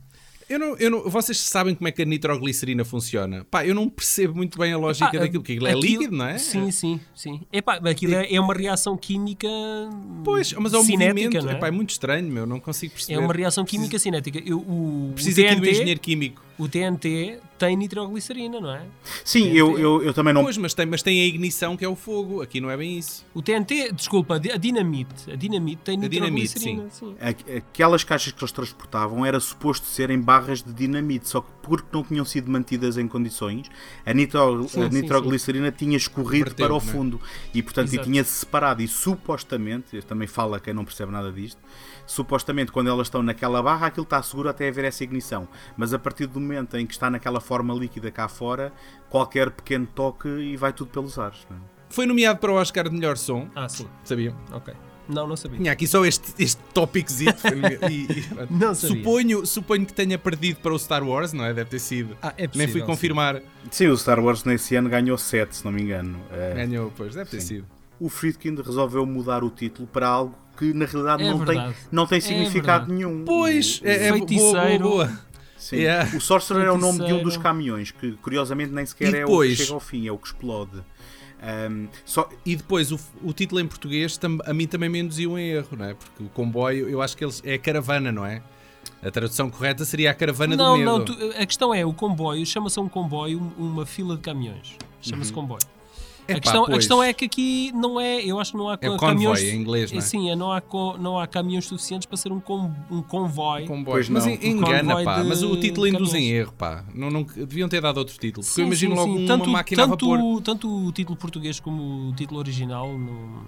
Eu 0.53 0.59
não, 0.59 0.77
eu 0.77 0.91
não, 0.91 1.09
vocês 1.09 1.39
sabem 1.39 1.75
como 1.75 1.89
é 1.89 1.93
que 1.93 2.03
a 2.03 2.05
nitroglicerina 2.05 2.85
funciona? 2.85 3.47
Pá, 3.51 3.65
eu 3.65 3.75
não 3.75 3.89
percebo 3.89 4.35
muito 4.35 4.59
bem 4.59 4.71
a 4.71 4.77
lógica 4.77 5.07
Epá, 5.07 5.21
daquilo, 5.21 5.43
porque 5.43 5.53
aquilo 5.53 5.67
é 5.67 5.73
líquido, 5.73 6.15
não 6.15 6.27
é? 6.27 6.37
Sim, 6.37 6.71
sim, 6.71 7.01
sim. 7.15 7.41
Epá, 7.51 7.77
aquilo 7.77 8.15
é, 8.15 8.31
é 8.31 8.39
uma 8.39 8.53
reação 8.53 8.95
química 8.95 9.49
Pois, 10.23 10.53
mas 10.53 10.75
é 10.75 10.79
um 10.79 10.83
cinética, 10.83 11.25
movimento. 11.25 11.49
é? 11.49 11.53
Epá, 11.53 11.69
é 11.69 11.71
muito 11.71 11.89
estranho, 11.89 12.31
meu, 12.31 12.45
não 12.45 12.61
consigo 12.61 12.93
perceber. 12.93 13.19
É 13.19 13.25
uma 13.25 13.33
reação 13.33 13.65
química 13.65 13.99
cinética. 13.99 14.43
Eu, 14.45 14.59
o, 14.59 15.09
o, 15.09 15.13
Precisa 15.15 15.41
aqui 15.41 15.55
do 15.55 15.63
TNT, 15.63 15.71
engenheiro 15.71 16.01
químico. 16.01 16.43
O 16.59 16.69
TNT 16.69 17.39
tem 17.59 17.77
nitroglicerina, 17.77 18.61
não 18.61 18.73
é? 18.75 18.83
Sim, 19.25 19.53
eu, 19.53 19.79
eu, 19.79 20.03
eu 20.03 20.13
também 20.13 20.35
não. 20.35 20.43
Pois, 20.43 20.57
mas 20.59 20.75
tem, 20.75 20.85
mas 20.87 21.03
tem 21.03 21.21
a 21.21 21.25
ignição 21.25 21.77
que 21.77 21.85
é 21.85 21.89
o 21.89 21.95
fogo. 21.95 22.43
Aqui 22.43 22.61
não 22.61 22.71
é 22.71 22.77
bem 22.77 22.99
isso. 22.99 23.25
O 23.33 23.41
TNT, 23.41 23.93
desculpa, 23.93 24.35
a 24.37 24.39
dinamite. 24.57 25.31
A 25.31 25.37
dinamite 25.37 25.83
tem 25.85 25.95
A 26.05 26.09
dinamite, 26.09 26.55
nitroglicerina. 26.59 26.91
sim. 26.91 27.15
Aqu- 27.21 27.57
Aquelas 27.59 28.03
caixas 28.05 28.33
que 28.33 28.41
eles 28.43 28.53
transportavam 28.53 29.25
era 29.25 29.39
suposto 29.39 29.87
serem 29.87 30.21
barras 30.21 30.63
de 30.63 30.73
dinamite, 30.73 31.29
só 31.29 31.41
que 31.41 31.51
porque 31.63 31.87
não 31.93 32.03
tinham 32.03 32.25
sido 32.25 32.51
mantidas 32.51 32.99
em 32.99 33.07
condições, 33.07 33.71
a, 34.05 34.13
nitro, 34.13 34.67
Sim, 34.69 34.83
a 34.83 34.91
sim, 34.91 35.01
nitroglicerina 35.01 35.71
tinha 35.71 35.97
escorrido 35.97 36.47
Verteu, 36.47 36.67
para 36.67 36.75
o 36.75 36.79
é? 36.79 36.81
fundo 36.81 37.21
e, 37.55 37.63
portanto, 37.63 37.93
e 37.95 37.99
tinha-se 37.99 38.31
separado. 38.41 38.83
E 38.83 38.89
supostamente, 38.89 39.95
eu 39.97 40.03
também 40.03 40.27
fala 40.27 40.59
quem 40.59 40.75
não 40.75 40.85
percebe 40.85 41.13
nada 41.13 41.31
disto, 41.31 41.61
supostamente 42.07 42.73
quando 42.73 42.89
elas 42.89 43.07
estão 43.07 43.23
naquela 43.23 43.63
barra, 43.63 43.87
aquilo 43.87 44.03
está 44.05 44.21
seguro 44.23 44.49
até 44.49 44.69
haver 44.69 44.85
essa 44.87 45.05
ignição. 45.05 45.47
Mas 45.77 45.95
a 45.95 45.99
partir 46.01 46.27
do 46.27 46.41
momento 46.43 46.77
em 46.77 46.87
que 46.87 46.93
está 46.93 47.09
naquela 47.11 47.41
forma 47.41 47.73
líquida 47.75 48.11
cá 48.11 48.29
fora, 48.29 48.73
qualquer 49.09 49.51
pequeno 49.51 49.87
toque 49.87 50.29
e 50.29 50.57
vai 50.57 50.73
tudo 50.73 50.91
pelos 50.91 51.19
ares. 51.19 51.47
não 51.51 51.57
é? 51.57 51.61
Foi 51.89 52.07
nomeado 52.07 52.39
para 52.39 52.51
o 52.53 52.55
Oscar 52.57 52.89
de 52.89 52.95
melhor 52.95 53.17
som. 53.17 53.49
Ah, 53.55 53.69
sim. 53.69 53.87
Sabiam? 54.05 54.35
Ok. 54.53 54.73
Não, 55.09 55.27
não 55.27 55.37
sabia. 55.37 55.59
Tinha 55.59 55.73
aqui 55.73 55.87
só 55.87 56.07
este, 56.07 56.33
este 56.39 56.61
tópicozito. 56.73 57.43
E- 57.91 58.07
e- 58.21 58.27
Não 58.51 58.75
sabia. 58.75 58.97
suponho, 58.97 59.45
suponho 59.45 59.85
que 59.85 59.93
tenha 59.93 60.17
perdido 60.17 60.61
para 60.61 60.73
o 60.73 60.79
Star 60.79 61.03
Wars, 61.07 61.33
não 61.33 61.45
é? 61.45 61.53
Deve 61.53 61.69
ter 61.71 61.81
sido. 61.81 62.17
Ah, 62.23 62.33
é 62.39 62.43
Nem 62.43 62.49
possível, 62.49 62.73
fui 62.73 62.81
sim. 62.81 62.87
confirmar. 62.87 63.43
Sim, 63.71 63.89
o 63.89 63.97
Star 63.99 64.21
Wars 64.21 64.45
nesse 64.45 64.75
ano 64.77 64.89
ganhou 64.89 65.19
7, 65.19 65.57
se 65.57 65.65
não 65.65 65.73
me 65.73 65.83
engano. 65.83 66.19
Eh, 66.31 66.55
Ganhou, 66.55 66.91
pois, 66.97 67.15
deve 67.15 67.29
ter 67.31 67.41
Sim. 67.41 67.47
sido. 67.47 67.67
o 68.01 68.09
Friedkin 68.09 68.55
resolveu 68.57 69.05
mudar 69.05 69.45
o 69.45 69.51
título 69.51 69.87
para 69.87 70.07
algo 70.09 70.35
que 70.57 70.73
na 70.73 70.87
realidade 70.87 71.23
É 71.25 71.31
não, 71.31 71.45
tem, 71.45 71.75
não 71.91 72.07
tem 72.07 72.19
É 72.19 72.21
significado 72.21 72.87
verdade. 72.87 72.93
nenhum. 72.93 73.25
Pois, 73.25 73.81
é, 73.85 74.07
é 74.09 74.13
boa, 74.13 74.27
boa, 74.27 74.79
boa. 74.79 75.19
Sim. 75.63 75.77
Yeah. 75.77 76.17
O 76.17 76.21
Sorcerer 76.21 76.65
é 76.67 76.73
o 76.73 76.77
nome 76.79 77.07
de 77.07 77.13
um 77.13 77.23
dos 77.23 77.37
caminhões, 77.37 77.93
que 77.93 78.13
curiosamente 78.13 78.73
nem 78.73 78.85
sequer 78.85 79.15
E 79.15 79.19
é 79.19 79.25
o 79.25 79.29
depois? 79.29 79.57
que 79.57 79.63
chega 79.65 79.75
ao 79.75 79.81
fim, 79.81 80.09
é 80.09 80.13
o 80.13 80.19
que 80.19 80.27
explode. 80.27 80.83
Ahm, 81.41 81.87
só, 82.05 82.29
E 82.45 82.57
depois 82.57 82.91
o, 82.93 82.99
o 83.23 83.33
título 83.33 83.61
em 83.61 83.67
português 83.67 84.17
tam- 84.17 84.39
a 84.45 84.53
mim 84.53 84.67
também 84.67 84.89
me 84.89 84.99
induziu 84.99 85.39
em 85.39 85.51
erro, 85.51 85.77
não 85.77 85.85
é? 85.87 85.95
Porque 85.95 86.23
o 86.25 86.29
comboio, 86.29 86.89
eu 86.89 87.01
acho 87.01 87.17
que 87.17 87.25
eles 87.25 87.41
é 87.45 87.55
a 87.55 87.59
caravana, 87.59 88.11
não 88.11 88.25
é? 88.27 88.43
A 89.03 89.11
tradução 89.11 89.49
correta 89.51 89.85
seria 89.85 90.11
a 90.11 90.15
caravana 90.15 90.57
Não, 90.57 90.73
do 90.73 90.79
medo. 90.79 90.91
não, 90.91 91.05
tu- 91.05 91.35
a 91.41 91.47
questão 91.47 91.73
é, 91.75 91.85
o 91.87 91.93
comboio, 91.93 92.45
chama-se 92.45 92.79
um 92.81 92.89
comboio 92.89 93.41
uma 93.57 93.87
fila 93.87 94.17
de 94.17 94.23
caminhões. 94.23 94.77
Chama-se 95.01 95.33
comboio. 95.33 95.61
Epá, 96.29 96.39
a, 96.39 96.41
questão, 96.41 96.65
a 96.65 96.71
questão 96.71 97.03
é 97.03 97.13
que 97.13 97.25
aqui 97.25 97.73
não 97.75 98.01
é, 98.01 98.23
eu 98.25 98.39
acho 98.39 98.53
que 98.53 98.57
não 98.59 98.69
há 98.69 98.79
É 98.81 98.89
o 98.91 98.97
caminhões. 98.97 99.41
convoy 99.41 99.55
em 99.55 99.61
inglês, 99.61 99.91
não 99.93 99.99
é? 99.99 100.01
Sim, 100.03 100.31
é, 100.31 100.37
não, 100.37 100.53
há, 100.53 100.63
não 100.99 101.19
há 101.19 101.27
caminhões 101.27 101.67
suficientes 101.67 102.07
para 102.07 102.17
ser 102.17 102.31
um, 102.33 102.39
com, 102.41 102.71
um 102.91 103.03
convoy. 103.03 103.67
Pois 103.85 104.09
mas 104.09 104.25
não. 104.25 104.33
en- 104.33 104.39
engana, 104.43 104.89
Convoy 104.95 105.05
pá. 105.05 105.25
Mas 105.25 105.43
o 105.43 105.57
título 105.57 105.87
induz 105.87 106.15
em 106.15 106.31
erro, 106.31 106.53
pá. 106.53 106.85
Não, 106.95 107.11
não, 107.11 107.23
deviam 107.25 107.69
ter 107.69 107.81
dado 107.81 107.99
outro 107.99 108.15
título. 108.19 108.45
Porque 108.45 108.55
Sim, 108.55 108.63
eu 108.63 108.67
imagino 108.69 108.93
sim, 108.95 109.01
logo 109.01 109.13
sim. 109.13 109.19
uma 109.19 109.27
Tanto, 109.27 109.51
máquina 109.51 109.83
a 109.83 109.87
vapor. 109.87 110.19
tanto, 110.19 110.41
tanto 110.43 110.87
o 110.87 110.93
título 110.93 111.17
português 111.17 111.59
como 111.61 112.09
o 112.11 112.13
título 112.15 112.39
original 112.39 112.89
não, 112.97 113.43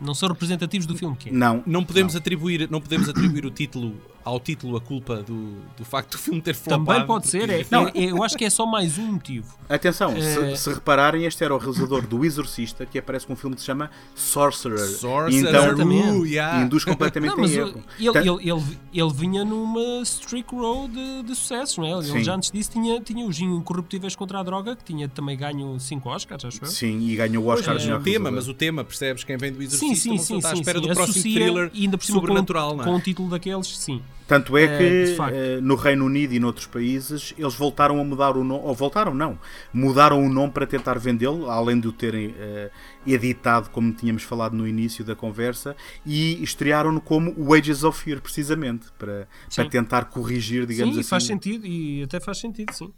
não 0.00 0.14
são 0.14 0.28
representativos 0.28 0.86
do 0.86 0.96
filme 0.96 1.16
que 1.16 1.30
é. 1.30 1.32
não, 1.32 1.62
Não 1.66 1.84
podemos, 1.84 2.14
Atribuir, 2.14 2.68
não 2.70 2.80
podemos 2.80 3.08
atribuir 3.08 3.44
o 3.44 3.50
título 3.50 3.94
ao 4.24 4.40
título 4.40 4.76
a 4.76 4.80
culpa 4.80 5.16
do, 5.22 5.56
do 5.76 5.84
facto 5.84 6.12
do 6.12 6.18
filme 6.18 6.40
ter 6.40 6.54
flopado. 6.54 6.84
Também 6.86 7.06
pode 7.06 7.24
porque- 7.24 7.38
ser, 7.46 7.50
é, 7.50 7.66
Não. 7.70 7.88
é- 7.88 7.92
é- 7.94 8.10
eu 8.10 8.22
acho 8.22 8.36
que 8.36 8.44
é 8.44 8.50
só 8.50 8.64
mais 8.64 8.96
um 8.98 9.12
motivo. 9.12 9.54
Atenção, 9.68 10.12
É. 10.12 10.20
se, 10.56 10.56
se 10.62 10.72
repararem, 10.72 11.24
este 11.24 11.44
era 11.44 11.54
o 11.54 11.58
realizador 11.58 12.06
do 12.06 12.24
Exorcista, 12.24 12.86
que 12.86 12.98
aparece 12.98 13.26
com 13.26 13.34
um 13.34 13.36
filme 13.36 13.54
que 13.54 13.60
se 13.60 13.66
chama 13.66 13.90
Sorcerer. 14.14 14.78
Sorcerer, 14.78 15.32
E 15.32 15.48
então 15.48 15.64
Exatamente. 15.66 16.08
uh, 16.18 16.26
yeah. 16.26 16.62
induz 16.62 16.84
completamente 16.84 17.36
Não, 17.36 17.44
em 17.44 17.48
o- 17.48 17.60
erro. 17.68 17.82
ele, 17.98 18.18
ele, 18.18 18.50
ele, 18.50 18.78
ele 18.92 19.12
vinha 19.12 19.44
numa 19.44 20.00
streak 20.02 20.54
row 20.54 20.88
de, 20.88 21.22
de 21.22 21.34
sucessos, 21.34 21.76
não 21.78 21.84
é? 21.86 21.90
Ele 21.92 22.02
Sim. 22.04 22.24
já 22.24 22.34
antes 22.34 22.50
disso 22.50 22.70
tinha, 22.72 23.00
tinha 23.00 23.26
os 23.26 23.38
Incorruptíveis 23.38 24.16
contra 24.16 24.40
a 24.40 24.42
Droga, 24.42 24.74
que 24.76 24.84
tinha 24.84 25.08
também 25.08 25.36
ganho 25.36 25.78
5 25.78 26.08
Oscars, 26.08 26.44
acho 26.44 26.58
eu. 26.64 26.68
Sim, 26.68 27.00
e 27.00 27.16
ganhou 27.16 27.42
o 27.42 27.46
Pois, 27.46 27.60
Oscar 27.60 27.74
mas 27.74 27.82
de 27.82 27.88
melhor 27.88 28.00
o 28.00 28.04
tema, 28.04 28.30
mas 28.30 28.48
o 28.48 28.54
tema, 28.54 28.84
percebes? 28.84 29.22
Quem 29.24 29.36
vem 29.36 29.52
do 29.52 29.62
Exorcista 29.62 29.86
Sim, 29.86 29.94
sim, 29.94 30.18
sim, 30.18 30.36
está 30.38 30.50
à 30.50 30.54
espera 30.54 30.78
sim. 30.80 30.86
do 30.88 30.94
próximo 30.94 31.22
thriller 31.22 31.70
e 31.74 31.82
ainda 31.84 31.98
por 31.98 32.04
cima 32.04 32.18
sobrenatural, 32.20 32.70
com, 32.70 32.76
não 32.78 32.84
com 32.84 32.92
é? 32.94 32.96
o 32.96 33.00
título 33.00 33.28
daqueles, 33.30 33.66
sim. 33.78 34.02
Tanto 34.26 34.56
é 34.56 34.64
Eh, 34.64 34.78
que 34.78 35.16
eh, 35.20 35.60
no 35.60 35.74
Reino 35.74 36.06
Unido 36.06 36.32
e 36.32 36.40
noutros 36.40 36.66
países 36.66 37.34
eles 37.36 37.54
voltaram 37.54 38.00
a 38.00 38.04
mudar 38.04 38.36
o 38.36 38.42
nome, 38.44 38.62
ou 38.64 38.74
voltaram 38.74 39.14
não, 39.14 39.38
mudaram 39.72 40.24
o 40.24 40.28
nome 40.28 40.52
para 40.52 40.66
tentar 40.66 40.98
vendê-lo, 40.98 41.50
além 41.50 41.78
de 41.78 41.88
o 41.88 41.92
terem 41.92 42.34
eh, 42.38 42.70
editado, 43.06 43.68
como 43.70 43.92
tínhamos 43.92 44.22
falado 44.22 44.56
no 44.56 44.66
início 44.66 45.04
da 45.04 45.14
conversa, 45.14 45.76
e 46.06 46.42
estrearam-no 46.42 47.00
como 47.00 47.34
Wages 47.36 47.84
of 47.84 48.02
Fear, 48.02 48.20
precisamente, 48.20 48.86
para, 48.98 49.28
para 49.54 49.64
Sim. 49.64 49.70
tentar 49.70 50.06
corrigir, 50.06 50.66
digamos 50.66 50.94
sim, 50.94 51.00
assim. 51.00 51.08
faz 51.10 51.24
sentido, 51.24 51.66
e 51.66 52.02
até 52.02 52.18
faz 52.18 52.38
sentido, 52.38 52.72
sim. 52.72 52.92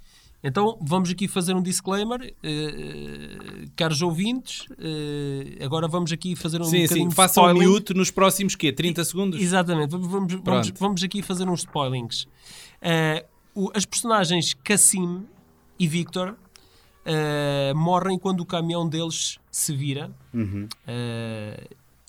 Então, 0.46 0.78
vamos 0.80 1.10
aqui 1.10 1.26
fazer 1.26 1.54
um 1.54 1.60
disclaimer, 1.62 2.32
eh, 2.42 3.64
caros 3.74 4.00
ouvintes, 4.00 4.66
eh, 4.78 5.64
agora 5.64 5.88
vamos 5.88 6.12
aqui 6.12 6.36
fazer 6.36 6.60
um 6.60 6.64
Sim, 6.64 6.86
sim. 6.86 7.08
de 7.08 7.14
Façam 7.16 7.44
um 7.46 7.54
mute 7.54 7.92
nos 7.94 8.12
próximos 8.12 8.54
quê? 8.54 8.72
30 8.72 9.04
segundos? 9.04 9.40
Exatamente, 9.40 9.90
vamos, 9.90 10.06
vamos, 10.06 10.32
vamos, 10.44 10.70
vamos 10.78 11.02
aqui 11.02 11.20
fazer 11.20 11.48
uns 11.48 11.60
spoilings. 11.60 12.28
Eh, 12.80 13.26
o- 13.54 13.72
as 13.74 13.84
personagens 13.84 14.54
Cassim 14.54 15.24
e 15.78 15.88
Victor 15.88 16.36
morrem 17.74 18.18
quando 18.18 18.40
o 18.40 18.46
caminhão 18.46 18.88
deles 18.88 19.38
se 19.50 19.72
vira. 19.74 20.10
Uhum. 20.34 20.68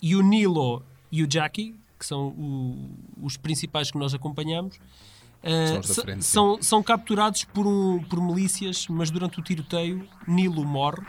E 0.02 0.16
o 0.16 0.22
Nilo 0.22 0.82
e 1.10 1.22
o 1.22 1.28
Jackie, 1.30 1.74
que 1.98 2.04
são 2.06 2.28
o- 2.28 2.90
os 3.22 3.36
principais 3.36 3.90
que 3.92 3.98
nós 3.98 4.12
acompanhamos, 4.14 4.76
eh, 5.42 5.80
São 5.82 6.04
frente, 6.04 6.24
são, 6.24 6.58
são 6.62 6.82
capturados 6.82 7.44
por, 7.44 7.66
um- 7.66 8.02
por 8.02 8.20
milícias, 8.20 8.86
mas 8.88 9.10
durante 9.10 9.38
o 9.38 9.42
tiroteio, 9.42 10.06
Nilo 10.26 10.64
morre, 10.64 11.02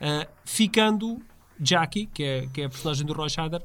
eh, 0.00 0.28
ficando 0.44 1.18
Jackie, 1.60 2.06
que 2.06 2.22
é, 2.22 2.46
que 2.52 2.60
é 2.62 2.64
a 2.66 2.68
personagem 2.68 3.06
do 3.06 3.12
Roy 3.12 3.28
Scheider, 3.30 3.62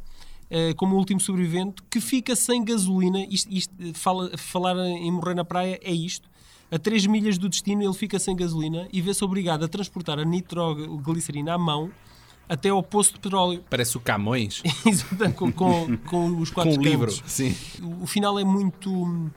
eh, 0.50 0.74
como 0.76 0.96
o 0.96 0.98
último 0.98 1.20
sobrevivente, 1.20 1.82
que 1.90 2.00
fica 2.00 2.36
sem 2.36 2.64
gasolina. 2.64 3.26
Isto, 3.30 3.52
isto, 3.52 3.74
fala, 3.94 4.32
falar 4.38 4.78
em 4.78 5.12
morrer 5.12 5.36
na 5.36 5.44
praia 5.46 5.80
é 5.84 5.92
isto. 5.92 6.30
A 6.72 6.80
3 6.80 7.06
milhas 7.06 7.38
do 7.38 7.50
destino, 7.50 7.84
ele 7.84 7.94
fica 7.94 8.18
sem 8.18 8.34
gasolina 8.34 8.88
e 8.94 9.02
vê-se 9.02 9.22
obrigado 9.26 9.66
a 9.66 9.68
transportar 9.68 10.18
a 10.20 10.24
nitroglicerina 10.24 11.54
à 11.54 11.58
mão 11.58 11.92
até 12.48 12.70
ao 12.70 12.82
poço 12.82 13.14
de 13.14 13.20
petróleo. 13.20 13.64
Parece 13.70 13.98
o 13.98 14.00
Camões 14.00 14.62
com, 15.36 15.52
com, 15.52 15.98
com 15.98 16.38
os 16.38 16.50
com 16.50 16.56
quatro 16.56 16.80
o 16.80 16.84
livro. 16.84 17.12
Sim. 17.26 17.54
O, 18.02 18.08
final 18.08 18.40
é 18.40 18.44
muito 18.46 19.30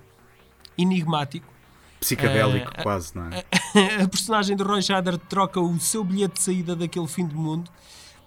enigmático. 0.77 1.47
Psicadélico, 2.01 2.71
Eh, 2.77 2.83
quase, 2.83 3.17
não 3.17 3.29
é? 3.31 3.45
a 4.03 4.09
personagem 4.09 4.57
de 4.57 4.63
Roy 4.63 4.83
Scheider 4.83 5.17
troca 5.17 5.61
o 5.61 5.79
seu 5.81 6.05
bilhete 6.05 6.35
de 6.35 6.43
saída 6.43 6.77
daquele 6.77 7.07
fim 7.09 7.27
do 7.27 7.35
mundo 7.35 7.71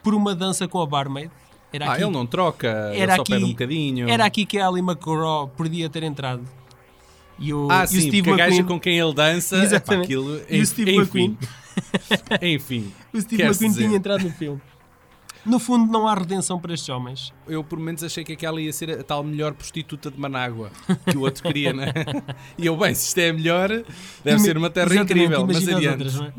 por 0.01 0.13
uma 0.15 0.33
dança 0.33 0.67
com 0.67 0.81
a 0.81 0.85
barmaid. 0.85 1.29
Era 1.71 1.85
Ah, 1.89 1.93
aqui, 1.93 2.03
ele 2.03 2.11
não 2.11 2.25
troca, 2.25 2.89
ele 2.93 3.01
era 3.01 3.15
só 3.17 3.21
aqui, 3.21 3.31
pede 3.33 3.43
um 3.45 3.49
bocadinho. 3.49 4.09
Era 4.09 4.25
aqui 4.25 4.45
que 4.45 4.57
a 4.57 4.67
Ali 4.67 4.79
McGraw 4.79 5.47
podia 5.49 5.89
ter 5.89 6.01
entrado. 6.03 6.43
E 7.37 7.53
o, 7.53 7.67
Ah, 7.69 7.83
e 7.83 7.87
sim, 7.87 7.97
o 7.97 8.01
Steve 8.01 8.23
porque 8.23 8.41
a 8.41 8.45
gaja 8.45 8.55
McQueen, 8.57 8.65
com 8.77 8.79
quem 8.81 8.97
ele 8.97 9.13
dança. 9.13 9.57
Exatamente. 9.57 10.05
Epá, 10.11 10.23
aquilo, 10.23 10.41
E 10.49 10.59
o 10.61 10.65
Steve 10.65 10.95
enfim, 10.95 11.37
enfim, 12.41 12.93
o 13.13 13.21
Steve 13.21 13.43
McQueen 13.43 13.69
dizer. 13.69 13.83
tinha 13.85 13.97
entrado 13.97 14.23
no 14.23 14.31
filme. 14.31 14.61
No 15.45 15.59
fundo, 15.59 15.91
não 15.91 16.07
há 16.07 16.15
redenção 16.15 16.59
para 16.59 16.73
estes 16.73 16.89
homens. 16.89 17.31
Eu 17.49 17.63
por 17.63 17.79
menos 17.79 18.03
achei 18.03 18.23
que 18.23 18.33
aquela 18.33 18.59
ia 18.61 18.71
ser 18.73 18.91
a 18.91 19.03
tal 19.03 19.23
melhor 19.23 19.53
prostituta 19.53 20.09
de 20.11 20.19
Manágua 20.19 20.71
que 21.09 21.17
o 21.17 21.21
outro 21.21 21.43
queria, 21.43 21.73
né? 21.73 21.87
E 22.57 22.65
eu, 22.65 22.75
bem, 22.75 22.93
se 22.93 23.07
isto 23.07 23.17
é 23.19 23.29
a 23.29 23.33
melhor, 23.33 23.69
deve 24.23 24.39
ser 24.39 24.57
uma 24.57 24.69
terra 24.69 24.95
incrível, 24.95 25.45
mas 25.45 25.57
adiante. 25.67 25.87
outras, 25.87 26.15
não 26.15 26.25
é? 26.25 26.33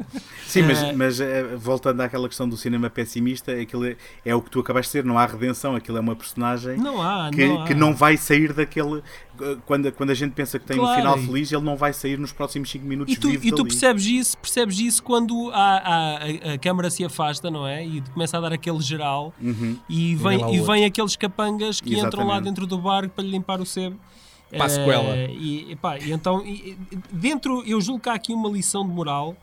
Sim, 0.46 0.62
mas, 0.62 0.82
Eh, 0.82 0.92
mas 0.92 1.20
eh, 1.20 1.42
voltando 1.56 2.00
àquela 2.00 2.26
questão 2.28 2.48
do 2.48 2.56
cinema 2.56 2.88
pessimista, 2.90 3.52
aquilo 3.52 3.84
é, 3.86 3.96
é 4.24 4.34
o 4.34 4.40
que 4.42 4.50
tu 4.50 4.60
acabaste 4.60 4.92
de 4.92 4.98
dizer, 4.98 5.08
não 5.08 5.18
há 5.18 5.26
redenção, 5.26 5.76
aquilo 5.76 5.98
é 5.98 6.00
uma 6.00 6.16
personagem 6.16 6.76
Não 6.78 7.00
há, 7.02 7.30
que, 7.30 7.46
não 7.46 7.60
há. 7.62 7.64
que 7.66 7.74
não 7.74 7.94
vai 7.94 8.16
sair 8.16 8.52
daquele. 8.52 9.02
eh, 9.40 9.56
Quando, 9.66 9.92
quando 9.92 10.10
a 10.10 10.14
gente 10.14 10.32
pensa 10.32 10.58
que 10.58 10.66
tem 10.66 10.76
um 10.78 10.80
Claro, 10.80 10.96
final 11.00 11.18
e- 11.18 11.26
feliz, 11.26 11.52
ele 11.52 11.62
não 11.62 11.76
vai 11.76 11.92
sair 11.92 12.18
nos 12.18 12.32
próximos 12.32 12.70
5 12.70 12.84
minutos 12.86 13.14
E 13.14 13.18
tu, 13.18 13.28
vivo 13.30 13.46
e 13.46 13.50
tu 13.50 13.56
dali. 13.58 13.68
percebes 13.68 14.06
isso, 14.06 14.38
percebes 14.38 14.78
isso 14.80 15.02
quando 15.02 15.50
a, 15.52 15.56
a, 15.58 16.16
a, 16.50 16.54
a 16.54 16.58
câmara 16.58 16.88
se 16.90 17.04
afasta, 17.04 17.50
não 17.50 17.66
é? 17.66 17.84
E 17.86 18.00
começa 18.12 18.36
a 18.38 18.40
dar 18.40 18.52
aquele 18.52 18.80
geral 18.80 19.32
Uhum. 19.40 19.76
e 19.88 20.14
vem 20.16 20.54
e 20.54 20.60
vem 20.60 20.84
aqueles 20.98 21.16
capangas 21.16 21.80
que 21.80 21.90
entram 21.94 22.24
lá 22.26 22.34
Exatamente. 22.34 22.44
dentro 22.44 22.66
do 22.66 22.78
bar 22.78 23.08
para 23.08 23.22
lhe 23.22 23.30
limpar 23.30 23.60
o 23.60 23.66
sebo. 23.66 23.98
Para 24.50 24.64
a 24.64 24.68
sequela. 24.68 25.14
Eh, 25.16 25.30
e, 25.30 25.72
epá, 25.72 25.98
e 25.98 26.10
então, 26.10 26.44
e- 26.44 26.76
dentro, 27.12 27.62
eu 27.66 27.80
julgo 27.80 28.00
que 28.00 28.08
há 28.08 28.14
aqui 28.14 28.32
uma 28.32 28.48
lição 28.48 28.82
de 28.86 28.92
moral, 28.92 29.36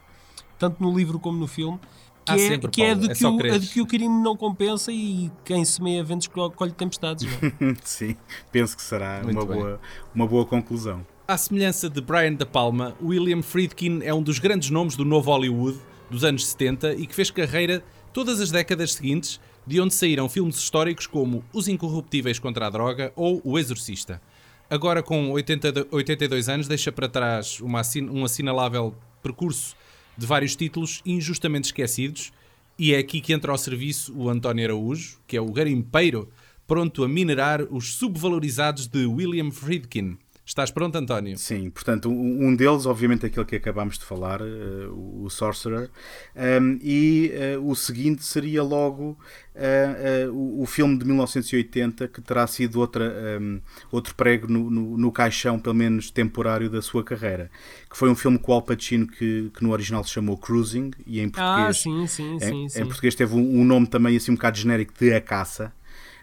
tanto 0.57 0.81
no 0.81 0.95
livro 0.97 1.19
como 1.19 1.37
no 1.37 1.47
filme, 1.47 1.79
que, 2.25 2.31
é, 2.31 2.37
sempre, 2.39 2.71
que 2.71 2.81
é, 2.81 2.87
Paulo, 2.87 3.01
de 3.01 3.05
é 3.05 3.13
que 3.13 3.19
só 3.19 3.31
o, 3.31 3.53
a 3.53 3.57
de 3.59 3.67
que 3.67 3.81
o 3.81 3.85
crime 3.85 4.23
não 4.23 4.35
compensa 4.35 4.91
e 4.91 5.31
quem 5.43 5.63
semeia 5.63 6.03
ventos 6.03 6.27
colhe 6.27 6.71
tempestades. 6.71 7.23
Não 7.25 7.69
é? 7.69 7.75
Sim, 7.85 8.15
penso 8.51 8.75
que 8.75 8.81
será 8.81 9.21
Muito 9.23 9.37
uma 9.39 9.45
bem. 9.45 9.57
boa, 9.61 9.79
uma 10.13 10.27
boa 10.27 10.45
conclusão. 10.45 11.05
À 11.27 11.37
semelhança 11.37 11.87
de 11.87 12.01
Brian 12.01 12.33
De 12.33 12.45
Palma, 12.45 12.95
William 13.01 13.43
Friedkin 13.43 14.01
é 14.03 14.13
um 14.13 14.23
dos 14.23 14.39
grandes 14.39 14.71
nomes 14.71 14.95
do 14.95 15.05
novo 15.05 15.31
Hollywood 15.31 15.77
dos 16.09 16.23
anos 16.23 16.47
70 16.47 16.95
e 16.95 17.05
que 17.05 17.13
fez 17.13 17.29
carreira 17.29 17.83
todas 18.11 18.41
as 18.41 18.49
décadas 18.49 18.93
seguintes, 18.93 19.39
de 19.65 19.81
onde 19.81 19.93
saíram 19.93 20.29
filmes 20.29 20.57
históricos 20.57 21.07
como 21.07 21.43
Os 21.51 21.67
Incorruptíveis 21.67 22.39
contra 22.39 22.67
a 22.67 22.69
Droga 22.69 23.11
ou 23.15 23.41
O 23.43 23.57
Exorcista. 23.57 24.21
Agora, 24.69 25.03
com 25.03 25.31
80, 25.31 25.87
82 25.91 26.49
anos, 26.49 26.67
deixa 26.67 26.91
para 26.91 27.07
trás 27.07 27.59
uma, 27.59 27.81
um 28.11 28.25
assinalável 28.25 28.95
percurso 29.21 29.75
de 30.17 30.25
vários 30.25 30.55
títulos 30.55 31.01
injustamente 31.05 31.65
esquecidos, 31.65 32.31
e 32.77 32.93
é 32.93 32.97
aqui 32.97 33.21
que 33.21 33.33
entra 33.33 33.51
ao 33.51 33.57
serviço 33.57 34.13
o 34.15 34.29
António 34.29 34.65
Araújo, 34.65 35.19
que 35.27 35.37
é 35.37 35.41
o 35.41 35.51
garimpeiro 35.51 36.29
pronto 36.67 37.03
a 37.03 37.07
minerar 37.07 37.61
os 37.69 37.93
subvalorizados 37.93 38.87
de 38.87 39.05
William 39.05 39.51
Friedkin. 39.51 40.17
Estás 40.45 40.69
pronto, 40.69 40.95
António? 40.95 41.35
Sim, 41.39 41.71
portanto, 41.71 42.07
um 42.07 42.55
deles, 42.55 42.85
obviamente, 42.85 43.25
aquele 43.25 43.45
que 43.47 43.55
acabámos 43.55 43.97
de 43.97 44.05
falar, 44.05 44.41
uh, 44.43 45.23
o 45.23 45.27
Sorcerer, 45.27 45.89
um, 46.35 46.77
e 46.83 47.31
uh, 47.57 47.67
o 47.67 47.75
seguinte 47.75 48.23
seria 48.23 48.61
logo 48.61 49.17
uh, 49.55 50.31
o, 50.31 50.61
o, 50.61 50.65
filme 50.67 50.99
de 50.99 51.05
1980, 51.05 52.07
que 52.09 52.21
terá 52.21 52.45
sido 52.45 52.79
outra, 52.79 53.11
um, 53.41 53.59
outro 53.91 54.13
prego 54.13 54.47
no, 54.47 54.69
no, 54.69 54.95
no, 54.95 55.11
caixão, 55.11 55.57
pelo 55.57 55.73
menos 55.73 56.11
temporário, 56.11 56.69
da 56.69 56.81
sua 56.81 57.03
carreira, 57.03 57.49
que 57.89 57.97
foi 57.97 58.11
um 58.11 58.15
filme 58.15 58.37
com 58.37 58.51
o 58.51 58.55
Al 58.55 58.61
Pacino 58.61 59.07
que, 59.07 59.49
que 59.51 59.63
no 59.63 59.71
original 59.71 60.03
se 60.03 60.11
chamou 60.11 60.37
Cruising, 60.37 60.91
e 61.07 61.21
em 61.21 61.31
ah, 61.35 61.65
português, 61.65 61.69
ah, 61.69 61.73
sim, 61.73 62.07
sim, 62.07 62.35
em, 62.35 62.39
sim, 62.39 62.69
sim. 62.69 62.81
em 62.81 62.85
português 62.85 63.15
teve 63.15 63.33
um, 63.33 63.61
um 63.61 63.65
nome 63.65 63.87
também 63.87 64.15
assim 64.15 64.31
um 64.31 64.35
bocado 64.35 64.59
genérico 64.59 64.93
de 64.99 65.11
A 65.11 65.19
Caça. 65.19 65.73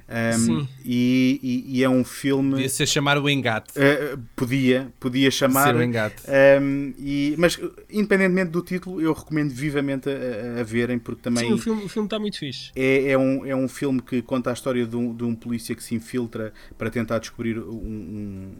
Um, 0.08 0.66
e, 0.84 1.40
e, 1.42 1.78
e, 1.78 1.84
é 1.84 1.88
um 1.88 2.04
filme. 2.04 2.52
Podia 2.52 2.68
ser 2.68 2.86
chamar 2.86 3.18
o 3.18 3.30
Engate. 3.30 3.72
Uh, 3.78 4.18
podia, 4.36 4.92
podia 5.00 5.30
chamar. 5.30 5.68
Ser 5.68 5.76
o 5.76 5.82
Engate. 5.82 6.22
Um, 6.60 6.92
e, 6.98 7.34
mas, 7.38 7.58
independentemente 7.90 8.50
do 8.50 8.60
título, 8.62 9.00
eu 9.00 9.12
recomendo 9.12 9.50
vivamente 9.50 10.08
a, 10.10 10.60
a 10.60 10.62
verem, 10.62 10.98
porque 10.98 11.22
também. 11.22 11.46
Sim, 11.46 11.52
o 11.54 11.58
filme, 11.58 11.84
o 11.84 11.88
filme 11.88 12.06
está 12.06 12.18
muito 12.18 12.38
fixe. 12.38 12.70
É, 12.76 13.10
é, 13.10 13.18
um, 13.18 13.46
é 13.46 13.56
um 13.56 13.68
filme 13.68 14.02
que 14.02 14.20
conta 14.20 14.50
a 14.50 14.52
história 14.52 14.86
de 14.86 14.96
um, 14.96 15.14
de 15.14 15.24
um 15.24 15.34
polícia 15.34 15.74
que 15.74 15.82
se 15.82 15.94
infiltra 15.94 16.52
para 16.76 16.90
tentar 16.90 17.18
descobrir 17.18 17.58
um, 17.58 17.72
um 17.72 18.52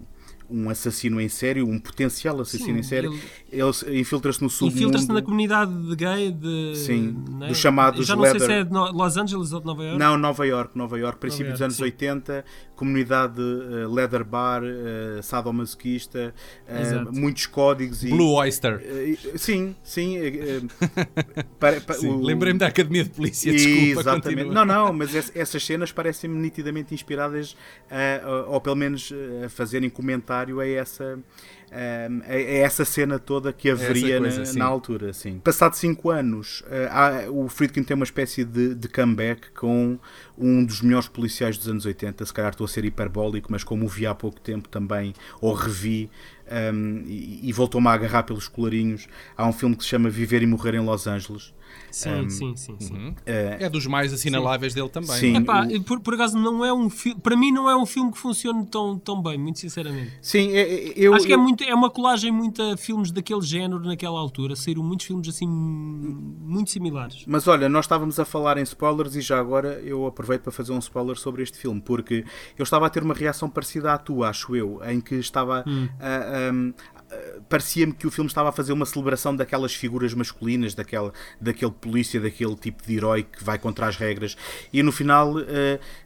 um 0.51 0.69
assassino 0.69 1.21
em 1.21 1.29
série, 1.29 1.63
um 1.63 1.79
potencial 1.79 2.41
assassino 2.41 2.75
Sim, 2.75 2.79
em 2.79 2.83
série, 2.83 3.07
ele, 3.51 3.71
ele 3.87 4.01
infiltra-se 4.01 4.43
no 4.43 4.51
submundo. 4.51 4.79
Infiltra-se 4.79 5.09
na 5.09 5.23
comunidade 5.23 5.73
de 5.73 5.97
gay 5.97 6.31
de. 6.31 6.77
Sim, 6.77 7.17
né? 7.39 7.49
dos 7.49 7.59
chamados 7.59 8.07
Já 8.07 8.15
não 8.15 8.23
leather... 8.23 8.41
sei 8.41 8.49
se 8.49 8.55
é 8.55 8.65
de 8.65 8.73
Los 8.73 9.17
Angeles 9.17 9.53
ou 9.53 9.61
de 9.61 9.67
Nova 9.67 9.83
York. 9.83 9.99
Não, 9.99 10.19
Nova 10.19 10.47
York, 10.47 10.77
Nova 10.77 10.99
York, 10.99 11.19
princípio 11.19 11.51
Nova 11.51 11.51
York, 11.51 11.59
dos 11.59 11.63
anos 11.63 11.77
sim. 11.77 11.83
80, 11.85 12.45
comunidade 12.75 13.41
uh, 13.41 13.93
leather 13.93 14.25
bar, 14.25 14.63
uh, 14.63 15.23
sadomasoquista, 15.23 16.35
uh, 16.67 17.13
muitos 17.15 17.47
códigos. 17.47 18.03
Blue 18.03 18.35
e, 18.35 18.41
Oyster. 18.41 18.77
Uh, 18.77 19.39
sim, 19.39 19.77
sim. 19.83 20.17
sim 21.95 22.23
Lembrei-me 22.23 22.59
da 22.59 22.67
Academia 22.67 23.05
de 23.05 23.11
Polícia, 23.11 23.53
desculpa. 23.53 24.01
Exatamente. 24.01 24.51
Não, 24.51 24.65
não, 24.65 24.93
mas 24.93 25.15
essas 25.15 25.65
cenas 25.65 25.93
parecem-me 25.93 26.37
nitidamente 26.39 26.93
inspiradas, 26.93 27.57
ou 28.47 28.61
pelo 28.61 28.77
menos 28.77 29.13
a 29.45 29.49
fazerem 29.49 29.89
comentários 29.89 30.32
comentário 30.33 30.61
a 30.61 30.67
essa, 30.67 31.19
a, 31.71 32.35
essa 32.35 32.85
cena 32.85 33.19
toda 33.19 33.53
que 33.53 33.69
haveria 33.71 34.19
coisa, 34.19 34.45
na, 34.45 34.59
na, 34.59 34.65
altura. 34.65 35.13
Sim. 35.13 35.39
Passado 35.39 35.75
5 35.75 36.11
anos, 36.11 36.65
há, 36.91 37.31
o 37.31 37.49
Friedkin 37.49 37.83
tem 37.83 37.95
uma 37.95 38.05
espécie 38.05 38.45
de, 38.45 38.75
de, 38.75 38.89
comeback 38.89 39.51
com 39.53 39.99
um 40.37 40.65
dos 40.65 40.81
melhores 40.81 41.09
policiais 41.09 41.59
dos 41.59 41.69
anos 41.69 41.85
80. 41.85 42.25
Se 42.25 42.33
calhar 42.33 42.51
estou 42.51 42.65
a 42.65 42.69
ser 42.69 42.85
hiperbólico, 42.85 43.49
mas 43.51 43.63
como 43.63 43.85
o 43.85 43.89
vi 43.89 44.07
há 44.07 44.15
pouco 44.15 44.41
tempo 44.41 44.69
também, 44.69 45.13
ou 45.41 45.53
revi. 45.53 46.11
Um, 46.75 47.05
e, 47.07 47.49
e 47.49 47.53
voltou-me 47.53 47.89
a 47.89 47.93
agarrar 47.93 48.25
pelos 48.25 48.47
colarinhos. 48.47 49.09
Há 49.37 49.47
um 49.47 49.53
filme 49.53 49.75
que 49.75 49.83
se 49.85 49.89
chama 49.89 50.11
Viver 50.11 50.43
e 50.43 50.47
Morrer 50.47 50.75
em 50.75 50.81
Los 50.81 51.07
Angeles, 51.07 51.55
Sim, 51.91 52.11
um, 52.11 52.31
sim, 52.31 52.57
sim, 52.57 52.77
sim. 52.79 52.95
Uhum. 52.95 53.15
É, 53.27 53.59
é 53.61 53.69
dos 53.69 53.87
mais 53.87 54.13
assinaláveis 54.13 54.73
sim. 54.73 54.79
dele 54.79 54.91
também. 54.91 55.17
Sim. 55.17 55.37
Epá, 55.37 55.67
por, 55.87 56.01
por 56.01 56.15
acaso 56.15 56.39
não 56.39 56.65
é 56.65 56.73
um 56.73 56.89
filme, 56.89 57.21
para 57.21 57.37
mim 57.37 57.53
não 57.53 57.69
é 57.69 57.77
um 57.77 57.85
filme 57.85 58.11
que 58.11 58.19
funcione 58.19 58.67
tão, 58.67 58.99
tão 58.99 59.23
bem, 59.23 59.37
muito 59.37 59.59
sinceramente. 59.59 60.13
Sim, 60.23 60.53
é, 60.53 60.61
é, 60.61 60.93
eu 60.97 61.15
acho 61.15 61.27
que 61.27 61.33
é 61.33 61.37
eu... 61.37 61.41
é 61.41 61.43
muito 61.43 61.63
é 61.63 61.75
uma 61.75 61.91
colagem 61.91 62.33
muito 62.33 62.63
a 62.63 62.77
filmes 62.77 63.11
daquele 63.13 63.43
género 63.43 63.81
naquela 63.81 64.19
altura, 64.19 64.57
saíram 64.57 64.83
muitos 64.83 65.07
filmes 65.07 65.29
assim 65.29 65.47
muito 65.47 66.71
similares. 66.71 67.25
Mas 67.27 67.47
olha, 67.47 67.69
nós 67.69 67.85
estávamos 67.85 68.19
a 68.19 68.25
falar 68.25 68.57
em 68.57 68.63
spoilers 68.63 69.15
e 69.15 69.21
já 69.21 69.39
agora 69.39 69.81
eu 69.85 70.07
aproveito 70.07 70.43
para 70.43 70.53
fazer 70.53 70.73
um 70.73 70.79
spoiler 70.79 71.17
sobre 71.17 71.43
este 71.43 71.59
filme, 71.59 71.81
porque 71.81 72.25
eu 72.59 72.63
estava 72.63 72.87
a 72.87 72.91
ter 72.91 73.03
uma 73.03 73.15
reação 73.15 73.51
parecida 73.51 73.93
à 73.93 73.99
tua, 73.99 74.31
acho 74.31 74.57
eu, 74.57 74.81
em 74.85 75.01
que 75.01 75.17
estava 75.17 75.65
hum. 75.67 75.89
a, 76.01 77.02
parecia-me 77.49 77.93
que 77.93 78.07
o 78.07 78.11
filme 78.11 78.29
estava 78.29 78.49
a 78.49 78.53
fazer 78.53 78.73
uma 78.73 78.87
celebração 78.87 79.35
daquelas 79.35 79.75
figuras 79.75 80.15
masculinas, 80.15 80.75
daquela, 80.75 81.13
daquele 81.41 81.71
polícia, 81.71 82.21
daquele 82.21 82.57
tipo 82.57 82.83
de 82.87 82.97
herói 82.97 83.23
que 83.23 83.43
vai 83.43 83.59
contra 83.59 83.87
as 83.87 83.97
regras, 83.97 84.37
e 84.73 84.83
no 84.83 84.93
final. 84.93 85.35
Uh, 85.37 86.02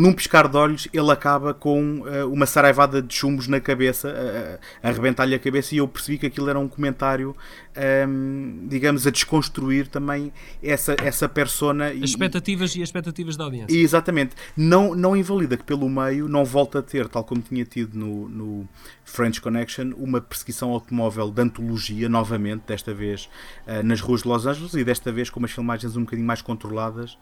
num 0.00 0.14
piscar 0.14 0.48
de 0.48 0.56
olhos, 0.56 0.88
ele 0.94 1.10
acaba 1.10 1.52
com 1.52 2.00
uh, 2.00 2.32
uma 2.32 2.46
saraivada 2.46 3.02
de 3.02 3.14
chumbos 3.14 3.46
na 3.46 3.60
cabeça, 3.60 4.08
uh, 4.08 4.58
a 4.82 4.88
arrebentar-lhe 4.88 5.34
a 5.34 5.38
cabeça, 5.38 5.74
e 5.74 5.78
eu 5.78 5.86
percebi 5.86 6.16
que 6.16 6.26
aquilo 6.26 6.48
era 6.48 6.58
um 6.58 6.66
comentário, 6.66 7.36
um, 7.76 7.80
ehm, 7.80 8.66
digamos, 8.66 9.06
a 9.06 9.10
desconstruir 9.10 9.88
também 9.88 10.32
essa, 10.62 10.96
essa 11.04 11.28
persona. 11.28 11.88
As 11.88 12.10
expectativas 12.10 12.74
e, 12.74 12.82
as 12.82 12.88
expectativas 12.88 13.36
da 13.36 13.44
audiência. 13.44 13.76
E, 13.76 13.82
exatamente. 13.82 14.34
Não, 14.56 14.94
não 14.94 15.14
invalida 15.14 15.54
que 15.54 15.64
pelo 15.64 15.86
meio 15.86 16.26
não 16.28 16.46
volta 16.46 16.78
a 16.78 16.82
ter, 16.82 17.06
tal 17.06 17.22
como 17.22 17.42
tinha 17.42 17.66
tido 17.66 17.98
no, 17.98 18.26
no 18.26 18.68
French 19.04 19.38
Connection, 19.38 19.92
uma 19.98 20.18
perseguição 20.18 20.70
automóvel 20.70 21.30
de 21.30 21.42
antologia, 21.42 22.08
novamente, 22.08 22.62
desta 22.66 22.94
vez 22.94 23.28
uh, 23.66 23.82
nas 23.84 24.00
ruas 24.00 24.22
de 24.22 24.28
Los 24.28 24.46
Angeles, 24.46 24.72
e 24.72 24.82
desta 24.82 25.12
vez 25.12 25.28
com 25.28 25.40
umas 25.40 25.50
filmagens 25.50 25.94
um 25.94 26.04
bocadinho 26.04 26.26
mais 26.26 26.40
controladas 26.40 27.18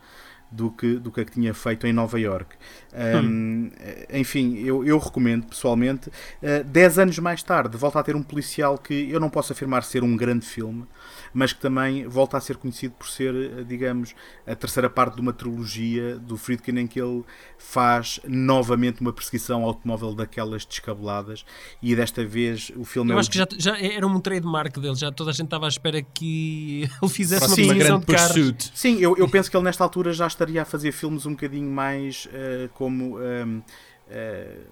do 0.51 0.71
que, 0.71 0.95
do 0.95 1.11
que 1.11 1.21
a 1.21 1.25
que 1.25 1.33
tinha 1.33 1.53
feito 1.53 1.87
em 1.87 1.93
Nova 1.93 2.19
York. 2.19 2.57
Um, 2.93 3.19
hum. 3.19 3.71
Enfim, 4.13 4.59
eu, 4.59 4.85
eu 4.85 4.99
recomendo 4.99 5.47
pessoalmente. 5.47 6.09
Uh, 6.09 6.65
dez 6.65 6.99
anos 6.99 7.19
mais 7.19 7.43
tarde, 7.43 7.77
volta 7.77 8.01
a 8.01 8.03
ter 8.03 8.17
um 8.17 8.23
policial 8.23 8.79
que 8.79 9.11
eu 9.11 9.21
não 9.21 9.29
posso 9.29 9.53
afirmar 9.53 9.85
ser 9.85 10.03
um 10.03 10.17
grande 10.17 10.47
filme, 10.47 10.87
mas 11.33 11.53
que 11.53 11.61
também 11.61 12.07
volta 12.07 12.37
a 12.37 12.41
ser 12.41 12.57
conhecido 12.57 12.95
por 12.95 13.09
ser, 13.09 13.35
eh, 13.35 13.65
digamos, 13.65 14.15
a 14.47 14.55
terceira 14.55 14.89
parte 14.89 15.17
de 15.17 15.21
uma 15.21 15.33
trilogia 15.33 16.19
do 16.19 16.37
Friedkin 16.37 16.79
em 16.79 16.87
que 16.87 17.01
ele 17.01 17.25
faz 17.57 18.21
novamente 18.27 19.01
uma 19.01 19.13
perseguição 19.13 19.65
automóvel 19.65 20.15
daquelas 20.15 20.65
descabeladas 20.65 21.45
e 21.83 21.95
desta 21.95 22.25
vez 22.25 22.71
o 22.77 22.85
filme 22.85 23.13
Eu 23.13 23.17
é 23.17 23.21
acho 23.21 23.29
o... 23.29 23.33
que 23.33 23.39
já, 23.39 23.47
já 23.57 23.79
era 23.79 24.07
um 24.07 24.21
trademark 24.21 24.79
dele, 24.79 24.95
já 24.95 25.11
toda 25.11 25.31
a 25.31 25.33
gente 25.33 25.47
estava 25.47 25.67
à 25.67 25.69
espera 25.69 26.03
que 26.03 26.89
ele 27.03 27.11
fizesse 27.11 27.47
uma 27.47 27.57
perseguição 27.57 28.01
de 28.01 28.07
carros. 28.07 28.73
Sim, 28.75 28.99
eu, 28.99 29.17
eu 29.17 29.29
penso 29.29 29.51
que 29.51 29.57
ele 29.57 29.65
nesta 29.65 29.85
altura 29.85 30.13
já 30.13 30.27
estaria 30.27 30.63
a 30.63 30.65
fazer 30.65 30.93
filmes 30.93 31.27
um 31.27 31.33
bocadinho 31.33 31.71
mais 31.71 32.27
uh, 32.27 32.69
como... 32.75 33.19
Um, 33.19 33.59
Uh, 33.59 33.63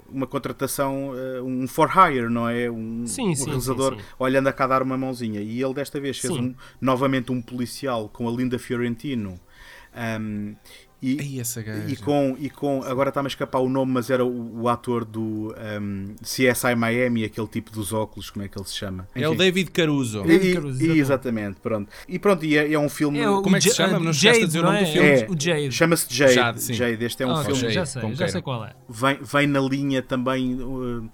uma 0.08 0.26
contratação, 0.26 1.10
uh, 1.10 1.44
um 1.44 1.66
for 1.68 1.90
hire, 1.90 2.28
não 2.28 2.48
é? 2.48 2.70
Um, 2.70 3.06
sim, 3.06 3.30
um 3.30 3.34
sim, 3.34 3.44
realizador 3.46 3.96
sim. 3.96 4.02
olhando 4.18 4.48
a 4.48 4.52
cá 4.52 4.66
dar 4.66 4.82
uma 4.82 4.96
mãozinha. 4.96 5.40
E 5.40 5.62
ele 5.62 5.74
desta 5.74 6.00
vez 6.00 6.18
fez 6.18 6.32
um, 6.32 6.54
novamente 6.80 7.30
um 7.30 7.42
policial 7.42 8.08
com 8.08 8.28
a 8.28 8.32
Linda 8.32 8.58
Fiorentino. 8.58 9.38
Um, 10.20 10.54
e, 11.02 11.38
essa 11.38 11.60
e 11.86 11.94
com 11.96 12.36
e 12.40 12.48
com 12.48 12.82
agora 12.82 13.10
está-me 13.10 13.26
a 13.26 13.28
escapar 13.28 13.58
o 13.58 13.68
nome, 13.68 13.92
mas 13.92 14.08
era 14.08 14.24
o, 14.24 14.62
o 14.62 14.68
ator 14.68 15.04
do 15.04 15.54
um, 15.80 16.14
CSI 16.22 16.74
Miami, 16.74 17.24
aquele 17.24 17.46
tipo 17.46 17.70
dos 17.70 17.92
óculos, 17.92 18.30
como 18.30 18.44
é 18.44 18.48
que 18.48 18.58
ele 18.58 18.66
se 18.66 18.74
chama? 18.74 19.06
Enfim. 19.14 19.24
É 19.24 19.28
o 19.28 19.34
David 19.34 19.70
Caruso. 19.70 20.22
E, 20.24 20.26
David 20.26 20.54
Caruso 20.54 20.84
e, 20.84 20.98
exatamente, 20.98 21.60
pronto. 21.60 21.90
E 22.08 22.18
pronto, 22.18 22.44
e 22.44 22.56
é, 22.56 22.72
é 22.72 22.78
um 22.78 22.88
filme. 22.88 23.18
É 23.18 23.28
o, 23.28 23.42
como 23.42 23.56
é 23.56 23.60
que 23.60 23.68
se 23.68 23.76
chama? 23.76 23.98
Não 23.98 24.12
Jade, 24.12 24.42
a 24.42 24.46
dizer 24.46 24.60
o 24.60 24.62
nome 24.62 24.78
é? 24.78 24.84
do 24.84 24.92
filme. 24.92 25.08
É, 25.08 25.26
o 25.28 25.36
Jade. 25.38 25.72
Chama-se 25.72 26.14
Jade. 26.14 26.34
Jade, 26.34 26.74
Jade, 26.74 27.04
Este 27.04 27.22
é 27.22 27.26
um 27.26 27.32
oh, 27.32 27.44
filme. 27.44 27.60
Jade, 27.60 27.74
já 27.74 27.86
sei, 27.86 28.14
já 28.14 28.28
sei 28.28 28.42
qual 28.42 28.64
é. 28.64 28.72
Vem, 28.88 29.18
vem 29.22 29.46
na 29.46 29.60
linha 29.60 30.02
também. 30.02 30.54
Uh, 30.54 31.10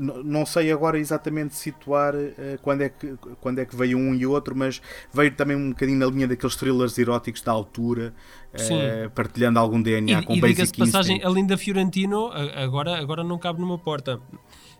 não 0.00 0.44
sei 0.44 0.72
agora 0.72 0.98
exatamente 0.98 1.54
situar 1.54 2.14
uh, 2.14 2.58
quando, 2.62 2.82
é 2.82 2.88
que, 2.88 3.16
quando 3.40 3.58
é 3.60 3.64
que 3.64 3.76
veio 3.76 3.98
um 3.98 4.14
e 4.14 4.26
outro, 4.26 4.56
mas 4.56 4.80
veio 5.12 5.30
também 5.34 5.56
um 5.56 5.70
bocadinho 5.70 5.98
na 5.98 6.06
linha 6.06 6.26
daqueles 6.26 6.56
thrillers 6.56 6.98
eróticos 6.98 7.42
da 7.42 7.52
altura, 7.52 8.12
uh, 8.54 9.10
partilhando 9.10 9.58
algum 9.58 9.80
DNA 9.80 10.20
e, 10.20 10.24
com 10.24 10.34
e 10.34 10.40
Basic 10.40 10.76
passagem, 10.76 11.22
a 11.24 11.28
Linda 11.28 11.56
Fiorentino 11.56 12.30
agora, 12.54 12.98
agora 12.98 13.22
não 13.22 13.38
cabe 13.38 13.60
numa 13.60 13.78
porta. 13.78 14.20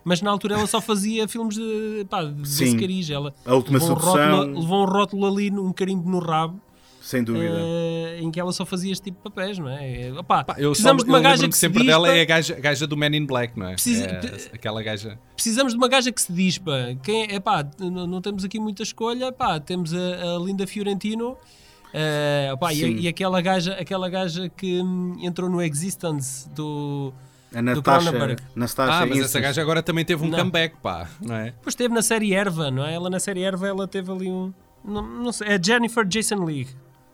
Mas 0.03 0.21
na 0.21 0.31
altura 0.31 0.55
ela 0.55 0.67
só 0.67 0.79
fazia 0.79 1.27
filmes 1.27 1.55
de, 1.55 2.05
pá, 2.09 2.23
de 2.23 3.13
Ela 3.13 3.33
a 3.45 3.53
última 3.53 3.79
levou, 3.79 3.91
um 3.91 3.99
rótulo, 3.99 4.59
levou 4.59 4.81
um 4.81 4.85
rótulo 4.85 5.27
ali, 5.27 5.51
um 5.51 5.73
carimbo 5.73 6.09
no 6.09 6.19
rabo 6.19 6.59
sem 7.01 7.23
dúvida. 7.23 7.55
Uh, 7.55 8.23
em 8.23 8.31
que 8.31 8.39
ela 8.39 8.51
só 8.51 8.65
fazia 8.65 8.91
este 8.91 9.05
tipo 9.05 9.17
de 9.17 9.23
papéis, 9.23 9.57
não 9.57 9.69
é? 9.69 10.11
Opa, 10.17 10.43
Pá, 10.43 10.55
eu 10.57 10.71
precisamos 10.71 11.01
só, 11.01 11.05
de 11.05 11.11
uma 11.11 11.19
gaja 11.19 11.43
que, 11.43 11.49
que 11.49 11.57
sempre 11.57 11.83
dispa. 11.83 11.91
dela 11.91 12.15
é 12.15 12.21
a 12.21 12.25
gaja, 12.25 12.55
gaja, 12.55 12.85
do 12.85 12.97
Man 12.97 13.15
in 13.15 13.25
Black, 13.25 13.57
não 13.57 13.67
é? 13.67 13.73
Precisa, 13.73 14.05
é 14.05 14.19
aquela 14.53 14.83
gaja. 14.83 15.17
Precisamos 15.33 15.73
de 15.73 15.77
uma 15.77 15.87
gaja 15.87 16.11
que 16.11 16.21
se 16.21 16.31
dispa. 16.31 16.97
Quem 17.01 17.27
é, 17.29 17.39
pá, 17.39 17.65
não, 17.79 18.05
não 18.05 18.21
temos 18.21 18.43
aqui 18.43 18.59
muita 18.59 18.83
escolha, 18.83 19.31
pá, 19.31 19.59
temos 19.59 19.93
a, 19.93 20.35
a 20.35 20.39
Linda 20.39 20.67
Fiorentino. 20.67 21.37
Uh, 21.89 22.53
opa, 22.53 22.71
e, 22.71 23.01
e, 23.01 23.07
aquela 23.07 23.41
gaja, 23.41 23.73
aquela 23.73 24.09
gaja 24.09 24.47
que 24.49 24.79
hum, 24.79 25.17
entrou 25.21 25.49
no 25.49 25.59
Existence 25.61 26.47
do 26.49 27.11
A 27.53 27.61
Natasha. 27.63 28.11
Natasha 28.55 29.03
Ah, 29.03 29.05
mas 29.07 29.19
essa 29.19 29.39
gaja 29.39 29.61
agora 29.61 29.81
também 29.81 30.05
teve 30.05 30.23
um 30.23 30.29
Não. 30.29 30.37
comeback, 30.37 30.75
pá, 30.83 31.09
não 31.19 31.35
é? 31.35 31.45
Depois 31.45 31.73
teve 31.73 31.91
na 31.93 32.03
série 32.03 32.33
Erva, 32.33 32.69
não 32.69 32.85
é? 32.85 32.93
Ela 32.93 33.09
na 33.09 33.19
série 33.19 33.41
Erva 33.41 33.67
ela 33.67 33.87
teve 33.87 34.11
ali 34.11 34.29
um. 34.29 34.53
Não, 34.85 35.01
não 35.01 35.31
sei, 35.31 35.47
é 35.47 35.59
Jennifer 35.61 36.05
Jason 36.05 36.45
Leigh. 36.45 36.67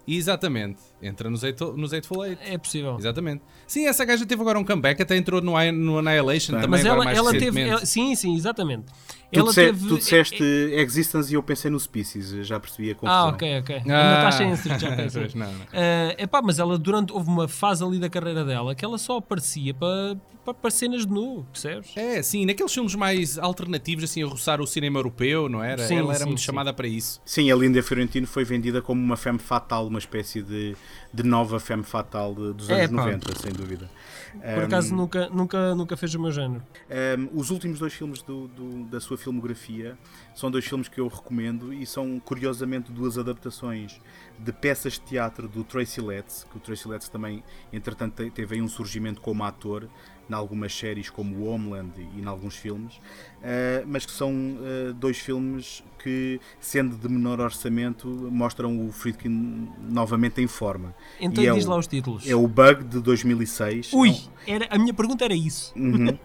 Exatamente. 0.07 0.81
Entra 1.01 1.29
nos, 1.29 1.43
Eightful- 1.43 1.75
nos 1.75 1.91
Eightful 1.93 2.25
Eight. 2.25 2.41
É 2.45 2.57
possível. 2.57 2.95
Exatamente. 2.97 3.41
Sim, 3.67 3.85
essa 3.85 4.03
gaja 4.05 4.25
teve 4.25 4.41
agora 4.41 4.57
um 4.57 4.63
comeback, 4.63 5.01
até 5.01 5.15
entrou 5.17 5.41
no, 5.41 5.51
no 5.73 5.97
Annihilation 5.99 6.53
Tá. 6.53 6.61
também, 6.61 6.69
Mas 6.81 6.85
ela, 6.85 7.03
mais 7.03 7.17
ela 7.17 7.31
teve. 7.31 7.61
ela- 7.61 7.85
sim, 7.85 8.15
sim, 8.15 8.35
exatamente. 8.35 8.85
Tu, 9.31 9.39
ela 9.39 9.49
disse- 9.49 9.65
teve. 9.65 9.87
tu 9.89 9.97
disseste 9.97 10.43
Existence 10.43 11.31
e 11.31 11.35
eu 11.35 11.43
pensei 11.43 11.69
no 11.69 11.79
Species, 11.79 12.29
já 12.47 12.59
percebi 12.59 12.91
a 12.91 12.95
confusão. 12.95 13.13
Ah, 13.13 13.29
ok, 13.29 13.59
ok. 13.59 13.75
Ah. 13.81 13.83
Natasha 13.87 14.43
Henstridge, 14.45 14.79
já 14.79 14.91
pensei. 14.95 15.29
Não, 15.35 15.51
não. 15.51 15.65
Eh, 15.73 16.15
epá, 16.19 16.41
mas 16.41 16.59
ela 16.59 16.77
durante 16.77 17.11
houve 17.11 17.29
uma 17.29 17.47
fase 17.47 17.83
ali 17.83 17.99
da 17.99 18.09
carreira 18.09 18.45
dela 18.45 18.73
que 18.73 18.85
ela 18.85 18.97
só 18.97 19.17
aparecia 19.17 19.73
para, 19.73 20.15
para, 20.45 20.53
para 20.53 20.69
cenas 20.71 21.05
de 21.05 21.11
nu, 21.11 21.45
percebes? 21.51 21.91
É, 21.97 22.21
sim, 22.23 22.45
naqueles 22.45 22.73
filmes 22.73 22.95
mais 22.95 23.37
alternativos, 23.37 24.03
assim, 24.05 24.23
a 24.23 24.27
roçar 24.27 24.61
o 24.61 24.67
cinema 24.67 24.99
europeu, 24.99 25.49
não 25.49 25.61
era? 25.63 25.85
Sim, 25.85 25.97
ela 25.97 26.11
era 26.13 26.19
sim, 26.19 26.25
muito 26.27 26.39
sim. 26.39 26.45
chamada 26.45 26.71
para 26.73 26.87
isso. 26.87 27.19
Sim, 27.25 27.51
a 27.51 27.55
Linda 27.55 27.83
Fiorentino 27.83 28.25
foi 28.27 28.45
vendida 28.45 28.81
como 28.81 29.01
uma 29.03 29.17
femme 29.17 29.39
fatale, 29.39 29.87
uma 29.89 29.99
espécie 29.99 30.41
de, 30.41 30.75
de 31.13 31.23
nova 31.23 31.59
femme 31.59 31.83
fatale 31.83 32.35
de- 32.35 32.53
dos 32.53 32.69
É, 32.69 32.85
anos 32.85 32.95
pá. 32.95 33.05
90, 33.05 33.39
sem 33.39 33.51
dúvida. 33.53 33.89
Por 34.33 34.63
acaso 34.63 34.93
nunca, 34.93 35.29
nunca, 35.29 35.73
nunca 35.75 35.95
fez 35.95 36.13
o 36.15 36.19
meu 36.19 36.31
género. 36.31 36.61
Um, 36.89 37.39
os 37.39 37.49
últimos 37.51 37.79
dois 37.79 37.93
filmes 37.93 38.21
do- 38.21 38.47
do- 38.49 38.83
da 38.85 38.99
sua 38.99 39.17
filmografia 39.17 39.97
são 40.35 40.51
dois 40.51 40.65
filmes 40.65 40.87
que 40.89 40.99
eu 40.99 41.07
recomendo 41.07 41.73
e 41.73 41.85
são 41.85 42.19
curiosamente 42.19 42.91
duas 42.91 43.17
adaptações 43.17 43.99
de 44.37 44.51
peças 44.51 44.93
de 44.93 45.01
teatro 45.01 45.47
do 45.47 45.63
Tracy 45.63 46.01
Letts, 46.01 46.45
que 46.51 46.57
o 46.57 46.59
Tracy 46.59 46.87
Letts 46.87 47.07
também, 47.07 47.41
entretanto, 47.71 48.15
te- 48.23 48.29
teve 48.29 48.55
aí 48.55 48.61
um 48.61 48.67
surgimento 48.67 49.21
como 49.21 49.43
ator 49.45 49.87
em 50.29 50.33
algumas 50.33 50.75
séries 50.77 51.09
como 51.09 51.35
o 51.37 51.45
Homeland 51.47 51.91
e 52.15 52.21
em 52.21 52.25
alguns 52.25 52.55
filmes, 52.55 52.95
uh, 52.95 53.85
mas 53.85 54.05
que 54.05 54.11
são 54.11 54.31
uh, 54.31 54.93
dois 54.93 55.17
filmes 55.17 55.83
que, 56.01 56.39
sendo 56.59 56.95
de 56.95 57.07
menor 57.09 57.39
orçamento, 57.39 58.07
mostram 58.31 58.87
o 58.87 58.91
Friedkin 58.91 59.69
novamente 59.89 60.39
em 60.41 60.45
forma. 60.47 60.93
Então 61.19 61.43
E 61.43 61.47
é 61.47 61.51
diz 61.53 61.65
o- 61.65 61.69
lá 61.69 61.77
os 61.77 61.87
títulos. 61.87 62.27
É 62.29 62.35
o 62.35 62.47
Bug 62.47 62.83
de 62.83 62.99
2006. 62.99 63.91
Ui, 63.93 64.09
É 64.09 64.51
um- 64.51 64.55
era, 64.55 64.67
a 64.69 64.77
minha 64.77 64.93
pergunta 64.93 65.25
era 65.25 65.33
isso. 65.33 65.73
Uhum. 65.75 66.15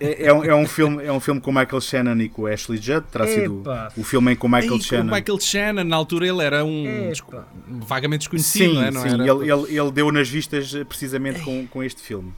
é, 0.00 0.26
é 0.26 0.32
um, 0.32 0.44
é 0.44 0.54
um 0.54 0.66
filme, 0.66 1.02
é 1.04 1.10
um 1.12 1.20
filme 1.20 1.40
com 1.40 1.50
Michael 1.50 1.80
Shannon 1.80 2.20
e 2.20 2.28
com 2.28 2.42
o 2.42 2.46
Ashley 2.46 2.78
Judd. 2.78 3.06
Terá 3.10 3.26
sido 3.26 3.60
Epá. 3.60 3.90
o 3.96 4.04
filme 4.04 4.32
em 4.32 4.36
que 4.36 4.44
o 4.44 4.48
Michael 4.48 4.68
com 4.72 4.80
Shannon. 4.80 5.12
o 5.12 5.14
Michael 5.16 5.40
Shannon, 5.40 5.84
na 5.84 5.96
altura 5.96 6.26
ele 6.28 6.42
era 6.42 6.62
um 6.64 6.84
vagamente 7.80 8.20
desconhecido, 8.20 8.68
Sim, 8.70 8.74
não 8.74 8.82
é? 8.82 8.90
Não 8.90 9.00
sim. 9.02 9.08
era? 9.08 9.22
Ele, 9.26 9.50
ele, 9.50 9.78
ele 9.78 9.90
deu 9.92 10.12
nas 10.12 10.28
vistas 10.28 10.74
eh, 10.74 10.84
precisamente 10.84 11.40
com, 11.40 11.66
com 11.66 11.82
este 11.82 12.02
filme. 12.02 12.32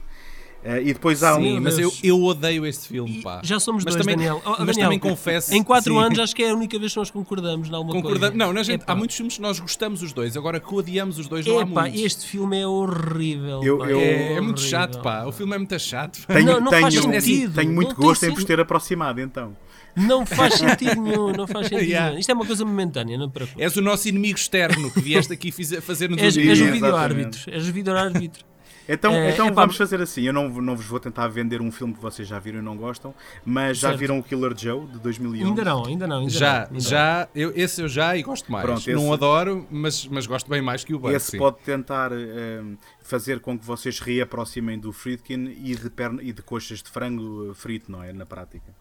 Eh, 0.61 0.81
e 0.81 0.93
depois 0.93 1.23
há 1.23 1.35
Sim, 1.35 1.57
um. 1.57 1.61
mas 1.61 1.79
eu, 1.79 1.89
eu 2.03 2.21
odeio 2.21 2.65
este 2.65 2.87
filme, 2.89 3.19
E 3.19 3.21
pá. 3.21 3.39
já 3.43 3.61
somos 3.61 3.85
mas 3.85 3.93
dois, 3.95 4.05
também, 4.05 4.17
Daniel. 4.17 4.41
Oh, 4.45 4.49
mas 4.49 4.57
Daniel, 4.67 4.75
também 4.83 4.99
confesso. 4.99 5.53
Em 5.55 5.63
4 5.63 5.93
sim. 5.93 5.97
anos 5.99 6.19
acho 6.19 6.35
que 6.35 6.43
é 6.43 6.49
a 6.49 6.53
única 6.53 6.77
vez 6.77 6.91
que 6.91 6.99
nós 6.99 7.09
concordamos 7.09 7.69
em 7.69 7.73
alguma 7.73 7.93
Concordamos. 7.93 8.29
coisa. 8.31 8.35
Não, 8.45 8.51
nós, 8.51 8.67
Epá. 8.67 8.83
há 8.91 8.95
muitos 8.95 9.15
filmes 9.15 9.35
que 9.37 9.41
nós 9.41 9.57
gostamos 9.57 10.01
os 10.01 10.11
dois, 10.11 10.35
agora 10.35 10.59
que 10.59 10.75
odiamos 10.75 11.17
os 11.17 11.27
dois, 11.29 11.45
não 11.45 11.59
há 11.59 11.65
muitos. 11.65 12.01
este 12.01 12.25
filme 12.25 12.59
é 12.59 12.67
horrível. 12.67 13.63
Eu- 13.63 13.77
pá, 13.77 13.85
eu- 13.89 13.99
É, 14.01 14.33
é 14.33 14.41
muito 14.41 14.57
horrível. 14.59 14.69
chato, 14.69 14.99
pá. 15.01 15.25
O 15.25 15.31
filme 15.31 15.55
é 15.55 15.57
muito 15.57 15.79
chato. 15.79 16.19
Tenho, 16.27 16.45
Não, 16.45 16.59
não 16.59 16.71
faz 16.71 16.93
tenho, 16.93 17.03
sentido. 17.13 17.53
tenho 17.55 17.71
muito 17.71 17.89
Não 17.89 17.95
tem 17.95 18.05
gosto 18.05 18.23
em 18.25 18.29
vos 18.31 18.43
ter 18.43 18.59
aproximado, 18.59 19.21
então. 19.21 19.55
Não 19.95 20.25
faz 20.25 20.55
sentido 20.55 21.01
nenhum, 21.01 21.31
não 21.31 21.47
faz 21.47 21.67
sentido 21.67 21.87
Yeah. 21.89 22.07
nenhum. 22.09 22.19
Isto 22.19 22.31
é 22.31 22.35
uma 22.35 22.45
coisa 22.45 22.63
momentânea, 22.65 23.17
não 23.17 23.29
te 23.29 23.33
preocupes. 23.33 23.61
És 23.63 23.75
o 23.77 23.81
nosso 23.81 24.07
inimigo 24.09 24.37
externo 24.37 24.91
que 24.91 24.99
vieste 25.01 25.31
aqui 25.33 25.51
fazer-nos 25.81 26.21
um 26.21 26.25
és 26.25 26.35
o 26.37 26.65
vídeo-árbitro. 26.71 27.39
És 27.47 27.67
o 27.67 27.71
vídeo-árbitro. 27.73 28.48
Então, 28.91 29.13
É, 29.13 29.31
então 29.31 29.45
epá, 29.47 29.61
vamos 29.61 29.77
fazer 29.77 30.01
assim. 30.01 30.23
Eu 30.23 30.33
não, 30.33 30.49
não 30.49 30.75
vos 30.75 30.85
vou 30.87 30.99
tentar 30.99 31.27
vender 31.27 31.61
um 31.61 31.71
filme 31.71 31.93
que 31.93 32.01
vocês 32.01 32.27
já 32.27 32.39
viram 32.39 32.57
e 32.59 32.61
não 32.61 32.75
gostam, 32.75 33.13
mas 33.45 33.77
já 33.77 33.89
Certo. 33.89 33.99
viram 33.99 34.17
o 34.17 34.23
Killer 34.23 34.53
Joe 34.57 34.87
de 34.87 34.97
2011? 34.99 35.45
Ainda 35.49 35.63
não, 35.63 35.85
ainda 35.85 36.07
não. 36.07 36.19
Ainda 36.21 36.29
Já, 36.31 36.59
não, 36.61 36.67
ainda 36.71 36.79
já, 36.79 37.27
eu, 37.35 37.51
esse 37.55 37.81
eu 37.81 37.87
já 37.87 38.17
e 38.17 38.23
gosto 38.23 38.51
mais. 38.51 38.65
Pronto, 38.65 38.89
não 38.91 39.03
esse- 39.05 39.13
adoro, 39.13 39.67
mas, 39.69 40.07
mas 40.07 40.25
gosto 40.25 40.49
bem 40.49 40.61
mais 40.61 40.83
que 40.83 40.93
o 40.93 40.99
Bug. 40.99 41.13
Esse 41.13 41.31
sim. 41.31 41.37
pode 41.37 41.57
tentar 41.59 42.11
eh, 42.11 42.61
fazer 43.03 43.39
com 43.39 43.57
que 43.59 43.63
vocês 43.65 43.99
reaproximem 43.99 44.79
do 44.79 44.91
Friedkin 44.91 45.55
e 45.63 45.75
de, 45.75 45.89
perna, 45.89 46.21
e 46.23 46.33
de 46.33 46.41
coxas 46.41 46.81
de 46.81 46.89
frango 46.89 47.51
eh, 47.51 47.53
frito, 47.53 47.91
não 47.91 48.01
é? 48.03 48.11
Na 48.11 48.25
prática. 48.25 48.73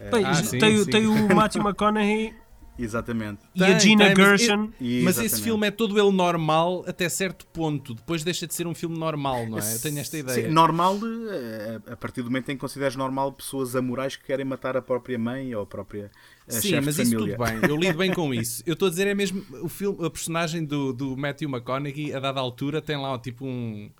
não. 0.00 0.10
Bem, 0.10 0.24
Ah, 0.26 0.34
sim, 0.34 0.58
tem, 0.58 0.76
o- 0.76 0.84
sim. 0.84 0.90
tem 0.90 1.06
o 1.06 1.14
Matthew 1.34 1.62
McConaughey 1.62 2.34
Exatamente. 2.78 3.40
e 3.54 3.62
a 3.62 3.66
Tem, 3.66 3.80
Gina 3.80 4.06
tem, 4.06 4.14
mas 4.16 4.40
Gershon. 4.40 4.70
E 4.80 5.02
Mas 5.02 5.18
esse 5.18 5.42
filme 5.42 5.66
é 5.66 5.70
todo 5.70 5.98
ele 5.98 6.14
normal 6.14 6.84
até 6.86 7.08
certo 7.08 7.46
ponto. 7.46 7.94
Depois 7.94 8.22
deixa 8.22 8.46
de 8.46 8.54
ser 8.54 8.66
um 8.66 8.74
filme 8.74 8.96
normal, 8.96 9.46
não 9.46 9.58
é? 9.58 9.74
Eu 9.74 9.80
tenho 9.80 9.98
esta 9.98 10.16
ideia. 10.16 10.46
Sim, 10.48 10.52
normal, 10.52 10.98
eh, 11.30 11.80
a 11.90 11.96
partir 11.96 12.22
do 12.22 12.30
momento 12.30 12.50
em 12.50 12.54
que 12.54 12.60
consideras 12.60 12.94
normal 12.94 13.32
pessoas 13.32 13.74
amorais 13.74 14.16
que 14.16 14.24
querem 14.24 14.44
matar 14.44 14.76
a 14.76 14.82
própria 14.82 15.18
mãe 15.18 15.54
ou 15.54 15.62
a 15.62 15.66
própria 15.66 16.10
eh, 16.46 16.52
Sim, 16.52 16.80
mas 16.80 16.98
isso 16.98 17.16
tudo 17.16 17.36
bem. 17.36 17.68
Eu 17.68 17.76
lido 17.76 17.98
bem 17.98 18.12
com 18.12 18.32
isso. 18.34 18.62
Eu 18.64 18.74
estou 18.74 18.86
a 18.86 18.90
dizer 18.90 19.06
é 19.06 19.14
mesmo 19.14 19.44
o 19.62 19.68
filme, 19.68 20.04
a 20.06 20.10
personagem 20.10 20.64
do, 20.64 20.92
do 20.92 21.16
Matthew 21.16 21.48
McConaughey, 21.50 22.14
a 22.14 22.20
dada 22.20 22.40
altura, 22.40 22.80
tem 22.80 22.96
lá 22.96 23.18
tipo 23.18 23.44
um. 23.44 23.90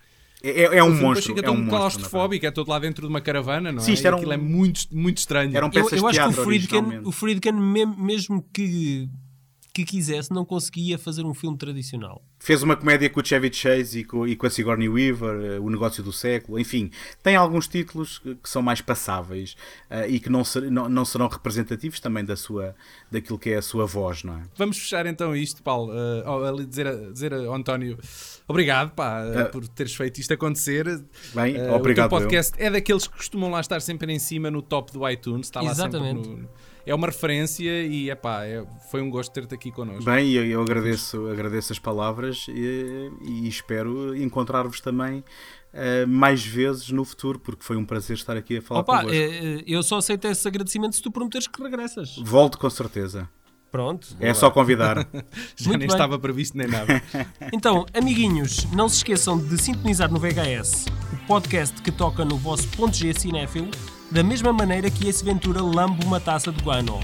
É, 0.42 0.50
é- 0.62 0.78
é 0.78 0.84
um 0.84 0.88
o 0.88 0.94
monstro. 0.94 1.26
Fica 1.34 1.40
É 1.40 1.42
tão 1.42 1.54
um 1.54 1.66
claustrofóbico, 1.66 2.46
é 2.46 2.50
todo 2.50 2.68
lá 2.68 2.78
dentro 2.78 3.02
de 3.06 3.08
uma 3.12 3.20
caravana, 3.20 3.72
não 3.72 3.78
é? 3.80 3.84
Sim, 3.84 3.92
isto 3.92 4.06
era 4.06 4.14
um- 4.14 4.18
aquilo 4.18 4.32
é 4.32 4.36
muito, 4.36 4.82
muito 4.92 5.18
estranho. 5.18 5.56
Eram 5.56 5.66
Eu, 5.68 5.72
peças 5.72 5.98
eu 6.00 6.06
acho 6.06 6.18
de 6.28 6.34
que 6.34 6.40
o 6.40 6.44
Friedkin, 6.44 7.00
o 7.04 7.12
Friedkin 7.12 7.52
mesmo 7.52 8.44
que, 8.52 9.08
que 9.84 9.92
quisesse, 9.92 10.32
não 10.32 10.44
conseguia 10.44 10.98
fazer 10.98 11.24
um 11.24 11.32
filme 11.32 11.56
tradicional. 11.56 12.22
Fez 12.40 12.62
uma 12.62 12.76
comédia 12.76 13.08
com 13.08 13.20
o 13.20 13.24
Chevy 13.24 13.52
Chase 13.52 14.00
e 14.00 14.04
com, 14.04 14.26
e 14.26 14.34
com 14.34 14.46
a 14.46 14.50
Sigourney 14.50 14.88
Weaver, 14.88 15.40
eh, 15.54 15.58
O 15.60 15.70
Negócio 15.70 16.02
do 16.02 16.12
Século, 16.12 16.58
enfim. 16.58 16.90
Tem 17.22 17.36
alguns 17.36 17.68
títulos 17.68 18.18
que, 18.18 18.36
são 18.44 18.60
mais 18.62 18.80
passáveis 18.80 19.54
eh, 19.90 20.08
e 20.08 20.20
que 20.20 20.28
não, 20.28 20.44
ser- 20.44 20.70
não, 20.70 20.88
não 20.88 21.04
serão 21.04 21.28
representativos 21.28 22.00
também 22.00 22.24
da 22.24 22.36
sua, 22.36 22.74
daquilo 23.10 23.38
que 23.38 23.50
é 23.50 23.56
a 23.58 23.62
sua 23.62 23.86
voz, 23.86 24.24
não 24.24 24.34
é? 24.38 24.42
Vamos 24.56 24.78
fechar 24.78 25.06
então 25.06 25.34
isto, 25.36 25.62
Paulo. 25.62 25.92
Uh, 25.92 26.44
ali 26.44 26.66
dizer, 26.66 26.86
a- 26.86 27.10
dizer 27.12 27.32
a 27.34 27.38
António, 27.54 27.98
obrigado 28.46 28.90
pá, 28.90 29.22
uh, 29.24 29.50
por 29.52 29.66
teres 29.68 29.94
feito 29.94 30.20
isto 30.20 30.32
acontecer. 30.32 30.86
Bem, 31.34 31.56
Uh, 31.56 31.72
obrigado. 31.74 32.06
O 32.06 32.10
teu 32.10 32.18
podcast 32.20 32.54
é 32.58 32.70
daqueles 32.70 33.06
que 33.06 33.16
costumam 33.16 33.50
lá 33.50 33.60
estar 33.60 33.80
sempre 33.80 34.12
em 34.12 34.18
cima 34.18 34.50
no 34.50 34.62
top 34.62 34.92
do 34.92 35.08
iTunes. 35.08 35.46
Está 35.46 35.60
lá 35.60 35.70
Exatamente. 35.70 36.24
sempre 36.26 36.42
no- 36.42 36.48
é 36.88 36.94
uma 36.94 37.06
referência 37.08 37.82
e 37.86 38.10
epá, 38.10 38.44
é, 38.44 38.64
foi 38.90 39.02
um 39.02 39.10
gosto 39.10 39.30
ter-te 39.32 39.54
aqui 39.54 39.70
connosco. 39.70 40.04
Bem, 40.04 40.32
eu, 40.32 40.44
eu 40.44 40.62
agradeço, 40.62 41.28
agradeço 41.28 41.72
as 41.72 41.78
palavras 41.78 42.46
e, 42.48 43.10
e 43.22 43.48
espero 43.48 44.16
encontrar-vos 44.16 44.80
também 44.80 45.22
eh, 45.72 46.06
mais 46.06 46.44
vezes 46.44 46.88
no 46.90 47.04
futuro, 47.04 47.38
porque 47.38 47.62
foi 47.62 47.76
um 47.76 47.84
prazer 47.84 48.16
estar 48.16 48.36
aqui 48.36 48.56
a 48.56 48.62
falar 48.62 48.80
Opa, 48.80 48.96
convosco. 49.02 49.14
eh, 49.14 49.58
eh, 49.58 49.64
eu 49.66 49.82
só 49.82 49.98
aceito 49.98 50.26
esse 50.26 50.48
agradecimento 50.48 50.96
se 50.96 51.02
tu 51.02 51.10
prometeres 51.10 51.46
que 51.46 51.62
regressas. 51.62 52.16
Volto 52.24 52.58
com 52.58 52.70
certeza. 52.70 53.28
Pronto. 53.70 54.16
É 54.18 54.32
só 54.32 54.50
convidar. 54.50 55.06
Já 55.54 55.68
Muito 55.68 55.68
nem 55.68 55.78
bem. 55.80 55.86
estava 55.88 56.18
previsto 56.18 56.56
nem 56.56 56.66
nada. 56.66 57.02
Então, 57.52 57.84
amiguinhos, 57.92 58.64
não 58.72 58.88
se 58.88 58.96
esqueçam 58.96 59.38
de 59.38 59.60
sintonizar 59.60 60.10
no 60.10 60.18
VHS, 60.18 60.86
o 61.12 61.26
podcast 61.26 61.82
que 61.82 61.92
toca 61.92 62.24
no 62.24 62.38
vosso 62.38 62.66
ponto 62.68 62.96
G 62.96 63.12
cinéfilo, 63.12 63.70
da 64.10 64.22
mesma 64.22 64.52
maneira 64.52 64.90
que 64.90 65.08
esse 65.08 65.24
Ventura 65.24 65.62
lambe 65.62 66.04
uma 66.04 66.18
taça 66.18 66.50
de 66.50 66.62
guano. 66.62 67.00